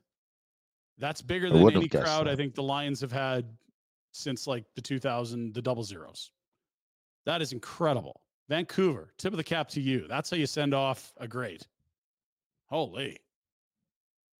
[0.98, 3.44] That's bigger I than any crowd I think the Lions have had
[4.12, 6.30] since like the 2000, the double zeros.
[7.26, 8.20] That is incredible.
[8.48, 10.06] Vancouver, tip of the cap to you.
[10.08, 11.66] That's how you send off a great.
[12.66, 13.18] Holy.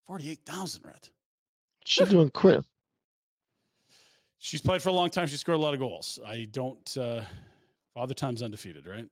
[0.07, 1.09] 48,000, Rhett.
[1.85, 2.61] She doing quick.
[4.39, 5.27] She's played for a long time.
[5.27, 6.19] She scored a lot of goals.
[6.25, 7.21] I don't, uh,
[7.93, 9.05] Father Time's undefeated, right?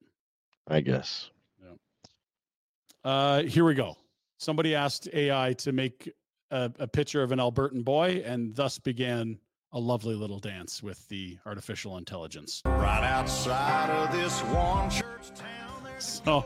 [0.68, 1.30] I guess.
[1.64, 3.10] Yeah.
[3.10, 3.96] Uh, here we go.
[4.40, 6.10] Somebody asked AI to make
[6.50, 9.38] a, a picture of an Albertan boy, and thus began
[9.74, 12.62] a lovely little dance with the artificial intelligence.
[12.66, 16.46] Right outside of this one church town, there's So,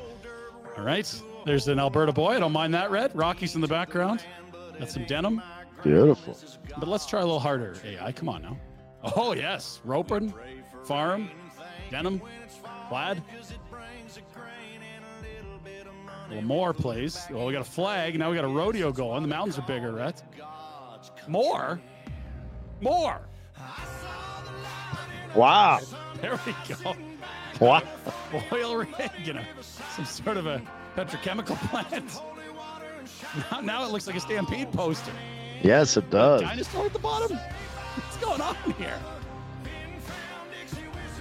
[0.75, 2.31] all right, there's an Alberta boy.
[2.31, 3.15] I don't mind that, Rhett.
[3.15, 4.23] Rockies in the background.
[4.79, 5.39] Got some denim.
[5.83, 6.35] Beautiful.
[6.79, 7.75] But let's try a little harder.
[7.85, 8.57] AI, come on now.
[9.15, 9.81] Oh, yes.
[9.83, 10.33] Roping,
[10.83, 11.29] farm,
[11.91, 12.23] denim,
[12.89, 13.21] plaid.
[16.33, 17.27] Little more, please.
[17.29, 18.17] Well, we got a flag.
[18.17, 19.21] Now we got a rodeo going.
[19.21, 20.19] The mountains are bigger, right?
[21.27, 21.79] More?
[22.81, 23.21] More.
[25.35, 25.79] Wow.
[26.21, 26.95] There we go.
[27.59, 27.83] Wow.
[28.51, 30.59] Oil rig, you know, some sort of a
[30.95, 32.19] petrochemical plant.
[33.51, 35.11] Now, now it looks like a stampede poster.
[35.61, 36.41] Yes, it does.
[36.41, 37.37] Dinosaur at the bottom.
[37.37, 38.99] What's going on here?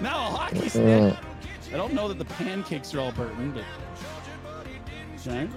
[0.00, 1.14] Now a hockey stick.
[1.14, 1.16] Uh.
[1.74, 3.64] I don't know that the pancakes are all Albertan, but
[5.26, 5.48] okay.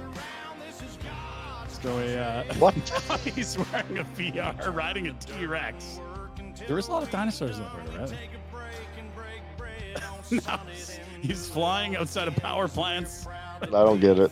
[1.81, 2.73] So a uh, What?
[3.23, 5.99] he's wearing a VR, riding a T-Rex.
[6.67, 8.17] There is a lot of dinosaurs in Alberta, right?
[10.47, 13.27] now he's- he's flying outside of power plants.
[13.61, 14.31] I don't get it.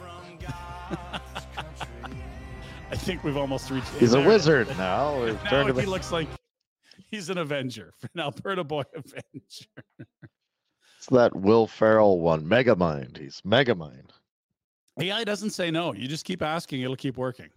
[2.92, 3.88] I think we've almost reached.
[4.00, 4.28] He's a there.
[4.28, 5.24] wizard now.
[5.24, 6.28] We've Now turned him he looks like
[7.10, 9.66] he's an Avenger, an Alberta boy Avenger.
[10.98, 12.44] It's that Will Ferrell one.
[12.46, 13.18] Megamind.
[13.18, 14.12] He's Megamind.
[15.00, 15.94] AI doesn't say no.
[15.94, 17.50] You just keep asking, it'll keep working.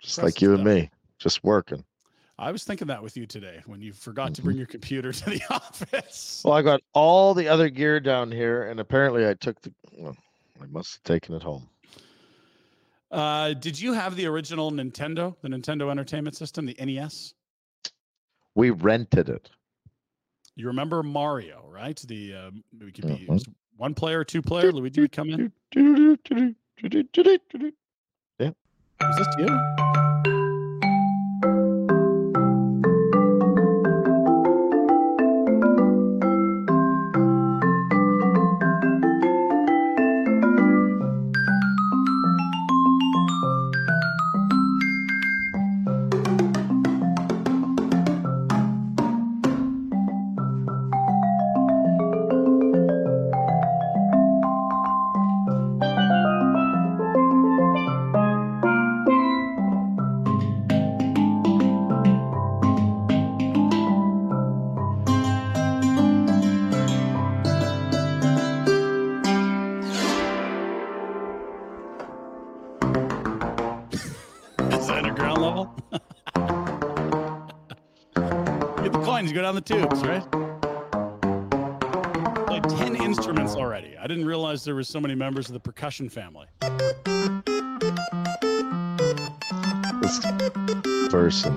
[0.00, 0.74] Just Press like you and stuff.
[0.74, 0.90] me.
[1.18, 1.84] Just working.
[2.38, 4.44] I was thinking that with you today when you forgot to Mhm.
[4.44, 6.42] bring your computer to the office.
[6.44, 9.72] Well, I got all the other gear down here, and apparently I took the.
[9.92, 10.16] Well,
[10.60, 11.68] I must have taken it home.
[13.10, 17.34] Uh, did you have the original Nintendo, the Nintendo Entertainment System, the NES?
[18.54, 19.50] We rented it.
[20.56, 21.96] You remember Mario, right?
[22.06, 23.54] The uh, we could be Mhm.
[23.76, 24.72] It was one player, two player.
[24.72, 25.52] Luigi would come in.
[28.38, 28.50] Yeah.
[29.10, 29.85] Is this you?
[84.66, 86.46] there were so many members of the percussion family.
[90.02, 90.20] This
[91.08, 91.56] person,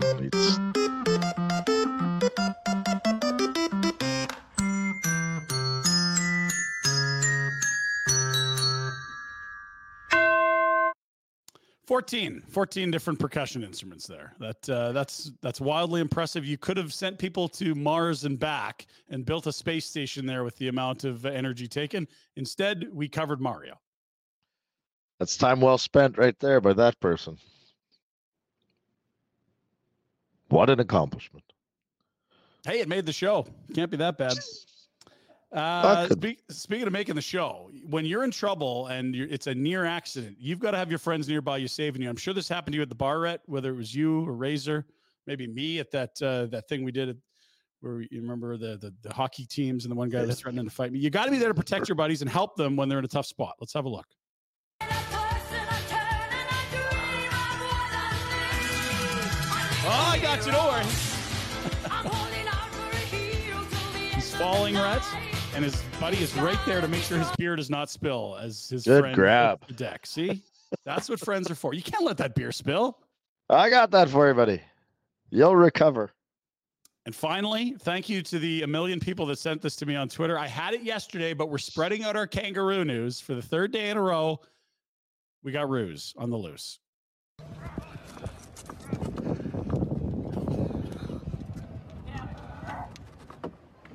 [12.10, 14.34] 14, 14 different percussion instruments there.
[14.40, 16.44] That uh, that's that's wildly impressive.
[16.44, 20.44] You could have sent people to Mars and back and built a space station there
[20.44, 22.08] with the amount of energy taken.
[22.36, 23.80] Instead, we covered Mario.
[25.20, 27.38] That's time well spent right there by that person.
[30.48, 31.44] What an accomplishment.
[32.66, 33.46] Hey, it made the show.
[33.76, 34.34] Can't be that bad.
[35.52, 39.48] Uh, could- speak, speaking of making the show, when you're in trouble and you're, it's
[39.48, 42.10] a near accident, you've got to have your friends nearby you saving you.
[42.10, 44.34] I'm sure this happened to you at the bar, Rhett, whether it was you or
[44.34, 44.86] Razor,
[45.26, 47.16] maybe me at that uh, that thing we did at,
[47.80, 50.66] where we, you remember the, the the hockey teams and the one guy was threatening
[50.66, 51.00] to fight me.
[51.00, 53.06] You got to be there to protect your buddies and help them when they're in
[53.06, 53.56] a tough spot.
[53.60, 54.06] Let's have a look.
[59.92, 60.52] Oh, I got you.
[60.52, 60.86] Don't worry.
[64.14, 65.02] He's falling, Rhett,
[65.56, 68.70] and his buddy is right there to make sure his beer does not spill as
[68.70, 69.66] his Good friend grab.
[69.68, 70.06] the deck.
[70.06, 70.42] See,
[70.86, 71.74] that's what friends are for.
[71.74, 72.98] You can't let that beer spill.
[73.50, 74.62] I got that for you, buddy.
[75.32, 76.12] You'll recover.
[77.06, 80.10] And finally, thank you to the a million people that sent this to me on
[80.10, 80.38] Twitter.
[80.38, 83.90] I had it yesterday, but we're spreading out our kangaroo news for the third day
[83.90, 84.40] in a row.
[85.44, 86.80] We got ruse on the loose.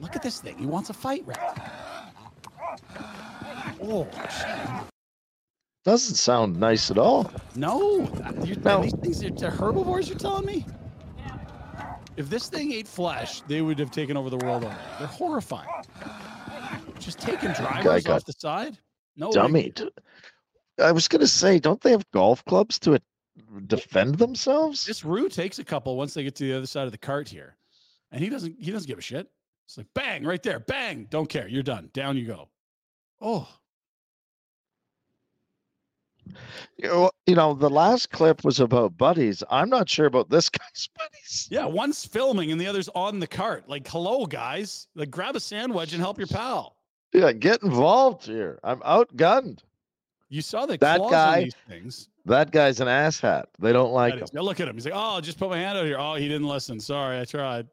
[0.05, 0.59] Look at this thing.
[0.59, 2.15] He wants a fight, Rat.
[3.83, 4.87] Oh, shit.
[5.83, 7.33] Doesn't sound nice at all.
[7.57, 8.01] No,
[8.45, 10.11] you, these things are they're herbivores.
[10.11, 10.67] You're telling me?
[12.19, 14.79] If this thing ate flesh, they would have taken over the world already.
[14.99, 15.71] They're horrifying.
[16.99, 18.77] Just taking drivers got off the side.
[19.17, 19.73] No, Dummy.
[20.83, 22.99] I was gonna say, don't they have golf clubs to uh,
[23.69, 24.85] defend themselves?
[24.85, 27.27] This Rue takes a couple once they get to the other side of the cart
[27.27, 27.57] here,
[28.13, 28.57] and he doesn't.
[28.61, 29.31] He doesn't give a shit.
[29.67, 31.07] It's like bang right there, bang.
[31.11, 31.49] Don't care.
[31.49, 31.91] You're done.
[31.93, 32.49] Down you go.
[33.21, 33.49] Oh,
[36.79, 39.43] You know, you know, the last clip was about buddies.
[39.51, 41.49] I'm not sure about this guy's buddies.
[41.51, 41.65] yeah.
[41.67, 43.69] One's filming and the other's on the cart.
[43.69, 44.89] Like, hello, guys.
[44.95, 46.77] Like, grab a sandwich and help your pal.
[47.13, 48.59] Yeah, get involved here.
[48.65, 49.61] I'm outgunned.
[50.31, 52.09] You saw the That guy- these things.
[52.27, 53.45] That guy's an asshat.
[53.59, 54.29] They don't like That him.
[54.33, 54.75] Now look at him.
[54.75, 55.99] He's like, oh, just put my hand out here.
[55.99, 56.81] Oh, he didn't listen.
[56.81, 57.69] Sorry, I tried.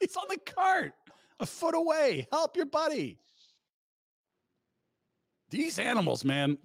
[0.00, 0.92] He's on the cart,
[1.40, 2.26] a foot away.
[2.30, 3.18] Help your buddy.
[5.50, 6.58] These animals, man.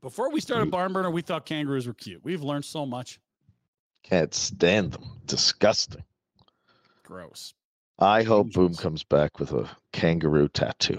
[0.00, 0.70] Before we started mm-hmm.
[0.70, 2.22] Barn Burner, we thought kangaroos were cute.
[2.24, 3.20] We've learned so much.
[4.02, 5.04] Can't stand them.
[5.26, 6.02] Disgusting.
[7.04, 7.54] Gross.
[7.98, 10.98] I hope Boom comes back with a kangaroo tattoo.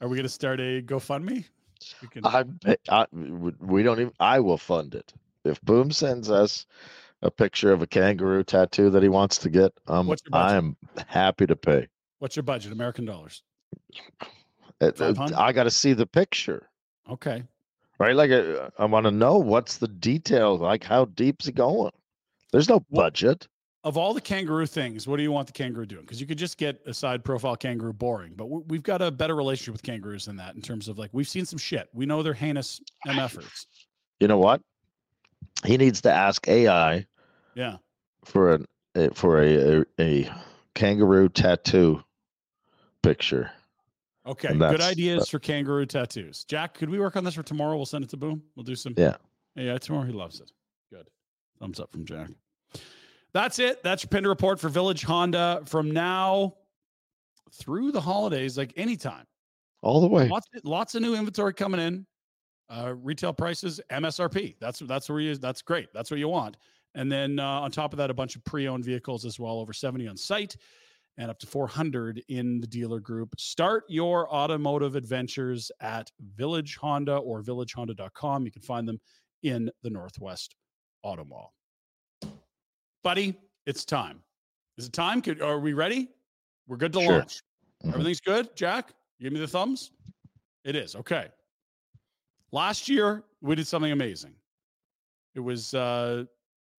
[0.00, 1.44] Are we going to start a GoFundMe?
[2.02, 2.44] We can, I,
[2.88, 4.12] I we don't even.
[4.18, 5.12] I will fund it
[5.44, 6.66] if Boom sends us
[7.24, 9.72] a picture of a kangaroo tattoo that he wants to get.
[9.88, 10.14] Um?
[10.32, 10.76] I am
[11.08, 11.88] happy to pay.
[12.20, 12.70] what's your budget?
[12.72, 13.42] American dollars.
[14.80, 15.32] 500?
[15.34, 16.68] I got to see the picture,
[17.10, 17.42] Okay.
[17.98, 18.14] right?
[18.14, 20.60] Like, uh, I want to know what's the details.
[20.60, 21.92] Like, how deep's it going?
[22.52, 23.48] There's no budget.
[23.84, 26.02] Of all the kangaroo things, what do you want the kangaroo doing?
[26.02, 29.10] Because you could just get a side profile kangaroo boring, but we- we've got a
[29.10, 31.88] better relationship with kangaroos than that in terms of like we've seen some shit.
[31.92, 33.66] We know they're heinous MFers.
[34.20, 34.62] You know what?
[35.64, 37.06] He needs to ask AI
[37.54, 37.76] Yeah.
[38.24, 40.30] for an uh, for a, a a
[40.74, 42.02] kangaroo tattoo
[43.02, 43.50] picture.
[44.26, 44.54] Okay.
[44.56, 46.44] Good ideas for kangaroo tattoos.
[46.44, 47.76] Jack, could we work on this for tomorrow?
[47.76, 48.42] We'll send it to Boom.
[48.56, 48.94] We'll do some.
[48.96, 49.16] Yeah.
[49.54, 50.50] Yeah, tomorrow he loves it.
[50.90, 51.08] Good.
[51.60, 52.30] Thumbs up from Jack.
[53.32, 53.82] That's it.
[53.82, 56.54] That's your Pinder report for Village Honda from now
[57.52, 59.26] through the holidays, like anytime.
[59.82, 60.28] All the way.
[60.28, 62.06] Lots, lots of new inventory coming in.
[62.70, 64.56] Uh, retail prices, MSRP.
[64.58, 65.36] That's that's where you.
[65.36, 65.92] That's great.
[65.92, 66.56] That's what you want.
[66.94, 69.72] And then uh, on top of that, a bunch of pre-owned vehicles as well, over
[69.72, 70.56] 70 on site,
[71.18, 73.34] and up to 400 in the dealer group.
[73.38, 78.44] Start your automotive adventures at Village Honda or VillageHonda.com.
[78.44, 79.00] You can find them
[79.42, 80.54] in the Northwest
[81.02, 81.52] Auto Mall.
[83.02, 83.34] Buddy,
[83.66, 84.22] it's time.
[84.78, 85.20] Is it time?
[85.20, 86.08] Could, are we ready?
[86.66, 87.18] We're good to Sure.
[87.18, 87.42] launch.
[87.86, 88.92] Everything's good, Jack?
[89.20, 89.90] Give me the thumbs.
[90.64, 90.96] It is.
[90.96, 91.28] Okay.
[92.52, 94.34] Last year, we did something amazing.
[95.34, 96.24] It was uh,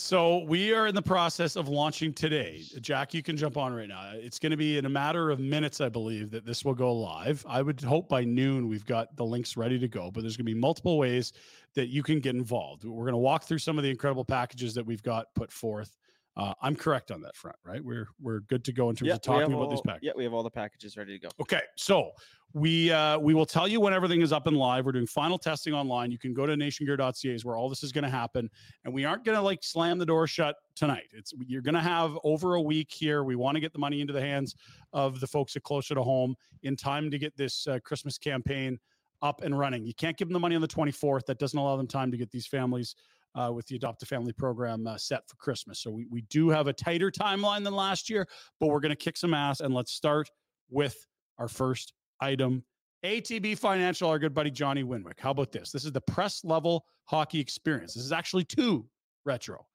[0.00, 2.62] So we are in the process of launching today.
[2.80, 4.12] Jack, you can jump on right now.
[4.14, 6.92] It's going to be in a matter of minutes, I believe, that this will go
[6.94, 7.44] live.
[7.46, 10.46] I would hope by noon we've got the links ready to go, but there's going
[10.46, 11.34] to be multiple ways
[11.74, 12.84] that you can get involved.
[12.84, 15.98] We're going to walk through some of the incredible packages that we've got put forth.
[16.36, 17.84] Uh, I'm correct on that front, right?
[17.84, 20.06] We're we're good to go in terms Yeah, of talking about these packages.
[20.06, 21.28] Yeah, we have all the packages ready to go.
[21.40, 22.12] Okay, so
[22.52, 24.86] we uh, we will tell you when everything is up and live.
[24.86, 26.12] We're doing final testing online.
[26.12, 28.48] You can go to nationgear.ca is where all this is going to happen,
[28.84, 31.08] and we aren't going to like slam the door shut tonight.
[31.12, 33.24] It's you're going to have over a week here.
[33.24, 34.54] We want to get the money into the hands
[34.92, 38.78] of the folks at closer to home in time to get this uh, Christmas campaign
[39.22, 39.84] up and running.
[39.84, 41.26] You can't give them the money on the 24th.
[41.26, 42.94] That doesn't allow them time to get these families
[43.34, 45.80] uh, with the Adopt a Family program uh, set for Christmas.
[45.80, 48.26] So we, we do have a tighter timeline than last year,
[48.58, 50.30] but we're going to kick some ass and let's start
[50.70, 51.06] with
[51.38, 52.64] our first item.
[53.04, 55.18] ATB Financial, our good buddy Johnny Winwick.
[55.18, 55.70] How about this?
[55.70, 57.94] This is the press level hockey experience.
[57.94, 58.86] This is actually two
[59.24, 59.66] retro.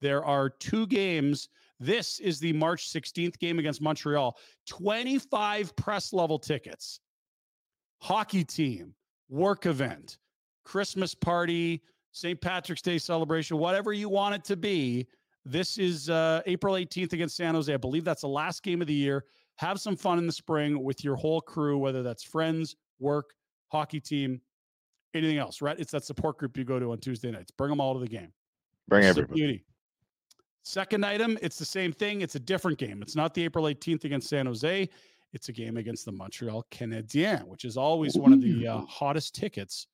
[0.00, 1.48] There are two games.
[1.78, 4.36] This is the March 16th game against Montreal.
[4.68, 7.00] 25 press level tickets.
[8.00, 8.94] Hockey team,
[9.28, 10.16] work event,
[10.64, 11.82] Christmas party,
[12.12, 12.40] St.
[12.40, 15.06] Patrick's Day celebration, whatever you want it to be.
[15.44, 17.72] This is uh, April 18th against San Jose.
[17.72, 19.24] I believe that's the last game of the year.
[19.56, 23.30] Have some fun in the spring with your whole crew, whether that's friends, work,
[23.68, 24.40] hockey team,
[25.14, 25.78] anything else, right?
[25.78, 27.50] It's that support group you go to on Tuesday nights.
[27.50, 28.32] Bring them all to the game.
[28.88, 29.40] Bring It's everybody.
[29.40, 29.64] beauty.
[30.62, 32.20] Second item, it's the same thing.
[32.20, 33.00] It's a different game.
[33.00, 34.88] It's not the April 18th against San Jose.
[35.32, 39.34] It's a game against the Montreal Canadiens, which is always one of the uh, hottest
[39.34, 39.86] tickets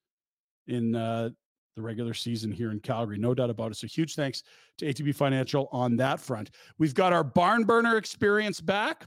[0.67, 1.31] in uh,
[1.77, 3.19] the regular season here in Calgary.
[3.19, 3.77] No doubt about it.
[3.77, 4.43] So huge thanks
[4.79, 6.51] to ATB Financial on that front.
[6.79, 9.07] We've got our barn burner experience back.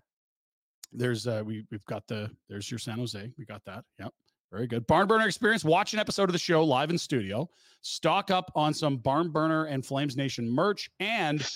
[0.94, 3.32] There's uh we we've got the there's your San Jose.
[3.38, 3.84] We got that.
[4.00, 4.14] Yep.
[4.52, 4.88] Very good.
[4.88, 5.64] Barn burner experience.
[5.64, 7.50] Watch an episode of the show live in studio.
[7.82, 11.48] Stock up on some barn burner and Flames Nation merch, and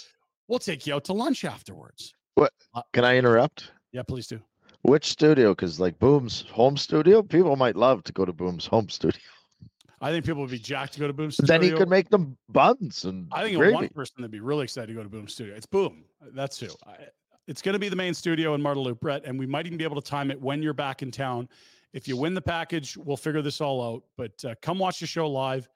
[0.48, 2.14] we'll take you out to lunch afterwards.
[2.36, 2.54] What?
[2.76, 3.72] Uh, Can I interrupt?
[3.92, 4.40] Yeah, please do.
[4.84, 5.56] Which studio?
[5.56, 9.22] Because like Boom's home studio, people might love to go to Boom's home studio.
[10.04, 11.48] I think people would be jacked to go to Boom Studio.
[11.48, 14.88] Then he could make them buns and I think one person that'd be really excited
[14.88, 15.56] to go to Boom Studio.
[15.56, 16.04] It's Boom.
[16.34, 16.68] That's who.
[16.86, 16.96] I,
[17.48, 19.78] it's going to be the main studio in Marda Loop, Rhett, and we might even
[19.78, 21.48] be able to time it when you're back in town.
[21.94, 24.04] If you win the package, we'll figure this all out.
[24.18, 25.70] But uh, come watch the show live.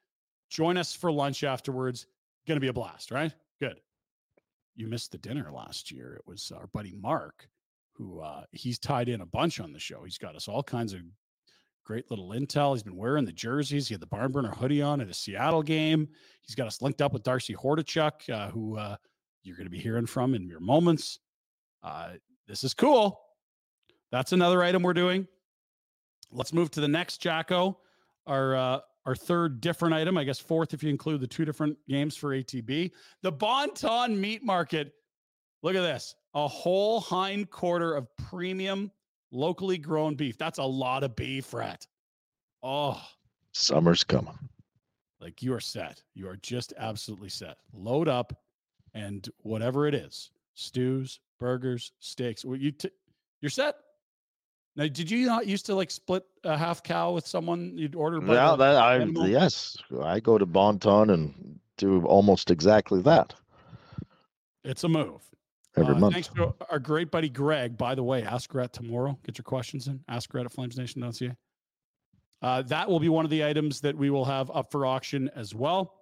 [0.49, 2.07] Join us for lunch afterwards.
[2.47, 3.33] Going to be a blast, right?
[3.61, 3.79] Good.
[4.75, 6.15] You missed the dinner last year.
[6.15, 7.47] It was our buddy Mark,
[7.93, 10.03] who uh, he's tied in a bunch on the show.
[10.03, 11.01] He's got us all kinds of
[11.87, 12.73] great little intel.
[12.73, 13.87] He's been wearing the jerseys.
[13.87, 16.09] He had the barn burner hoodie on at a Seattle game.
[16.41, 18.97] He's got us linked up with Darcy Hordichuk, uh, who uh,
[19.43, 21.19] you're going to be hearing from in your moments.
[21.81, 22.09] Uh,
[22.45, 23.21] this is cool.
[24.11, 25.27] That's another item we're doing.
[26.29, 27.79] Let's move to the next Jacko.
[28.27, 31.77] Our uh, our third different item, I guess fourth if you include the two different
[31.87, 32.91] games for ATB.
[33.21, 34.91] The Bon Ton Meat Market.
[35.63, 36.15] Look at this.
[36.33, 38.91] A whole hind quarter of premium
[39.37, 40.37] locally grown beef.
[40.37, 41.85] That's a lot of beef, Rat.
[42.63, 43.01] Oh,
[43.53, 44.37] Summer's coming.
[45.21, 46.01] like you are set.
[46.15, 47.57] You are just absolutely set.
[47.73, 48.33] Load up
[48.93, 52.43] and whatever it is, stews, burgers, steaks.
[52.43, 52.89] Well, you t-
[53.41, 53.75] you're set.
[54.75, 58.19] Now, did you not used to like split a half cow with someone you'd order?
[58.21, 59.27] Now that I animal?
[59.27, 63.33] yes, I go to Bon Ton and do almost exactly that
[64.63, 65.21] It's a move.
[65.77, 66.13] Every Uh, month.
[66.13, 67.77] Thanks to our great buddy Greg.
[67.77, 69.17] By the way, ask Gret tomorrow.
[69.23, 70.03] Get your questions in.
[70.07, 71.35] Ask Gret at flamesnation.ca.
[72.41, 75.29] Uh, that will be one of the items that we will have up for auction
[75.35, 75.93] as well.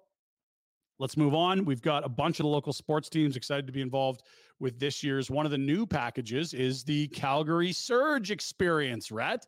[0.98, 1.64] Let's move on.
[1.64, 4.22] We've got a bunch of the local sports teams excited to be involved
[4.60, 5.30] with this year's.
[5.30, 9.10] One of the new packages is the Calgary Surge Experience.
[9.10, 9.46] Rat,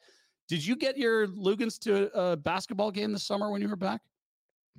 [0.48, 4.02] did you get your Lugans to a basketball game this summer when you were back?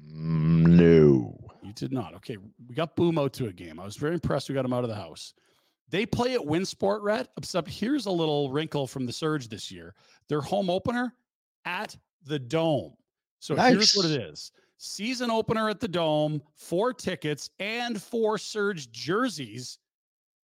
[0.07, 1.35] Mm, No.
[1.63, 2.15] You did not.
[2.15, 2.37] Okay.
[2.67, 3.79] We got Boom out to a game.
[3.79, 5.33] I was very impressed we got him out of the house.
[5.89, 7.29] They play at WinSport, Rhett.
[7.37, 9.93] Except here's a little wrinkle from the Surge this year.
[10.27, 11.13] Their home opener
[11.65, 11.95] at
[12.25, 12.93] the Dome.
[13.39, 18.91] So here's what it is: season opener at the Dome, four tickets and four Surge
[18.91, 19.79] jerseys.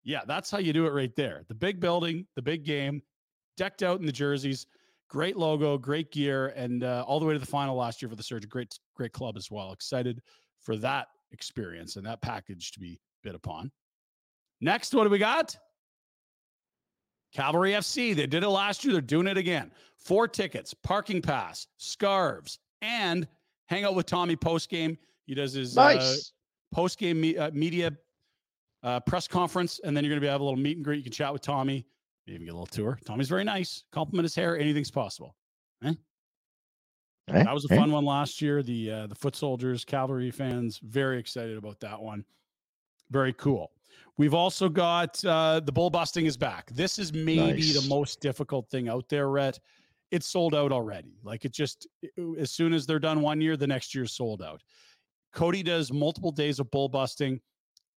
[0.03, 1.45] Yeah, that's how you do it right there.
[1.49, 3.03] The big building, the big game,
[3.57, 4.67] decked out in the jerseys.
[5.15, 8.17] Great logo, great gear, and uh, all the way to the final last year for
[8.17, 8.49] the Surge.
[8.49, 9.71] Great, great club as well.
[9.71, 10.21] Excited
[10.61, 13.71] for that experience and that package to be bid upon.
[14.61, 15.57] Next, what do we got?
[17.33, 18.13] Cavalry FC.
[18.17, 18.93] They did it last year.
[18.93, 19.71] They're doing it again.
[19.99, 23.29] Four tickets, parking pass, scarves, and
[23.67, 24.99] hang out with Tommy post game.
[25.27, 26.33] He does his uh, Nice.
[26.73, 27.93] post game me- uh, media
[28.83, 30.97] uh, press conference, and then you're going to be have a little meet and greet.
[30.97, 31.87] You can chat with Tommy,
[32.27, 32.99] even get a little tour.
[33.05, 33.85] Tommy's very nice.
[33.93, 34.57] Compliment his hair.
[34.59, 35.35] Anything's possible.
[35.85, 35.93] Eh?
[37.29, 37.43] Eh?
[37.43, 37.77] That was a Eh?
[37.77, 38.63] fun one last year.
[38.63, 42.25] The uh, the foot soldiers, cavalry fans, very excited about that one.
[43.11, 43.71] Very cool.
[44.17, 46.71] We've also got uh, the bull busting is back.
[46.71, 47.83] This is maybe Nice.
[47.83, 49.59] the most difficult thing out there, Rhett.
[50.11, 51.19] It's sold out already.
[51.25, 51.87] Like it just
[52.39, 54.63] as soon as they're done one year, the next year's sold out.
[55.33, 57.41] Cody does multiple days of bull busting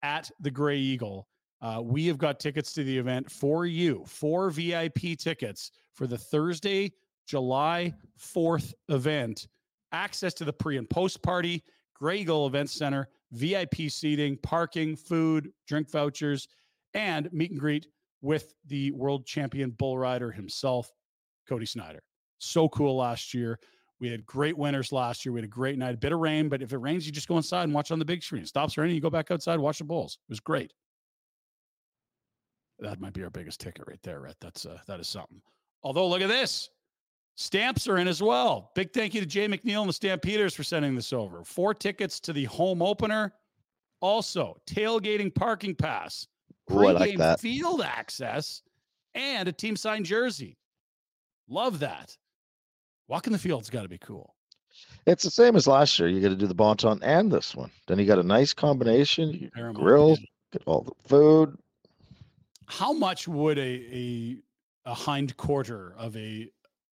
[0.01, 1.27] at the Grey Eagle.
[1.61, 6.17] Uh, we have got tickets to the event for you, four VIP tickets for the
[6.17, 6.93] Thursday,
[7.25, 9.47] July 4th event.
[9.91, 11.63] Access to the pre and post party,
[11.95, 16.47] Grey Eagle Event Center, VIP seating, parking, food, drink vouchers,
[16.93, 17.87] and meet and greet
[18.21, 20.91] with the world champion bull rider himself,
[21.47, 22.01] Cody Snyder.
[22.39, 23.59] So cool last year.
[23.99, 25.33] We had great winners last year.
[25.33, 25.95] We had a great night.
[25.95, 27.97] A bit of rain, but if it rains, you just go inside and watch on
[27.97, 28.43] the big screen.
[28.43, 30.19] It stops raining, you go back outside, watch the bulls.
[30.29, 30.71] It was great.
[32.79, 34.35] That might be our biggest ticket right there, Rhett.
[34.39, 35.41] That's uh, that is something.
[35.83, 36.69] Although, look at this.
[37.35, 38.71] Stamps are in as well.
[38.75, 41.43] Big thank you to Jay McNeil and the Stampeders for sending this over.
[41.43, 43.33] Four tickets to the home opener.
[44.01, 46.27] Also, tailgating parking pass,
[46.71, 47.39] Ooh, I like that.
[47.39, 48.61] field access,
[49.15, 50.57] and a team signed jersey.
[51.47, 52.15] Love that.
[53.07, 54.35] Walking the field's got to be cool.
[55.07, 56.09] It's the same as last year.
[56.09, 57.71] You got to do the Bon Ton and this one.
[57.87, 59.29] Then you got a nice combination.
[59.31, 60.25] You Pair 'em up, grill, yeah.
[60.53, 61.57] get all the food.
[62.67, 64.37] How much would a a,
[64.85, 66.49] a hind quarter of a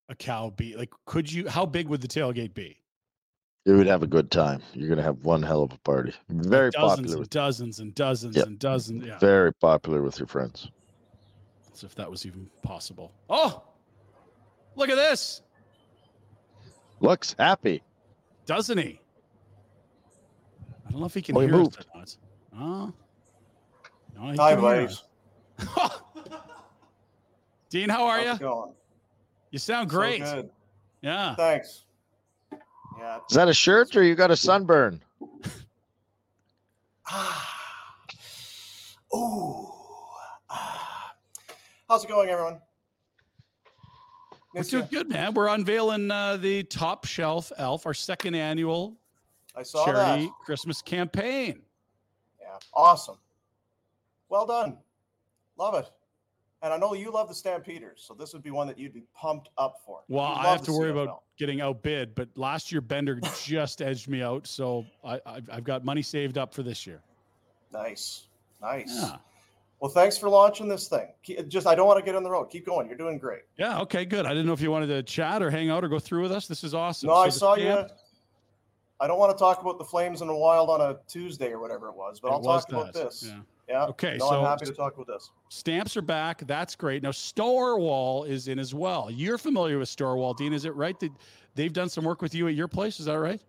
[0.09, 0.77] a cow be?
[0.77, 1.49] Like, could you?
[1.49, 2.79] How big would the tailgate be?
[3.65, 4.63] You would have a good time.
[4.75, 6.13] You're gonna have one hell of a party.
[6.29, 7.13] Very dozens popular.
[7.15, 8.47] and With, dozens and dozens Yep.
[8.47, 9.05] and dozens.
[9.07, 10.71] Yeah, Very popular with your friends.
[11.73, 13.11] as if that was even possible.
[13.29, 13.63] Oh,
[14.77, 15.43] look at this,
[17.01, 17.83] Looks happy.
[18.47, 19.01] doesn't he?
[20.87, 21.87] I don't know if he can Oh, he hear us moved.
[21.95, 22.17] or not.
[22.57, 22.93] Oh,
[24.15, 25.03] no, he Hi, can hear buddies.
[25.59, 26.01] Us.
[27.71, 28.47] Dean, how are How's you?
[28.47, 28.73] going?
[29.51, 30.23] You sound So great.
[30.23, 30.51] good.
[31.03, 31.35] Yeah.
[31.35, 31.85] Thanks.
[32.99, 33.19] Yeah.
[33.29, 35.01] Is that a shirt or you got a sunburn?
[37.07, 37.51] ah.
[39.15, 39.69] Ooh.
[41.89, 42.61] How's it going, everyone?
[44.55, 45.35] We're doing good, man.
[45.35, 48.97] We're unveiling uh, the Top Shelf Elf, our second annual
[49.57, 50.33] I saw charity that.
[50.45, 51.61] Christmas campaign.
[52.41, 52.57] Yeah.
[52.73, 53.17] Awesome.
[54.29, 54.79] Well done.
[55.59, 55.91] Love it.
[56.63, 59.05] And I know you love the Stampeders, so this would be one that you'd be
[59.15, 60.01] pumped up for.
[60.09, 61.03] Well, I have to worry CFL.
[61.03, 65.65] about getting outbid, but last year Bender just edged me out, so I, I've, I've
[65.65, 67.03] got money saved up for this year.
[67.73, 68.29] Nice.
[68.63, 68.97] Nice.
[68.99, 69.17] Yeah.
[69.81, 71.09] Well, thanks for launching this thing.
[71.49, 72.47] Just, I don't want to get on the road.
[72.47, 72.89] Keep going.
[72.89, 73.43] You're doing great.
[73.59, 73.81] Yeah.
[73.83, 74.07] Okay.
[74.07, 74.25] Good.
[74.25, 76.33] I didn't know if you wanted to chat or hang out or go through with
[76.33, 76.47] us.
[76.47, 77.09] This is awesome.
[77.09, 77.95] No, So I saw stamp- you.
[79.01, 81.59] I don't want to talk about the Flames in the Wild on a Tuesday or
[81.61, 83.25] whatever it was, but It I'll was talk about this.
[83.29, 83.41] yeah.
[83.69, 83.85] Yeah.
[83.87, 85.31] Okay, No, so- I'm happy to talk about this.
[85.49, 86.47] Stamps are back.
[86.47, 87.03] That's great.
[87.03, 89.09] Now Storewall is in as well.
[89.11, 90.53] You're familiar with Storewall, Dean?
[90.53, 91.13] Is it right that
[91.55, 93.01] they've done some work with you at your place?
[93.01, 93.41] Is that right?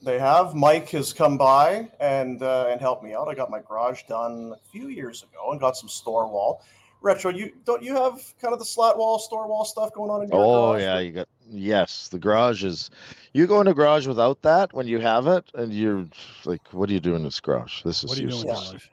[0.00, 0.54] They have.
[0.54, 3.26] Mike has come by and uh, and helped me out.
[3.28, 6.62] I got my garage done a few years ago and got some store wall.
[7.00, 10.22] Retro, you don't you have kind of the slat wall, store wall stuff going on
[10.22, 10.82] in your Oh garage?
[10.82, 12.08] yeah, you got yes.
[12.08, 12.90] The garage is.
[13.32, 16.06] You go in a garage without that when you have it, and you're
[16.44, 17.82] like, "What are you doing in this garage?
[17.82, 18.88] This is What are you doing, useless."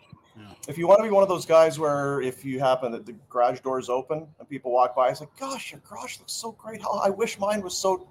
[0.67, 3.13] If you want to be one of those guys where if you happen that the
[3.29, 6.53] garage door is open and people walk by, it's like, gosh, your garage looks so
[6.53, 6.81] great.
[6.81, 8.07] How I wish mine was so.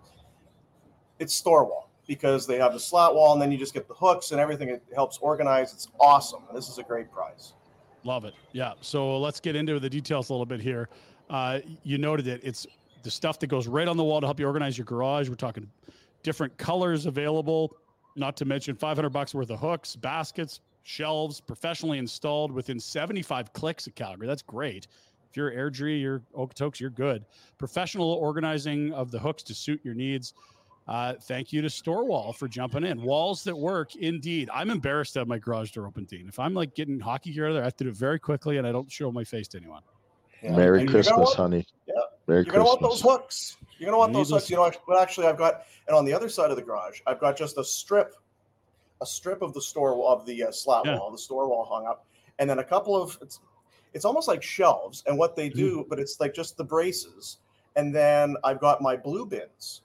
[1.19, 3.95] It's store wall because they have the slat wall and then you just get the
[3.95, 4.69] hooks and everything.
[4.69, 5.73] It helps organize.
[5.73, 6.43] It's awesome.
[6.55, 7.55] This is a great prize.
[8.05, 8.35] Love it.
[8.53, 8.75] Yeah.
[8.81, 10.89] So let's get into the details a little bit here.
[11.31, 12.41] Uh, you noted it.
[12.45, 12.67] It's
[13.03, 15.29] the stuff that goes right on the wall to help you organize your garage.
[15.29, 15.69] We're talking
[16.23, 17.77] different colors available,
[18.17, 23.87] not to mention 500 bucks worth of hooks, baskets, shelves, professionally installed within 75 clicks
[23.87, 24.27] of Calgary.
[24.27, 24.87] That's great.
[25.31, 27.25] If you're Airdrie, you're Okotoks, you're good.
[27.59, 30.35] Professional organizing of the hooks to suit your needs.
[30.87, 33.01] Uh, thank you to Storewall for jumping in.
[33.03, 34.51] Walls that work, indeed.
[34.53, 36.27] I'm embarrassed to have my garage door open, Dean.
[36.29, 38.19] If I'm like getting hockey gear out of there, I have to do it very
[38.19, 39.83] quickly and I don't show my face to anyone.
[40.43, 40.55] Yeah.
[40.55, 41.67] Merry And Christmas, want- honey.
[41.89, 41.95] Yeah.
[42.27, 43.57] Merry You're gonna want those hooks.
[43.79, 44.51] You're gonna want those those- hooks.
[44.51, 47.19] You know, but actually, I've got, and on the other side of the garage, I've
[47.19, 48.15] got just a strip,
[49.05, 50.99] a strip of the store wall- of the uh, slat Yeah.
[50.99, 52.05] wall, the store wall hung up,
[52.39, 53.39] and then a couple of it's,
[53.93, 55.03] it's almost like shelves.
[55.07, 55.89] And what they do, Mm-hmm.
[55.89, 57.39] but it's like just the braces,
[57.77, 59.83] and then I've got my blue bins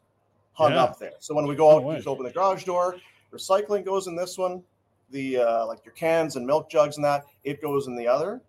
[0.54, 0.84] hung Yeah.
[0.84, 1.14] up there.
[1.20, 2.96] So when we go out, No just open the garage door.
[3.32, 4.64] Recycling goes in this one.
[5.12, 8.42] The uh, like your cans and milk jugs and that, it goes in the other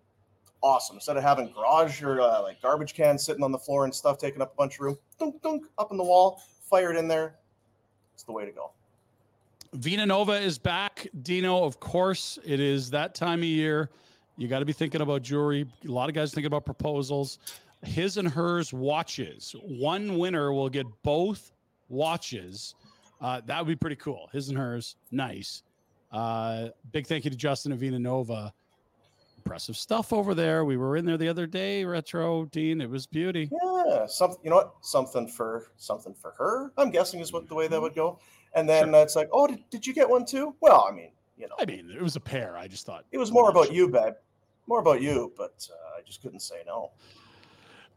[0.63, 0.95] awesome.
[0.97, 4.19] Instead of having garage or uh, like garbage cans sitting on the floor and stuff
[4.19, 6.39] taking up a bunch of room, dunk dunk up in the wall,
[6.69, 7.35] fire it in there.
[8.13, 8.71] It's the way to go.
[9.73, 11.07] Vena Nova is back.
[11.21, 13.89] Dino, of course, it is that time of year.
[14.37, 15.65] You got to be thinking about jewelry.
[15.87, 17.39] A lot of guys thinking about proposals.
[17.83, 19.55] His and hers watches.
[19.63, 21.53] One winner will get both
[21.89, 22.75] watches.
[23.21, 24.29] Uh, that would be pretty cool.
[24.33, 25.63] His and hers, nice.
[26.11, 28.53] Uh, big thank you to Justin and Vena Nova.
[29.37, 30.65] Impressive stuff over there.
[30.65, 32.81] We were in there the other day, retro Dean.
[32.81, 33.49] It was beauty.
[33.63, 34.39] Yeah, something.
[34.43, 34.73] You know what?
[34.81, 36.71] Something for something for her.
[36.77, 38.19] I'm guessing is what the way that would go.
[38.53, 40.55] And then uh, it's like, oh, did, did you get one too?
[40.59, 42.57] Well, I mean, you know, I mean, it was a pair.
[42.57, 44.13] I just thought it was more about you, babe.
[44.67, 46.91] More about you, but uh, I just couldn't say no.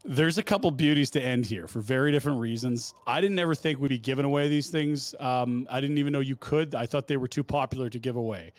[0.03, 2.93] There's a couple beauties to end here for very different reasons.
[3.07, 5.15] I didn't ever think we'd be giving away these things.
[5.19, 6.75] Um, I didn't even know you could.
[6.75, 8.51] I thought they were too popular to give away.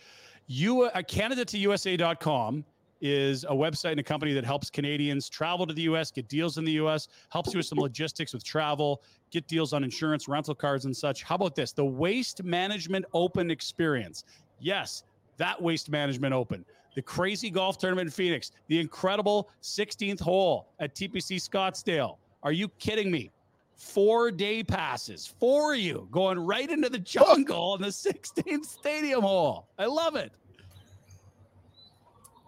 [0.48, 2.64] You, uh, Canada to USA.com
[3.00, 6.58] is a website and a company that helps Canadians travel to the US, get deals
[6.58, 10.54] in the US, helps you with some logistics with travel, get deals on insurance, rental
[10.54, 11.22] cars, and such.
[11.22, 11.72] How about this?
[11.72, 14.24] The Waste Management Open Experience.
[14.60, 15.04] Yes,
[15.36, 16.64] that Waste Management Open.
[16.94, 22.16] The crazy golf tournament in Phoenix, the incredible 16th hole at TPC Scottsdale.
[22.42, 23.30] Are you kidding me?
[23.76, 29.68] Four day passes for you going right into the jungle on the 16th stadium hole.
[29.78, 30.32] I love it.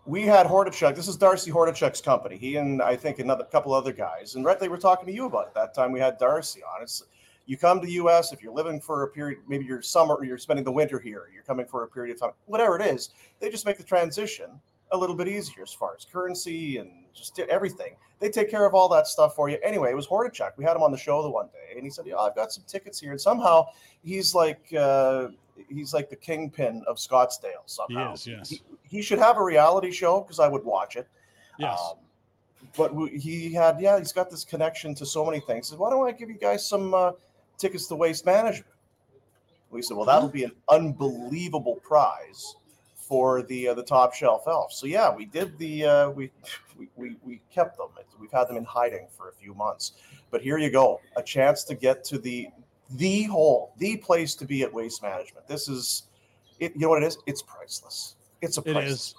[0.09, 0.97] We had Hordichuk.
[0.97, 2.39] This is Darcy Hordichuk's company.
[2.39, 4.36] He and I think another couple other guys.
[4.36, 5.93] And Rhett, they were talking to you about it that time.
[5.93, 6.82] We had Darcy on.
[6.82, 7.05] It's
[7.44, 8.32] you come to the U.S.
[8.32, 11.28] if you're living for a period, maybe you're summer, or you're spending the winter here.
[11.32, 13.10] You're coming for a period of time, whatever it is.
[13.39, 14.59] They just make the transition
[14.93, 17.96] a little bit easier as far as currency and just everything.
[18.20, 19.58] They take care of all that stuff for you.
[19.62, 20.52] Anyway, it was Hordichuk.
[20.56, 22.52] We had him on the show the one day, and he said, "Yeah, I've got
[22.52, 23.66] some tickets here." And somehow
[24.02, 24.72] he's like.
[24.72, 25.28] Uh,
[25.68, 28.10] He's like the kingpin of Scottsdale somehow.
[28.10, 28.48] He is, yes.
[28.48, 31.08] He, he should have a reality show because I would watch it.
[31.58, 31.76] Yes.
[31.82, 31.98] Um,
[32.76, 35.66] but we, he had, yeah, he's got this connection to so many things.
[35.66, 37.10] He said, why don't I give you guys some uh,
[37.56, 38.72] tickets to Waste Management?
[39.72, 42.54] We said, well, that'll be an unbelievable prize
[43.09, 44.72] for the uh, the top shelf elf.
[44.72, 46.30] So yeah, we did the uh, we,
[46.78, 47.89] we we we kept them.
[48.20, 49.93] We've had them in hiding for a few months,
[50.30, 52.48] but here you go, a chance to get to the
[52.90, 55.47] the hole, the place to be at Waste Management.
[55.47, 56.05] This is,
[56.59, 57.18] it, you know what it is?
[57.26, 58.16] It's priceless.
[58.40, 58.93] It's a It priceless.
[58.93, 59.14] is.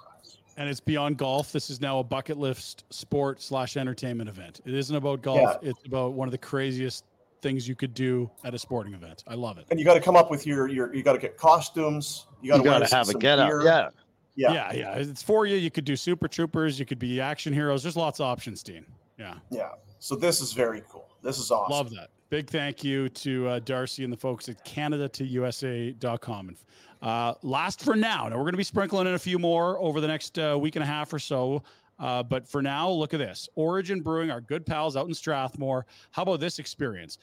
[0.56, 1.52] And it's beyond golf.
[1.52, 4.60] This is now a bucket list sport slash entertainment event.
[4.66, 5.58] It isn't about golf.
[5.62, 5.70] Yeah.
[5.70, 7.04] It's about one of the craziest
[7.42, 9.24] things you could do at a sporting event.
[9.26, 9.66] I love it.
[9.70, 10.94] And you got to come up with your your.
[10.94, 12.26] You got to get costumes.
[12.42, 13.50] You got to gotta have a get up.
[13.64, 13.88] Yeah.
[14.36, 14.52] Yeah.
[14.52, 14.94] yeah, yeah.
[14.94, 15.56] It's for you.
[15.56, 16.78] You could do super troopers.
[16.78, 17.82] You could be action heroes.
[17.82, 18.86] There's lots of options, Dean.
[19.18, 19.34] Yeah.
[19.50, 19.70] Yeah.
[19.98, 21.08] So this is very cool.
[21.22, 21.76] This is awesome.
[21.76, 22.10] Love that.
[22.30, 26.48] Big thank you to uh, Darcy and the folks at Canada to USA.com.
[26.48, 26.56] And
[27.02, 28.28] uh, last for now.
[28.28, 30.76] Now we're going to be sprinkling in a few more over the next uh, week
[30.76, 31.62] and a half or so.
[32.00, 35.86] Uh, but for now, look at this Origin Brewing, our good pals out in Strathmore.
[36.10, 37.18] How about this experience?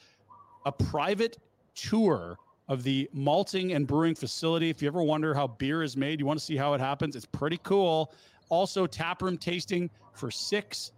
[0.64, 1.38] A private
[1.74, 2.38] tour
[2.68, 4.70] of the malting and brewing facility.
[4.70, 7.16] If you ever wonder how beer is made, you want to see how it happens,
[7.16, 8.12] it's pretty cool.
[8.50, 10.92] Also, taproom tasting for six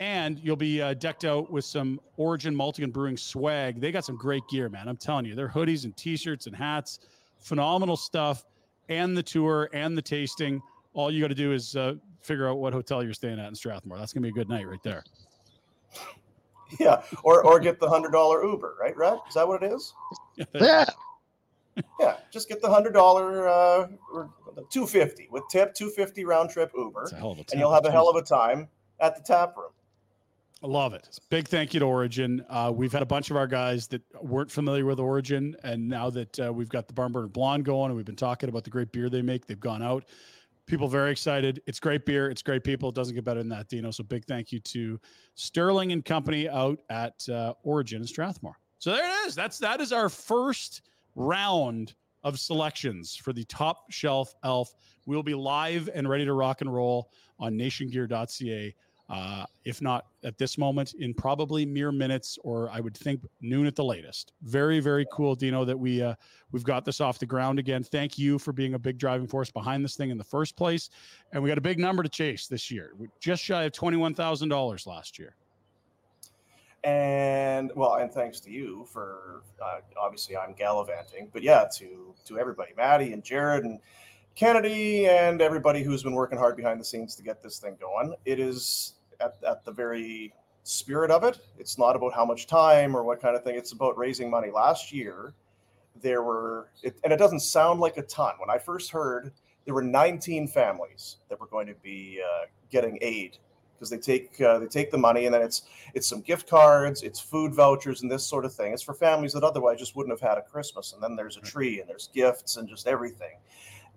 [0.00, 3.80] and you'll be uh, decked out with some Origin Malting and Brewing swag.
[3.80, 4.88] They got some great gear, man.
[4.88, 6.98] I'm telling you, their hoodies and T-shirts and hats,
[7.38, 8.44] phenomenal stuff.
[8.88, 10.60] And the tour and the tasting.
[10.92, 11.94] All you got to do is uh,
[12.24, 13.98] figure out what hotel you're staying at in Strathmore.
[13.98, 15.04] That's gonna be a good night right there.
[16.80, 17.02] Yeah.
[17.22, 18.76] Or or get the hundred dollar Uber.
[18.80, 18.96] Right.
[18.96, 19.18] Right.
[19.28, 19.92] Is that what it is?
[20.54, 20.86] Yeah.
[22.00, 22.16] Yeah.
[22.32, 24.30] Just get the hundred dollar uh, or
[24.70, 27.72] two fifty with tip, two fifty round trip Uber, a hell of a and you'll
[27.72, 28.68] have a hell of a time
[28.98, 29.70] at the tap room.
[30.64, 31.18] I love it.
[31.28, 32.42] Big thank you to Origin.
[32.48, 36.08] Uh, we've had a bunch of our guys that weren't familiar with Origin, and now
[36.08, 38.70] that uh, we've got the Barn Burner Blonde going, and we've been talking about the
[38.70, 40.04] great beer they make, they've gone out.
[40.66, 41.60] People very excited.
[41.66, 42.30] It's great beer.
[42.30, 42.88] It's great people.
[42.88, 43.90] It doesn't get better than that, Dino.
[43.90, 44.98] So big thank you to
[45.34, 48.58] Sterling and Company out at uh, Origin in Strathmore.
[48.78, 49.34] So there it is.
[49.34, 50.82] That's that is our first
[51.14, 54.72] round of selections for the top shelf elf.
[55.06, 58.74] We'll be live and ready to rock and roll on nationgear.ca
[59.10, 63.66] Uh, if not at this moment, in probably mere minutes, or I would think noon
[63.66, 64.32] at the latest.
[64.42, 66.14] Very, very cool, Dino, that we uh,
[66.52, 67.82] we've got this off the ground again.
[67.84, 70.88] Thank you for being a big driving force behind this thing in the first place.
[71.32, 72.92] And we got a big number to chase this year.
[72.96, 75.36] We're just shy of twenty one thousand dollars last year.
[76.82, 82.38] and well and thanks to you for uh, obviously i'm gallivanting but yeah to to
[82.38, 83.80] everybody maddie and jared and
[84.34, 88.14] kennedy and everybody who's been working hard behind the scenes to get this thing going
[88.24, 90.32] it is at, at the very
[90.62, 93.72] spirit of it it's not about how much time or what kind of thing it's
[93.72, 95.34] about raising money last year
[96.02, 99.32] there were it, and it doesn't sound like a ton when i first heard
[99.64, 103.38] there were 19 families that were going to be uh, getting aid
[103.74, 105.62] because they take uh, they take the money and then it's
[105.94, 108.72] it's some gift cards, it's food vouchers and this sort of thing.
[108.72, 110.92] It's for families that otherwise just wouldn't have had a Christmas.
[110.92, 113.36] And then there's a tree and there's gifts and just everything.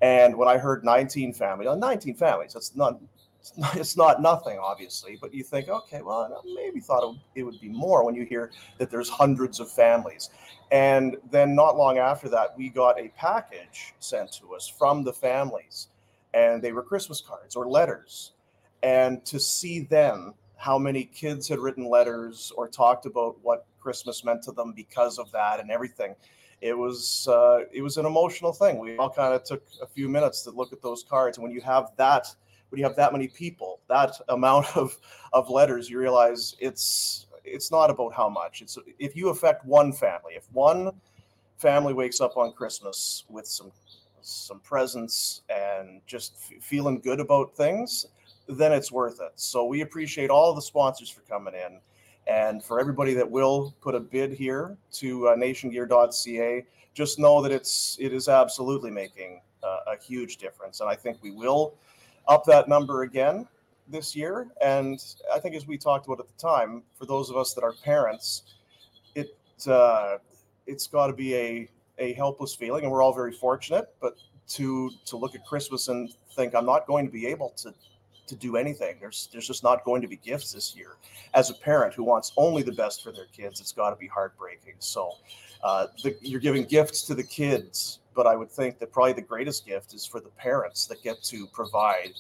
[0.02, 3.00] And when I heard 19 families, 19 families, that's not
[3.76, 7.44] it's not, nothing, obviously, but you think, okay, well, I maybe thought it would, it
[7.44, 10.32] would be more when you hear that there's hundreds of families.
[10.70, 15.14] And then not long after that, we got a package sent to us from the
[15.14, 15.88] families,
[16.34, 18.34] and they were Christmas cards or letters
[18.84, 24.24] and to see then how many kids had written letters or talked about what Christmas
[24.24, 26.16] meant to them because of that and everything.
[26.62, 28.80] It was uh, it was an emotional thing.
[28.80, 31.52] We all kind of took a few minutes to look at those cards, and when
[31.52, 32.28] you have that,
[32.70, 34.98] when you have that many people, that amount of
[35.34, 38.62] of letters, you realize it's it's not about how much.
[38.62, 40.92] It's if you affect one family, if one
[41.58, 43.72] family wakes up on Christmas with some
[44.22, 48.08] some presents and just f- feeling good about things,
[48.48, 49.32] then it's worth it.
[49.36, 51.80] So we appreciate all the sponsors for coming in.
[52.28, 57.52] And for everybody that will put a bid here to uh, nationgear.ca, just know that
[57.52, 60.82] it's it is absolutely making uh, a huge difference.
[60.82, 61.76] And I think we will
[62.28, 63.48] up that number again
[63.88, 64.48] this year.
[64.62, 67.64] And I think as we talked about at the time, for those of us that
[67.64, 68.56] are parents,
[69.16, 69.38] it
[69.68, 70.18] uh,
[70.66, 73.94] it's got to be a a helpless feeling, and we're all very fortunate.
[74.02, 74.18] But
[74.50, 77.74] to to look at Christmas and think I'm not going to be able to
[78.28, 78.98] to do anything.
[79.00, 80.98] There's there's just not going to be gifts this year.
[81.34, 84.08] As a parent who wants only the best for their kids, it's got to be
[84.08, 84.76] heartbreaking.
[84.80, 85.14] So
[85.64, 89.22] uh, the, you're giving gifts to the kids, but I would think that probably the
[89.22, 92.14] greatest gift is for the parents that get to provide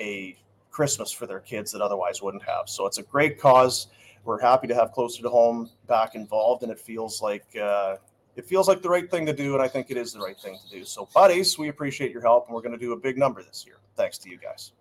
[0.00, 0.36] a
[0.70, 2.68] Christmas for their kids that otherwise wouldn't have.
[2.68, 3.88] So it's a great cause.
[4.24, 7.44] We're happy to have closer to home back involved, and it feels like.
[7.56, 7.96] Uh,
[8.36, 10.38] it feels like the right thing to do, and I think it is the right
[10.38, 10.84] thing to do.
[10.84, 13.66] So, buddies, we appreciate your help, and we're going to do a big number this
[13.66, 13.76] year.
[13.96, 14.72] Thanks to you guys.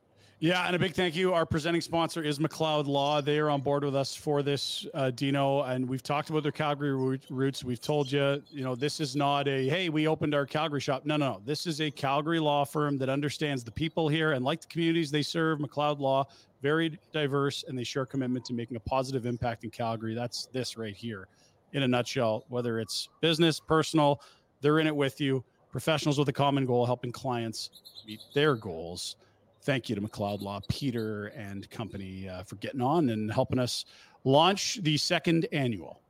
[0.41, 1.33] Yeah, and a big thank you.
[1.33, 3.19] Our presenting sponsor is McLeod Law.
[3.19, 6.53] They are on board with us for this, uh, Dino, and we've talked about their
[6.53, 6.95] Calgary
[7.29, 7.61] roots.
[7.61, 11.05] We've told you, you know, this is not a hey, we opened our Calgary shop.
[11.05, 11.41] No, no, no.
[11.45, 15.11] This is a Calgary law firm that understands the people here and like the communities
[15.11, 15.59] they serve.
[15.59, 16.25] McLeod Law,
[16.61, 20.15] very diverse, and they share a commitment to making a positive impact in Calgary.
[20.15, 21.27] That's this right here,
[21.73, 22.45] in a nutshell.
[22.47, 24.21] Whether it's business, personal,
[24.61, 25.43] they're in it with you.
[25.69, 27.71] Professionals with a common goal, helping clients
[28.07, 29.17] meet their goals
[29.61, 33.85] thank you to McLeod Law, Peter and company uh, for getting on and helping us
[34.23, 36.01] launch the second annual.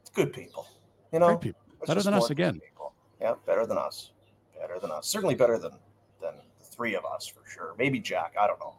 [0.00, 0.66] It's good people,
[1.12, 1.28] you know.
[1.28, 2.60] Great people, better than us again.
[2.60, 2.92] people.
[3.20, 4.12] Yeah, better than us.
[4.58, 5.06] Better than us.
[5.06, 5.72] Certainly better than
[6.20, 7.74] than the three of us for sure.
[7.78, 8.34] Maybe Jack.
[8.40, 8.74] I don't know.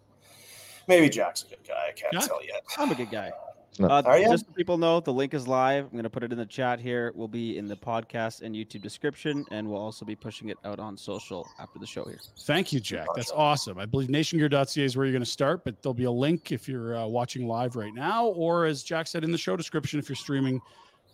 [0.88, 1.88] Maybe Jack's a good guy.
[1.90, 2.64] I can't Yeah, tell yet.
[2.78, 3.32] I'm a good guy.
[3.80, 3.88] No.
[3.88, 4.30] Uh, Are ya?
[4.32, 5.86] just so people know, the link is live.
[5.86, 7.08] I'm going to put it in the chat here.
[7.08, 10.58] It will be in the podcast and YouTube description, and we'll also be pushing it
[10.66, 12.20] out on social after the show here.
[12.42, 13.08] Thank you, Jack.
[13.16, 13.80] That's awesome.
[13.80, 16.68] I believe nationgear.ca is where you're going to start, but there'll be a link if
[16.68, 20.10] you're uh, watching live right now, or as Jack said in the show description, if
[20.10, 20.62] you're streaming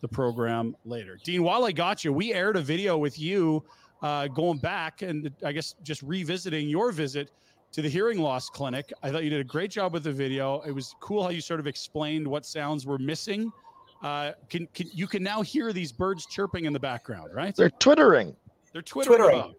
[0.01, 1.19] the program later.
[1.23, 3.63] Dean, while I got you, we aired a video with you
[4.01, 7.31] uh, going back and I guess just revisiting your visit
[7.75, 8.93] to the hearing loss clinic.
[9.03, 10.61] I thought you did a great job with the video.
[10.61, 13.51] It was cool how you sort of explained what sounds were missing.
[14.01, 17.53] Uh, can, can you can now hear these birds chirping in the background, right?
[17.53, 18.33] They're twittering.
[18.71, 19.17] They're twittering.
[19.19, 19.55] Twittering.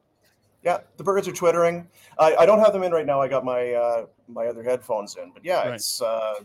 [0.63, 1.87] Yeah, the birds are twittering.
[2.19, 3.21] I, I don't have them in right now.
[3.21, 5.75] I got my uh, my other headphones in, but yeah, Right.
[5.75, 6.37] it's uh,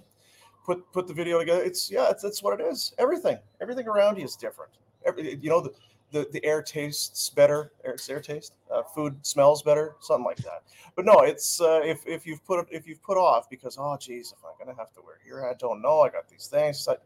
[0.66, 1.64] put put the video together.
[1.64, 2.94] It's yeah, it's that's what it is.
[2.98, 4.72] Everything, everything around you is different.
[5.06, 5.72] Every, you know, the,
[6.12, 7.72] the the air tastes better.
[7.86, 8.54] Air, air taste.
[8.72, 9.96] Uh, food smells better.
[10.02, 10.64] Something like that.
[10.96, 14.34] But no, it's uh, if if you've put if you've put off because oh geez,
[14.38, 16.02] if I'm gonna have to wear here, I don't know.
[16.02, 16.78] I got these things.
[16.78, 17.02] It's like,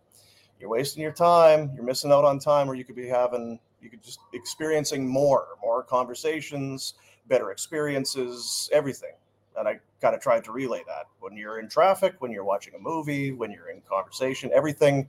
[0.59, 1.71] you're wasting your time.
[1.75, 5.49] You're missing out on time where you could be having you could just experiencing more,
[5.61, 6.95] more conversations,
[7.27, 9.13] better experiences, everything.
[9.57, 12.73] And I kind of tried to relay that when you're in traffic, when you're watching
[12.75, 15.07] a movie, when you're in conversation, everything,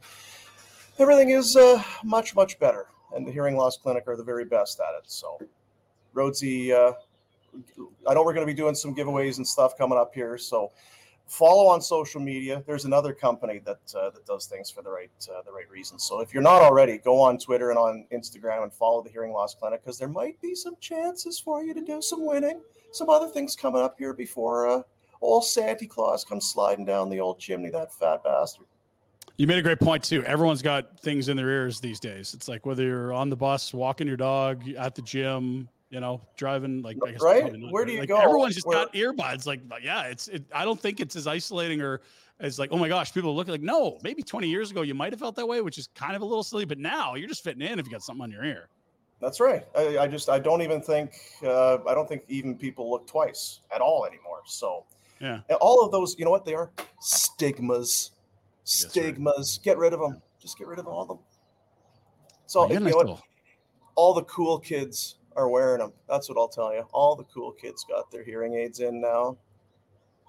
[0.98, 2.86] everything is uh, much, much better.
[3.15, 5.11] And the hearing loss clinic are the very best at it.
[5.11, 5.39] So,
[6.15, 6.93] Rhodesy, uh,
[8.07, 10.37] I know we're going to be doing some giveaways and stuff coming up here.
[10.39, 10.73] So,
[11.27, 12.62] follow on social media.
[12.66, 16.05] There's another company that uh, that does things for the right uh, the right reasons.
[16.05, 19.33] So if you're not already, go on Twitter and on Instagram and follow the Hearing
[19.33, 22.61] Loss Clinic because there might be some chances for you to do some winning.
[22.93, 24.83] Some other things coming up here before uh,
[25.20, 27.70] old Santa Claus comes sliding down the old chimney.
[27.70, 28.66] That fat bastard.
[29.39, 30.25] You made a great point too.
[30.25, 32.33] Everyone's got things in their ears these days.
[32.33, 36.23] It's like whether you're on the bus, walking your dog, at the gym, you know,
[36.37, 36.81] driving.
[36.83, 37.53] Like, Right?
[37.53, 38.17] not, Where do you like, go?
[38.17, 39.47] Everyone's just Where- got earbuds.
[39.47, 40.29] Like, yeah, it's.
[40.29, 42.01] It, I don't think it's as isolating or
[42.41, 43.99] as like, oh my gosh, people look like no.
[44.03, 46.25] Maybe 20 years ago you might have felt that way, which is kind of a
[46.25, 46.65] little silly.
[46.65, 48.69] But now you're just fitting in if you got something on your ear.
[49.21, 49.67] That's right.
[49.77, 53.61] I, I just I don't even think uh, I don't think even people look twice
[53.75, 54.41] at all anymore.
[54.47, 54.85] So
[55.21, 55.41] Yeah.
[55.49, 56.71] and all of those, you know what they are?
[57.01, 58.13] Stigmas.
[58.67, 59.59] Stigmas.
[59.63, 60.21] Get rid of them.
[60.41, 61.19] Just get rid of all of them.
[62.47, 63.21] So Again, you know what?
[63.95, 65.93] all the cool kids are wearing them.
[66.09, 66.83] That's what I'll tell you.
[66.93, 69.37] All the cool kids got their hearing aids in now.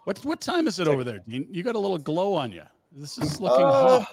[0.05, 2.63] What what time is it over there, You got a little glow on you.
[2.93, 4.07] This is looking Uh, hot.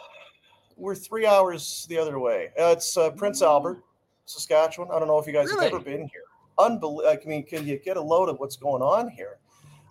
[0.76, 2.48] We're three hours the other way.
[2.58, 3.84] Uh, it's uh, Prince Albert,
[4.26, 4.90] Saskatchewan.
[4.90, 5.66] I don't know if you guys Really?
[5.66, 6.22] have ever been here.
[6.58, 7.08] Unbelievable.
[7.24, 9.38] I mean, can you get a load of what's going on here?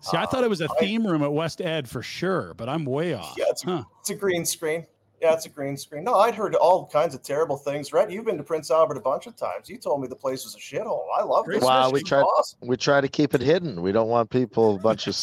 [0.04, 2.84] See, I thought it was a theme room at West Ed for sure, but I'm
[2.84, 3.34] way off.
[3.38, 3.84] Yeah, it's, Huh.
[4.00, 4.86] it's a green screen.
[5.22, 6.04] Yeah, it's a green screen.
[6.04, 7.92] No, I'd heard all kinds of terrible things.
[7.94, 9.70] Rhett, you've been to Prince Albert a bunch of times.
[9.70, 11.04] You told me the place was a shithole.
[11.18, 11.62] I love it.
[11.62, 12.22] Wow, we try
[12.60, 13.80] we try to keep it hidden.
[13.80, 15.16] We don't want people, a bunch of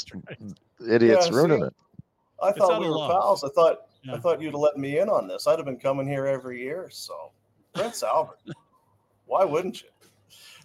[0.90, 1.66] idiots, Yeah, ruining see?
[1.68, 1.74] it.
[2.42, 3.12] I thought we were love.
[3.12, 3.44] pals.
[3.44, 4.16] I thought Yeah.
[4.16, 5.46] I thought you'd have let me in on this.
[5.46, 6.88] I'd have been coming here every year.
[6.90, 7.32] So
[7.76, 8.40] Prince Albert,
[9.28, 9.90] why wouldn't you?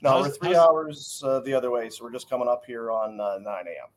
[0.01, 2.91] No, How's- we're three hours uh, the other way, so we're just coming up here
[2.91, 3.89] on uh, 9 a.m.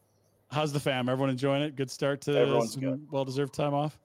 [0.51, 1.09] How's the fam?
[1.09, 1.75] Everyone enjoying it?
[1.75, 3.99] Good start to Everyone's some well-deserved time off.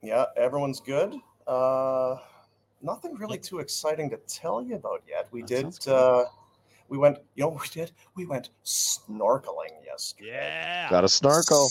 [0.00, 1.16] Yeah, everyone's good.
[1.46, 2.16] Uh,
[2.82, 5.26] nothing really too exciting to tell you about yet.
[5.32, 5.62] We That did.
[5.62, 5.88] sounds.
[5.88, 6.24] Uh,
[6.88, 7.18] we went.
[7.34, 7.90] You know, we did.
[8.14, 10.30] We went snorkeling yesterday.
[10.30, 10.88] Yeah.
[10.90, 11.68] Got a snorkel.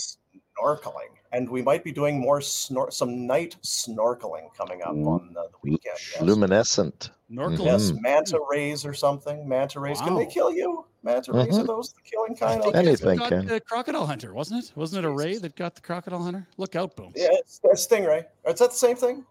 [0.60, 5.42] Snorkeling, and we might be doing more snor- some night snorkeling coming up on uh,
[5.42, 5.98] the weekend.
[6.12, 6.20] Yes.
[6.22, 7.10] Luminescent.
[7.30, 7.64] Snorkel.
[7.66, 8.00] Yes, Mhm.
[8.02, 9.46] manta rays or something.
[9.46, 10.00] Manta rays.
[10.00, 10.86] Can they kill you?
[11.02, 11.66] Manta rays are Mhm.
[11.66, 12.62] those the killing kind?
[12.62, 12.90] think Okay.
[12.90, 13.46] it's Anything got can.
[13.46, 14.72] the crocodile hunter, wasn't it?
[14.74, 16.46] Wasn't it a ray that got the crocodile hunter?
[16.56, 17.12] Look out, boom.
[17.14, 18.24] Yeah, it's, it's stingray.
[18.46, 19.24] Is that the same thing?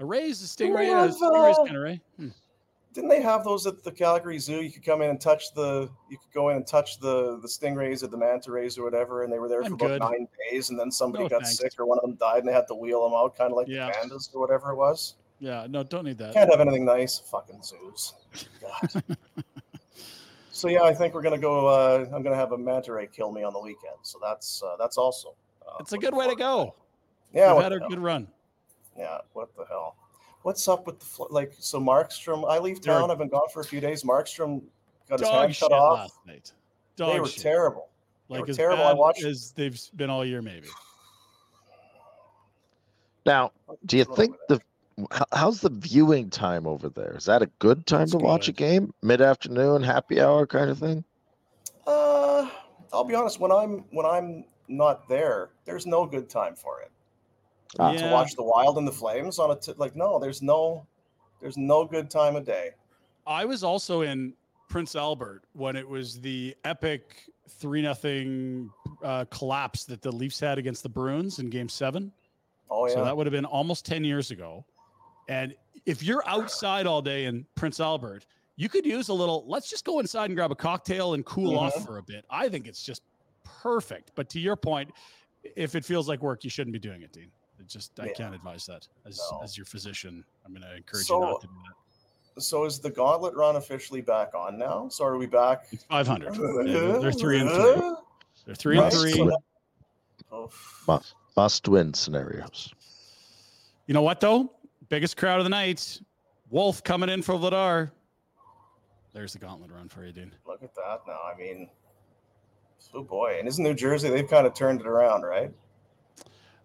[0.00, 0.78] A ray is a Didn't stingray.
[0.78, 2.00] they Yeah, a stingray's uh, kind of ray.
[2.16, 2.28] Hmm.
[2.94, 4.62] Didn't they have those at the Calgary Zoo?
[4.62, 7.46] You could come in and touch the, you could go in and touch the the
[7.48, 10.26] stingrays or the manta rays or whatever, and they were there I'm for about nine
[10.50, 11.58] days, and then somebody No, got thanks.
[11.58, 13.56] sick or one of them died, and they had to wheel them out, kind of
[13.56, 13.86] like Yeah.
[13.86, 15.14] the pandas or whatever it was.
[15.38, 16.32] Yeah, no, don't need that.
[16.34, 18.14] Can't have anything nice, fucking zoos.
[18.60, 19.04] God.
[20.50, 21.66] so yeah, I think we're gonna go.
[21.66, 24.76] Uh, I'm gonna have a manta ray kill me on the weekend, so that's uh,
[24.78, 25.34] that's also.
[25.66, 26.74] Uh, It's a good way to go.
[27.32, 28.26] Yeah, We've had a good run.
[28.96, 29.94] Yeah, what the hell?
[30.42, 31.52] What's up with the fl- like?
[31.58, 33.10] So Markstrom, I leave They're town.
[33.10, 34.02] I've been gone for a few days.
[34.04, 34.62] Markstrom
[35.08, 35.98] got his Dog hand shit cut off.
[35.98, 36.52] last night.
[36.96, 37.42] they Dog were shit.
[37.42, 37.88] terrible.
[38.28, 38.84] They Like were as terrible.
[38.84, 39.24] I bad watched.
[39.24, 40.68] as they've been all year, maybe.
[43.26, 43.52] Now,
[43.84, 44.60] do you think the
[45.32, 47.14] how's the viewing time over there?
[47.16, 48.92] Is that a good time It's to watch a game?
[49.02, 51.04] Mid afternoon, happy hour kind of thing?
[51.86, 52.48] Uh,
[52.92, 53.38] I'll be honest.
[53.40, 56.90] When I'm when I'm not there, there's no good time for it.
[57.78, 57.92] Ah.
[57.92, 60.86] To watch the Wild and the Flames on a t- like no, there's no,
[61.40, 62.70] there's no good time of day.
[63.26, 64.32] I was also in
[64.68, 68.70] Prince Albert when it was the epic three nothing
[69.02, 72.12] uh, collapse that the Leafs had against the Bruins in Game Seven.
[72.70, 72.94] Oh yeah.
[72.94, 74.64] So that would have been almost ten years ago.
[75.28, 75.54] And
[75.84, 78.24] if you're outside all day in Prince Albert,
[78.56, 79.44] you could use a little.
[79.46, 81.84] Let's just go inside and grab a cocktail and cool off Mhm.
[81.86, 82.24] for a bit.
[82.30, 83.02] I think it's just
[83.44, 84.12] perfect.
[84.14, 84.90] But to your point,
[85.56, 87.30] if it feels like work, you shouldn't be doing it, Dean.
[87.58, 88.12] It just I Yeah.
[88.12, 89.40] can't advise that as No.
[89.42, 90.24] as your physician.
[90.44, 91.52] I'm going to encourage So- you not to do
[92.34, 92.42] that.
[92.42, 94.88] so is the Gauntlet run officially back on now?
[94.88, 95.66] So are we back?
[95.72, 96.34] It's 500.
[96.68, 97.94] Yeah, they're three and three.
[98.46, 99.12] They're three and Right, three.
[99.12, 99.30] so
[100.30, 100.50] Oh,
[100.86, 102.72] Must, must win scenarios.
[103.86, 104.52] You know what though?
[104.88, 106.00] Biggest crowd of the night.
[106.50, 107.90] Wolf coming in for Vladar.
[109.14, 110.34] There's the gauntlet run for you, dude.
[110.46, 111.18] Look at that now.
[111.24, 111.70] I mean,
[112.94, 113.36] oh boy.
[113.38, 115.52] And isn't New Jersey, they've kind of turned it around, right?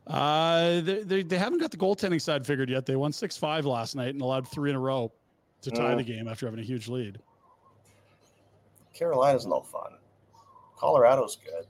[0.07, 2.85] Uh, they, they, they haven't got the goaltending side figured yet.
[2.85, 5.11] They won six five last night and allowed three in a row
[5.61, 5.97] to tie Mm.
[5.97, 7.19] the game after having a huge lead.
[8.93, 9.93] Carolina's no fun.
[10.77, 11.65] Colorado's good.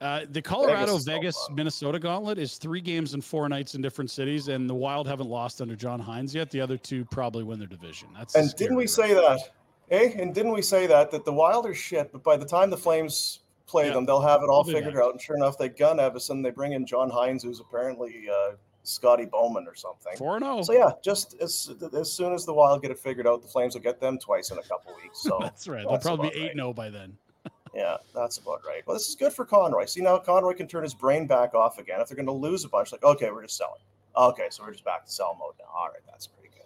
[0.00, 1.36] Uh, the Colorado Vegas.
[1.52, 5.28] Minnesota gauntlet is three games and four nights in different cities, and the Wild haven't
[5.28, 6.50] lost under John Hynes yet.
[6.50, 8.08] The other two probably win their division.
[8.16, 9.40] That's And didn't we say that?
[9.90, 10.12] Eh?
[10.18, 12.76] And didn't we say that that the Wild are shit, but by the time the
[12.76, 13.94] Flames play Yeah.
[13.94, 15.12] them, they'll have it all figured out.
[15.12, 16.42] And sure enough, they gun Evason.
[16.42, 20.16] They bring in John Hynes, who's apparently uh, Scotty Bowman or something.
[20.16, 20.62] four and oh.
[20.62, 20.62] zero.
[20.62, 23.74] So yeah, just as as soon as the Wild get it figured out, the Flames
[23.74, 25.22] will get them twice in a couple weeks.
[25.22, 25.86] So That's right.
[25.86, 26.56] They'll probably be eight right.
[26.56, 27.16] zero by then.
[27.74, 28.82] Yeah, that's about right.
[28.86, 29.84] Well, this is good for Conroy.
[29.84, 32.00] See now Conroy can turn his brain back off again.
[32.00, 33.82] If they're going to lose a bunch, like okay, we're just selling.
[34.16, 35.66] Okay, so we're just back to sell mode now.
[35.76, 36.64] All right, that's pretty good.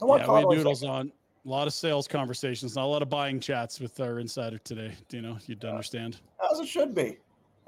[0.00, 1.10] Yeah, we had noodles on.
[1.44, 4.92] A lot of sales conversations, not a lot of buying chats with our insider today.
[5.10, 5.38] You know?
[5.46, 6.20] You'd understand.
[6.52, 7.18] as it should be,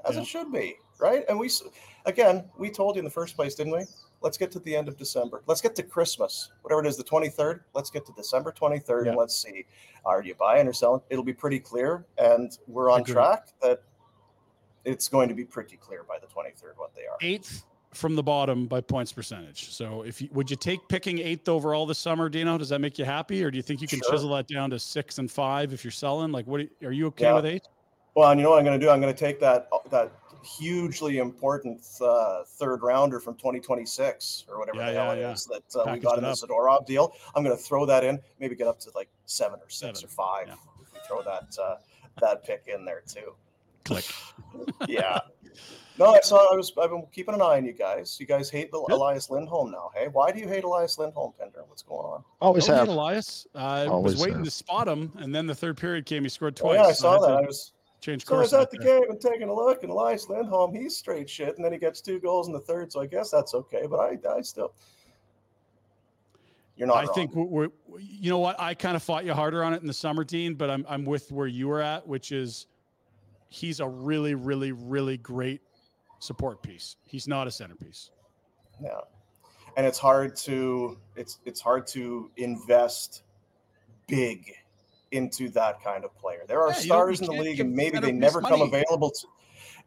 [0.07, 0.21] as Yeah.
[0.21, 1.25] it should be, right?
[1.27, 1.49] And we,
[2.05, 3.83] again, we told you in the first place, didn't we?
[4.21, 5.43] Let's get to the end of December.
[5.45, 7.61] Let's get to Christmas, whatever it is, the 23rd.
[7.73, 9.65] Let's get to December 23rd and let's see,
[10.05, 11.01] are you buying or selling?
[11.09, 13.13] It'll be pretty clear, and we're on Agreed.
[13.13, 13.81] track that
[14.85, 17.17] it's going to be pretty clear by the 23rd what they are.
[17.21, 17.65] Eighth
[17.95, 19.69] from the bottom by points percentage.
[19.71, 22.57] So, if you would you take picking eighth overall this summer, Dino?
[22.57, 24.11] Does that make you happy, or do you think you can Sure.
[24.11, 26.31] chisel that down to six and five if you're selling?
[26.31, 27.33] Like, what are you okay Yeah.
[27.35, 27.63] with eight?
[28.15, 28.89] Well, and you know what I'm going to do?
[28.89, 30.11] I'm going to take that that
[30.43, 35.31] hugely important uh, third rounder from 2026 or whatever Yeah, the hell yeah, it yeah.
[35.33, 36.29] is that uh, we got in the.
[36.31, 37.13] Zadorov deal.
[37.35, 38.19] I'm going to throw that in.
[38.39, 40.47] Maybe get up to like seven or six Seven, or five.
[40.49, 41.75] If we throw that uh,
[42.21, 43.33] that pick in there too.
[43.83, 44.05] Click.
[44.87, 45.19] yeah.
[45.97, 46.51] No, I saw.
[46.51, 46.73] I was.
[46.81, 48.17] I've been keeping an eye on you guys.
[48.19, 49.91] You guys hate the Elias Lindholm now.
[49.95, 51.63] Hey, why do you hate Elias Lindholm, Pinder?
[51.67, 52.23] What's going on?
[52.41, 52.87] Always Don't hate have.
[52.89, 53.47] Elias.
[53.55, 54.45] Uh, I Always was waiting have.
[54.45, 56.23] to spot him, and then the third period came.
[56.23, 56.79] He scored Oh, twice.
[56.79, 57.27] yeah, I saw had that.
[57.27, 58.99] to I was change So I was at out the there.
[58.99, 62.01] game and taking a look, and Elias Lindholm, he's straight shit, and then he gets
[62.01, 62.91] two goals in the third.
[62.91, 63.85] So I guess that's okay.
[63.89, 64.73] But I, I still,
[66.75, 66.97] you're not.
[66.97, 67.13] I wrong.
[67.15, 68.59] think we're, we're, you know what?
[68.59, 71.05] I kind of fought you harder on it in the summer, Dean, but I'm I'm
[71.05, 72.67] with where you were at, which is
[73.47, 75.61] he's a really, really, really great
[76.25, 76.97] support piece.
[77.05, 78.11] He's not a centerpiece.
[78.81, 78.99] Yeah,
[79.77, 83.23] and it's hard to it's it's hard to invest
[84.07, 84.51] big
[85.11, 86.41] into that kind of player.
[86.47, 88.65] There are Yeah, stars in the league, and maybe they never come money.
[88.65, 89.27] available to,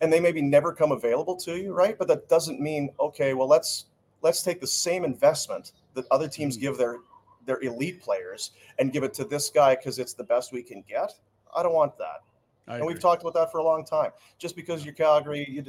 [0.00, 1.98] and they maybe never come available to you, right?
[1.98, 3.34] But that doesn't mean okay.
[3.34, 3.86] Well, let's
[4.22, 6.62] let's take the same investment that other teams Mm-hmm.
[6.62, 6.98] give their
[7.44, 10.84] their elite players and give it to this guy because it's the best we can
[10.88, 11.12] get.
[11.54, 12.22] I don't want that.
[12.68, 14.10] I and we've talked about that for a long time.
[14.38, 15.64] Just because you're Calgary, you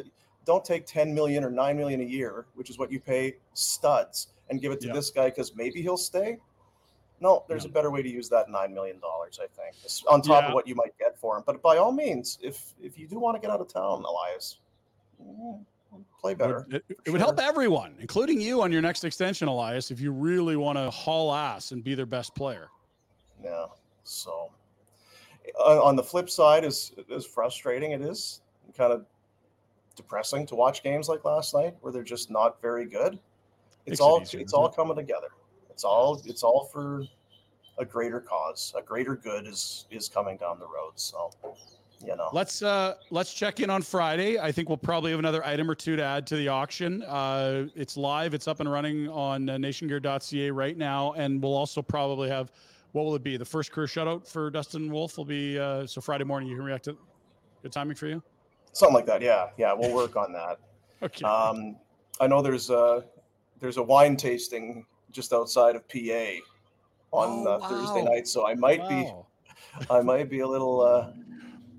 [0.50, 4.30] don't take 10 million or 9 million a year, which is what you pay studs,
[4.50, 4.94] and give it to Yeah.
[4.94, 6.40] this guy because maybe he'll stay.
[7.20, 9.40] No, there's a better way to use that nine million dollars.
[9.40, 9.76] I think
[10.08, 10.48] on top Yeah.
[10.48, 11.44] of what you might get for him.
[11.46, 14.58] But by all means, if if you do want to get out of town, Elias,
[15.24, 15.64] mm,
[16.20, 16.66] play better.
[16.68, 20.12] Would- it, it would help everyone, including you, on your next extension, Elias, if you
[20.12, 22.70] really want to haul ass and be their best player.
[23.44, 23.68] Yeah.
[24.04, 24.50] So,
[25.60, 28.42] uh, on the flip side, is as frustrating it is,
[28.76, 29.06] kind of
[30.00, 33.14] depressing to watch games like last night where they're just not very good.
[33.14, 33.22] Makes
[33.86, 34.76] It's it all easier, it's all it?
[34.76, 35.28] coming together.
[35.70, 37.04] It's all it's all for
[37.78, 38.74] a greater cause.
[38.78, 40.94] A greater good is is coming down the road.
[40.96, 41.32] So,
[42.06, 42.30] you know.
[42.32, 44.40] Let's uh let's check in on Friday.
[44.40, 47.04] I think we'll probably have another item or two to add to the auction.
[47.04, 51.82] Uh it's live, it's up and running on uh, nationgear.ca right now and we'll also
[51.82, 52.52] probably have
[52.94, 53.36] what will it be?
[53.36, 56.64] The first career shutout for Dustin Wolf will be uh so Friday morning you can
[56.64, 56.98] react to
[57.64, 58.24] good timing for you.
[58.74, 59.22] Something like that.
[59.22, 59.74] Yeah, yeah.
[59.74, 60.60] We'll work on that.
[61.02, 61.24] Okay.
[61.24, 61.78] Um,
[62.20, 63.06] I know there's a
[63.62, 66.42] there's a wine tasting just outside of PA
[67.12, 69.28] on Oh, uh, Thursday night, so I might Wow.
[69.80, 71.12] be I might be a little uh,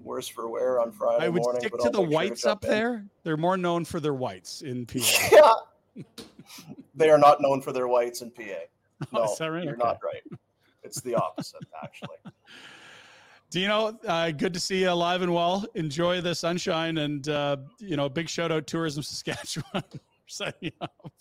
[0.03, 1.61] worse for wear on Friday I would morning.
[1.61, 2.71] stick but to I'll the make sure whites up in.
[2.71, 3.05] there.
[3.25, 4.99] They're more known for their whites in PA.
[5.31, 6.03] Yeah,
[6.95, 8.43] they are not known for their whites in PA.
[9.13, 9.65] No, Oh, is that right?
[9.65, 9.85] you're Okay.
[9.85, 10.23] not right.
[10.83, 12.17] It's the opposite, actually.
[13.51, 15.65] Dino, uh, good to see you alive and well.
[15.75, 21.13] Enjoy the sunshine and uh, you know, big shout out Tourism Saskatchewan for setting up.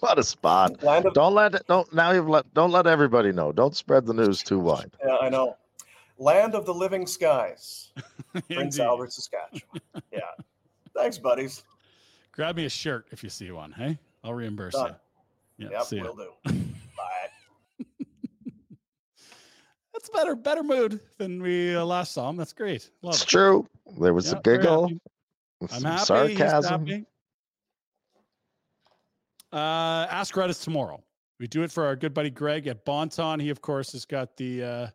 [0.00, 0.80] What a spot!
[0.80, 1.66] Don't let it.
[1.66, 2.10] Don't now.
[2.12, 2.52] You've let.
[2.54, 3.52] Don't let everybody know.
[3.52, 4.90] Don't spread the news too wide.
[5.06, 5.56] Yeah, I know.
[6.18, 7.90] Land of the living skies,
[8.50, 9.80] Prince Albert, Saskatchewan.
[10.12, 10.20] Yeah.
[10.94, 11.64] Thanks, buddies.
[12.32, 13.72] Grab me a shirt if you see one.
[13.72, 14.94] Hey, I'll reimburse Done.
[15.58, 15.66] you.
[15.66, 16.02] Yeah, Yep, see ya.
[16.04, 16.30] will do.
[16.44, 17.28] Bye.
[20.04, 22.36] That's better, better mood than we uh, last saw him.
[22.36, 22.90] That's great.
[23.00, 23.28] Love It's it.
[23.28, 23.66] true.
[23.98, 24.90] There was Yeah, a giggle.
[25.72, 26.04] I'm happy.
[26.04, 26.86] Sarcasm.
[26.86, 27.06] happy.
[29.50, 31.02] Uh, Ask Reddit tomorrow.
[31.40, 33.40] We do it for our good buddy Greg at Bon Ton.
[33.40, 34.86] He, of course, has got the uh,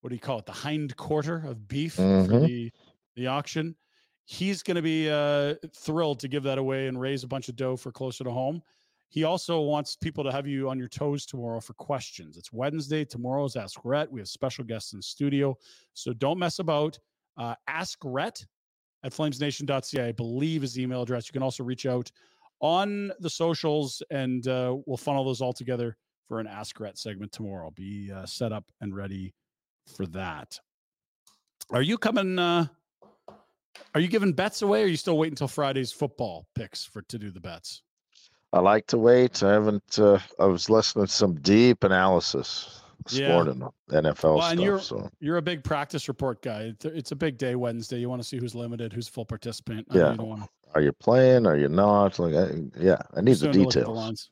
[0.00, 0.46] what do you call it?
[0.46, 2.46] The hind quarter of beef for Mhm.
[2.46, 2.72] the
[3.14, 3.76] the auction.
[4.24, 7.54] He's going to be uh, thrilled to give that away and raise a bunch of
[7.54, 8.62] dough for closer to home.
[9.08, 12.36] He also wants people to have you on your toes tomorrow for questions.
[12.36, 13.04] It's Wednesday.
[13.04, 14.10] Tomorrow's Ask Rhett.
[14.10, 15.56] We have special guests in studio.
[15.94, 16.98] So don't mess about.
[17.36, 18.44] Uh, ask Rhett
[19.04, 21.28] at flamesnation.ca, I believe is the email address.
[21.28, 22.10] You can also reach out
[22.60, 25.96] on the socials and uh, we'll funnel those all together
[26.26, 27.70] for an Ask Rhett segment tomorrow.
[27.70, 29.34] Be uh, set up and ready
[29.94, 30.58] for that.
[31.70, 32.38] Are you coming?
[32.38, 32.66] Uh,
[33.94, 34.82] are you giving bets away?
[34.82, 37.82] Or are you still waiting until Friday's football picks for to do the bets?
[38.56, 39.42] I like to wait.
[39.42, 39.98] I haven't.
[39.98, 43.32] Uh, I was listening to some deep analysis this Yeah.
[43.34, 44.64] morning, NFL Well, and stuff.
[44.64, 46.72] you're So you're a big practice report guy.
[46.82, 47.98] It's, a big day Wednesday.
[47.98, 49.86] You want to see who's limited, who's full participant.
[49.90, 51.46] I yeah, you don't wanna- are you playing?
[51.46, 52.18] Are you not?
[52.18, 54.30] Like, I, yeah, I need the soon to look at the details.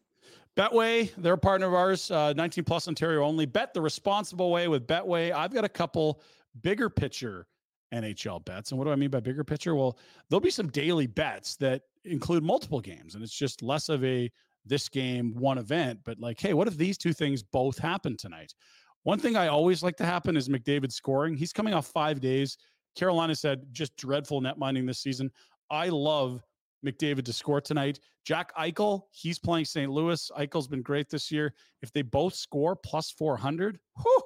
[0.57, 3.45] Betway, they're a partner of ours, uh, 19 plus Ontario only.
[3.45, 5.33] Bet the responsible way with Betway.
[5.33, 6.21] I've got a couple
[6.63, 7.47] bigger picture
[7.93, 8.71] NHL bets.
[8.71, 9.75] And what do I mean by bigger picture?
[9.75, 9.99] Well,
[10.29, 14.31] there'll be some daily bets that include multiple games, and it's just less of a
[14.67, 18.55] this game, one event, but like, hey, what if these two things both happen tonight?
[19.03, 21.37] One thing I always like to happen is McDavid scoring.
[21.37, 22.57] He's coming off five days.
[22.97, 25.31] Carolina said just dreadful net minding this season.
[25.71, 26.43] I love
[26.85, 28.01] McDavid to score tonight.
[28.25, 29.91] Jack Eichel, he's playing St.
[29.91, 30.31] Louis.
[30.39, 31.53] Eichel's been great this year.
[31.83, 34.23] If they both score plus 400, whew,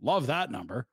[0.00, 0.86] love that number.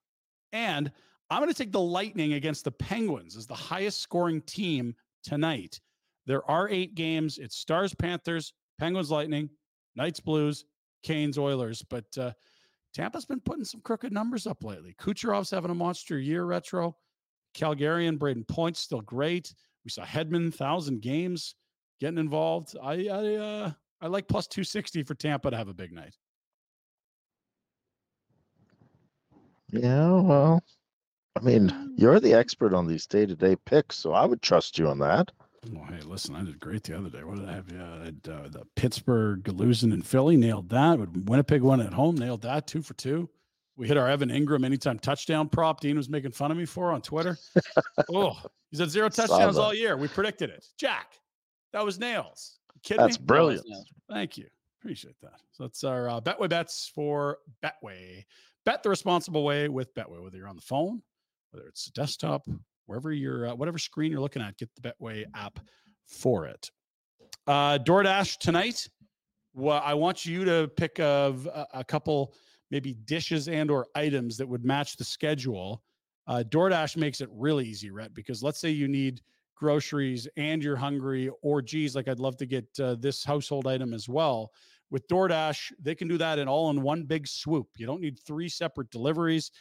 [0.51, 0.91] And
[1.29, 5.79] I'm going to take the Lightning against the Penguins as the highest scoring team tonight.
[6.25, 7.37] There are eight games.
[7.37, 9.49] It's Stars, Panthers, Penguins, Lightning,
[9.95, 10.65] Knights, Blues,
[11.03, 11.83] Canes, Oilers.
[11.83, 12.31] But uh,
[12.93, 14.95] Tampa's been putting some crooked numbers up lately.
[14.99, 16.95] Kucherov's having a monster year retro.
[17.55, 19.53] Calgarian, Brayden Point's still great.
[19.83, 21.55] We saw Hedman, thousand games
[21.99, 22.75] getting involved.
[22.81, 23.71] I I uh,
[24.01, 26.15] I like plus 260 for Tampa to have a big night.
[29.71, 30.63] Yeah, well,
[31.35, 34.97] I mean, you're the expert on these day-to-day picks, so I would trust you on
[34.99, 35.31] that.
[35.71, 37.23] Well, hey, listen, I did great the other day.
[37.23, 37.71] What did I have?
[37.71, 40.99] Yeah, I had, uh, the Pittsburgh, losing in Philly, nailed that.
[41.25, 43.29] Winnipeg won at home, nailed that, two for two.
[43.75, 45.79] We hit our Evan Engram anytime touchdown prop.
[45.79, 47.37] Dean was making fun of me for on Twitter.
[48.13, 48.37] oh,
[48.71, 49.95] he said zero touchdowns all year.
[49.95, 50.65] We predicted it.
[50.77, 51.19] Jack,
[51.71, 52.59] that was nails.
[52.75, 53.25] You kidding That's me?
[53.25, 53.65] brilliant.
[54.09, 54.47] Thank you.
[54.81, 55.39] Appreciate that.
[55.51, 58.25] So that's our uh, Betway bets for Betway.
[58.65, 61.01] Bet the responsible way with Betway, whether you're on the phone,
[61.51, 62.47] whether it's a desktop,
[62.89, 65.59] wherever you're, uh, whatever screen you're looking at, get the Betway app
[66.07, 66.69] for it.
[67.45, 68.87] Uh, DoorDash tonight.
[69.53, 72.33] Well, I want you to pick of a, a couple
[72.71, 75.83] maybe dishes and or items that would match the schedule.
[76.27, 79.21] Uh, DoorDash makes it really easy, Rhett, because let's say you need
[79.55, 83.93] groceries and you're hungry, or geez, like I'd love to get uh, this household item
[83.93, 84.51] as well.
[84.89, 87.67] With DoorDash, they can do that in all in one big swoop.
[87.77, 89.51] You don't need three separate deliveries.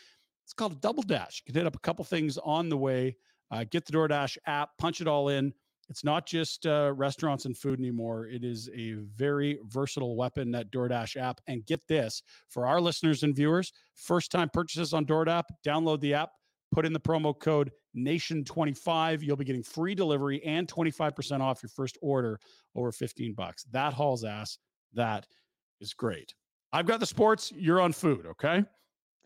[0.48, 1.42] It's called a double dash.
[1.44, 3.16] You can hit up a couple things on the way.
[3.50, 5.52] Uh, get the DoorDash app, punch it all in.
[5.90, 8.28] It's not just uh, restaurants and food anymore.
[8.28, 11.42] It is a very versatile weapon, that DoorDash app.
[11.48, 16.14] And get this for our listeners and viewers, first time purchases on DoorDash, download the
[16.14, 16.30] app,
[16.72, 19.22] put in the promo code NATION25.
[19.22, 22.40] You'll be getting free delivery and 25% off your first order
[22.74, 23.64] over 15 bucks.
[23.72, 24.56] That hauls ass.
[24.94, 25.26] That
[25.82, 26.32] is great.
[26.72, 27.52] I've got the sports.
[27.54, 28.24] You're on food.
[28.24, 28.64] Okay.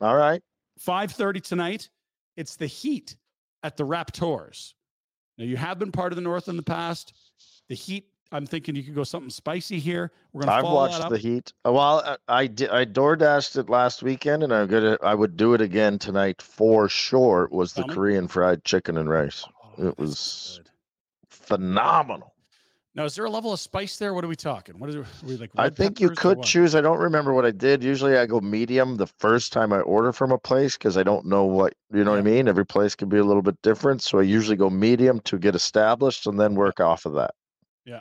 [0.01, 0.43] All right.
[0.87, 1.89] 5:30 tonight.
[2.37, 3.17] It's the Heat
[3.63, 4.75] at the Raptors.
[5.39, 7.13] Now you have been part of the North in the past.
[7.69, 8.09] The Heat.
[8.35, 10.11] I'm thinking you could go something spicy here.
[10.33, 10.57] We're gonna.
[10.57, 11.53] I've watched the Heat.
[11.67, 12.71] Uh, Well, I, I did.
[12.71, 14.97] I door dashed it last weekend, and I'm gonna.
[15.03, 17.45] I would do it again tonight for sure.
[17.45, 17.85] It was the.
[17.85, 19.45] Korean fried chicken and rice.
[19.79, 20.63] Oh, it was
[21.29, 22.32] phenomenal.
[22.95, 24.13] Now, is there a level of spice there?
[24.13, 24.79] What are we talking?
[24.79, 25.07] What is it?
[25.25, 25.51] We like?
[25.57, 26.75] I think you could choose.
[26.75, 27.83] I don't remember what I did.
[27.83, 31.25] Usually, I go medium the first time I order from a place because I don't
[31.25, 32.49] know what you know what I mean.
[32.49, 35.55] Every place can be a little bit different, so I usually go medium to get
[35.55, 37.35] established and then work off of that.
[37.87, 38.01] Yeah.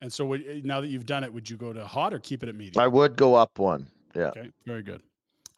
[0.00, 2.18] And so, would, eh, now that you've done it, would you go to hot or
[2.18, 2.82] keep it at medium?
[2.82, 3.86] I would go up one.
[4.16, 4.30] Yeah.
[4.30, 5.00] Okay, very good.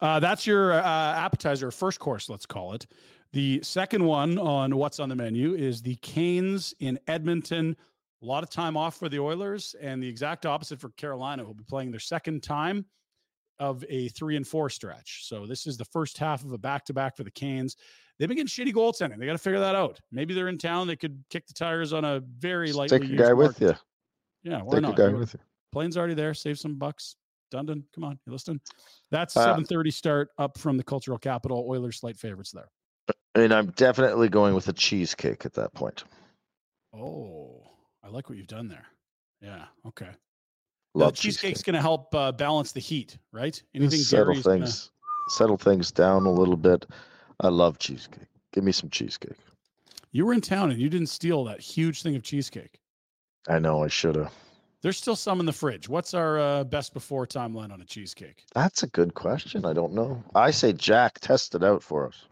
[0.01, 2.85] Uh, that's your uh, appetizer, first course, let's call it.
[3.33, 7.77] The second one on what's on the menu is the Canes in Edmonton.
[8.21, 11.53] A lot of time off for the Oilers, and the exact opposite for Carolina, who'll
[11.55, 12.85] be playing their second time
[13.59, 15.21] of a three and four stretch.
[15.27, 17.75] So this is the first half of a back to back for the Canes.
[18.19, 19.17] They've been getting shitty goaltending.
[19.17, 19.99] They got to figure that out.
[20.11, 20.85] Maybe they're in town.
[20.87, 23.73] They could kick the tires on a very lightly Take a guy with you.
[24.43, 24.95] Yeah, why Take a not?
[24.95, 25.19] guy Do it.
[25.19, 25.39] with you.
[25.71, 26.33] Plane's already there.
[26.35, 27.15] Save some bucks.
[27.51, 28.61] Dundon, come on, you listening?
[29.09, 31.65] That's Uh, seven thirty start up from the cultural capital.
[31.67, 32.69] Oilers slight favorites there.
[33.35, 36.03] And I'm definitely going with a cheesecake at that point.
[36.93, 37.60] Oh,
[38.11, 38.85] like what you've done there.
[39.41, 39.65] Yeah.
[39.87, 40.09] Okay.
[40.93, 41.65] Love cheesecake's cheesecake.
[41.65, 43.61] going to help uh, balance the heat, right?
[43.73, 44.91] Anything settle is gonna- things,
[45.29, 46.85] settle things down a little bit.
[47.39, 48.27] I love cheesecake.
[48.53, 49.37] Give me some cheesecake.
[50.11, 52.79] You were in town and you didn't steal that huge thing of cheesecake.
[53.47, 54.31] I know I should have.
[54.81, 55.87] There's still some in the fridge.
[55.87, 58.43] What's our uh, best before timeline on a cheesecake?
[58.53, 59.65] That's a good question.
[59.65, 60.21] I don't know.
[60.35, 62.25] I say Jack, test it out for us.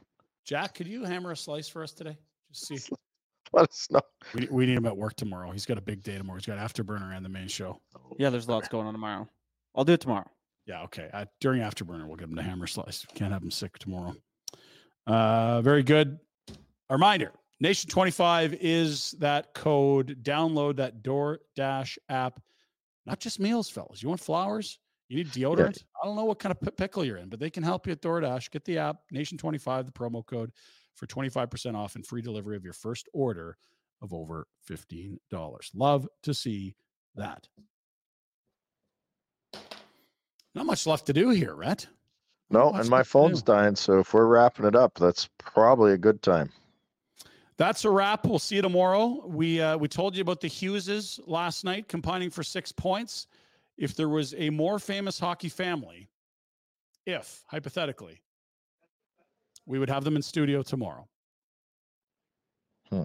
[0.46, 2.18] Jack, could you hammer a slice for us today?
[2.52, 2.96] Just see.
[3.54, 4.02] Let us know.
[4.34, 5.52] We, we need him at work tomorrow.
[5.52, 6.38] He's got a big day tomorrow.
[6.38, 7.80] He's got Afterburner and the main show.
[8.18, 9.28] Yeah, there's lots going on tomorrow.
[9.76, 10.30] I'll do it tomorrow.
[10.66, 11.10] Yeah, okay.
[11.14, 13.06] Uh, during Afterburner, we'll give him the hammer slice.
[13.16, 14.16] Can't have him sick tomorrow.
[15.08, 16.20] Uh, very good.
[16.90, 20.24] A reminder Nation 25 is that code.
[20.24, 22.40] Download that DoorDash app.
[23.06, 24.04] Not just meals, fellas.
[24.04, 24.80] You want flowers?
[25.08, 25.84] You need deodorant?
[26.02, 28.02] I don't know what kind of pickle you're in, but they can help you at
[28.02, 28.52] DoorDash.
[28.52, 30.52] Get the app, Nation25, the promo code
[31.00, 33.58] for 25% off and free delivery of your first order
[34.02, 35.18] of over $15.
[35.74, 36.76] Love to see
[37.16, 37.48] that.
[40.54, 41.88] Not much left to do here, Rhett.
[42.50, 46.22] No, and my phone's dying, so if we're wrapping it up, that's probably a good
[46.22, 46.52] time.
[47.58, 48.26] That's a wrap.
[48.26, 49.24] We'll see you tomorrow.
[49.28, 53.28] We uh, we told you about the Hugheses last night combining for six points.
[53.78, 56.10] If there was a more famous hockey family,
[57.06, 58.22] if hypothetically,
[59.70, 61.08] we would have them in studio tomorrow.
[62.90, 63.04] Hmm.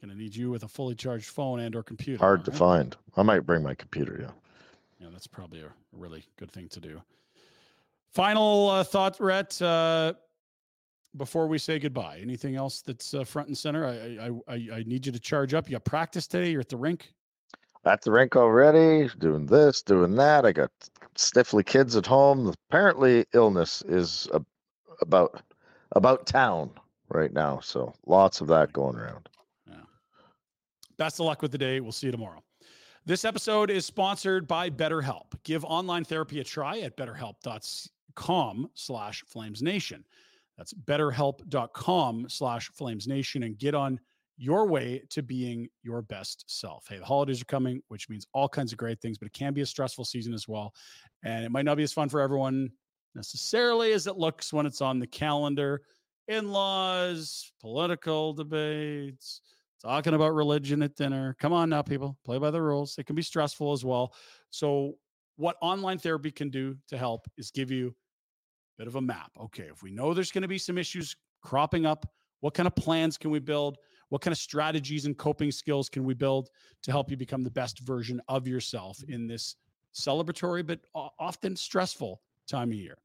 [0.00, 2.18] Gonna need you with a fully charged phone and or computer.
[2.20, 2.58] Hard to alright?
[2.58, 2.96] find.
[3.16, 4.30] I might bring my computer, yeah.
[5.00, 7.02] Yeah, that's probably a, a really good thing to do.
[8.12, 10.14] Final uh, thought, Rhett, uh,
[11.16, 12.20] before we say goodbye.
[12.22, 13.84] Anything else that's uh, front and center?
[13.84, 15.68] I, I I I need you to charge up.
[15.68, 16.50] You got practice today.
[16.50, 17.12] You're at the rink.
[17.84, 20.46] At the rink already, doing this, doing that.
[20.46, 20.70] I got
[21.16, 22.54] stiffly kids at home.
[22.70, 24.40] Apparently, illness is a,
[25.02, 25.42] about
[25.94, 26.70] about town
[27.08, 29.28] right now, so lots of that going around.
[29.68, 29.76] Yeah.
[30.98, 31.80] Best of luck with the day.
[31.80, 32.42] We'll see you tomorrow.
[33.06, 35.34] This episode is sponsored by BetterHelp.
[35.44, 40.04] Give online therapy a try at betterhelp.com slash flamesnation.
[40.56, 44.00] That's betterhelp.com slash flamesnation and get on
[44.36, 46.86] your way to being your best self.
[46.88, 49.52] Hey, the holidays are coming, which means all kinds of great things, but it can
[49.52, 50.72] be a stressful season as well.
[51.22, 52.70] And it might not be as fun for everyone
[53.14, 55.82] necessarily as it looks when it's on the calendar.
[56.28, 59.42] In laws, political debates,
[59.82, 61.36] talking about religion at dinner.
[61.38, 62.96] Come on now, people, play by the rules.
[62.98, 64.14] It can be stressful as well.
[64.50, 64.94] So,
[65.36, 67.92] what online therapy can do to help is give you a
[68.78, 69.32] bit of a map.
[69.38, 72.06] Okay, if we know there's going to be some issues cropping up,
[72.40, 73.76] what kind of plans can we build?
[74.08, 76.50] What kind of strategies and coping skills can we build
[76.82, 79.56] to help you become the best version of yourself in this
[79.94, 80.80] celebratory but
[81.18, 82.96] often stressful time of year?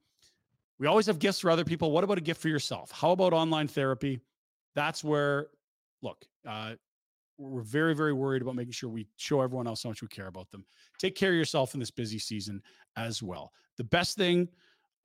[0.80, 1.92] We always have gifts for other people.
[1.92, 2.92] What about a gift for yourself?
[2.92, 4.22] How about online therapy?
[4.76, 5.48] That's where,
[6.02, 6.76] look, uh,
[7.38, 10.28] we're very, very worried about making sure we show everyone else how much we care
[10.28, 10.66] about them.
[10.98, 12.62] Take care of yourself in this busy season
[12.96, 13.52] as well.
[13.78, 14.48] The best thing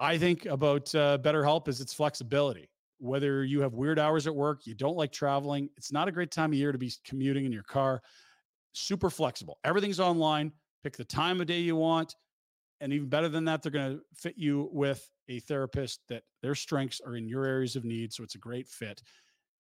[0.00, 2.68] I think about uh, BetterHelp is its flexibility.
[2.98, 6.30] Whether you have weird hours at work, you don't like traveling, it's not a great
[6.30, 8.02] time of year to be commuting in your car.
[8.72, 9.58] Super flexible.
[9.64, 10.52] Everything's online.
[10.82, 12.16] Pick the time of day you want.
[12.80, 16.54] And even better than that, they're going to fit you with a therapist that their
[16.54, 18.12] strengths are in your areas of need.
[18.12, 19.02] So it's a great fit.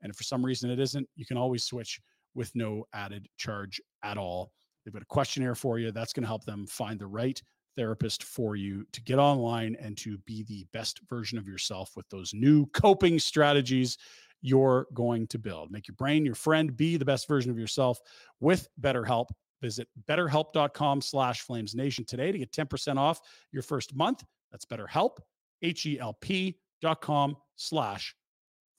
[0.02, 2.00] And if for some reason it isn't, you can always switch
[2.34, 4.52] with no added charge at all.
[4.84, 5.90] They've got a questionnaire for you.
[5.92, 7.40] That's going to help them find the right
[7.76, 12.08] therapist for you to get online and to be the best version of yourself with
[12.08, 13.98] those new coping strategies
[14.42, 15.70] you're going to build.
[15.70, 16.76] Make your brain your friend.
[16.76, 17.98] Be the best version of yourself
[18.40, 19.28] with BetterHelp.
[19.62, 23.20] Visit betterhelp.com slash flamesnation today to get 10% off
[23.52, 24.22] your first month.
[24.52, 25.16] That's BetterHelp,
[25.64, 28.14] H-E-L-P dot com slash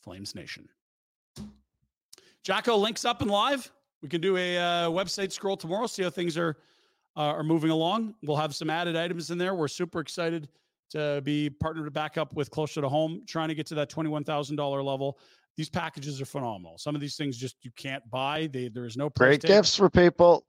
[0.01, 0.67] Flames Nation.
[2.43, 3.71] Jacko links up and live.
[4.01, 6.57] We can do a uh, website scroll tomorrow, see how things are
[7.17, 8.13] uh, are moving along.
[8.23, 9.55] We'll have some added items in there.
[9.55, 10.49] We're super excited
[10.91, 14.83] to be partnered back up with Closer to Home, trying to get to that $21,000
[14.83, 15.17] level.
[15.57, 16.77] These packages are phenomenal.
[16.77, 18.49] Some of these things just you can't buy.
[18.51, 19.47] They, there is no Great tag.
[19.47, 20.45] gifts for people.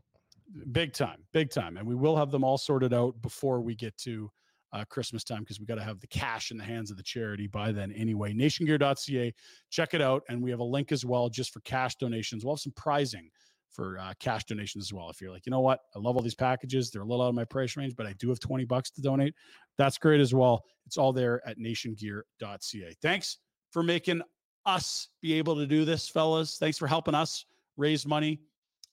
[0.72, 1.76] Big time, big time.
[1.76, 4.30] And we will have them all sorted out before we get to
[4.76, 7.02] uh, Christmas time because we got to have the cash in the hands of the
[7.02, 8.32] charity by then anyway.
[8.34, 9.34] Nationgear.ca,
[9.70, 10.22] check it out.
[10.28, 12.44] And we have a link as well just for cash donations.
[12.44, 13.30] We'll have some prizing
[13.70, 15.08] for uh, cash donations as well.
[15.10, 17.30] If you're like, you know what, I love all these packages, they're a little out
[17.30, 19.34] of my price range, but I do have 20 bucks to donate.
[19.78, 20.64] That's great as well.
[20.86, 22.94] It's all there at nationgear.ca.
[23.02, 23.38] Thanks
[23.70, 24.22] for making
[24.64, 26.58] us be able to do this, fellas.
[26.58, 27.44] Thanks for helping us
[27.76, 28.40] raise money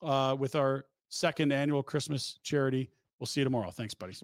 [0.01, 2.89] uh, with our second annual Christmas charity.
[3.19, 3.71] We'll see you tomorrow.
[3.71, 4.23] Thanks, buddies.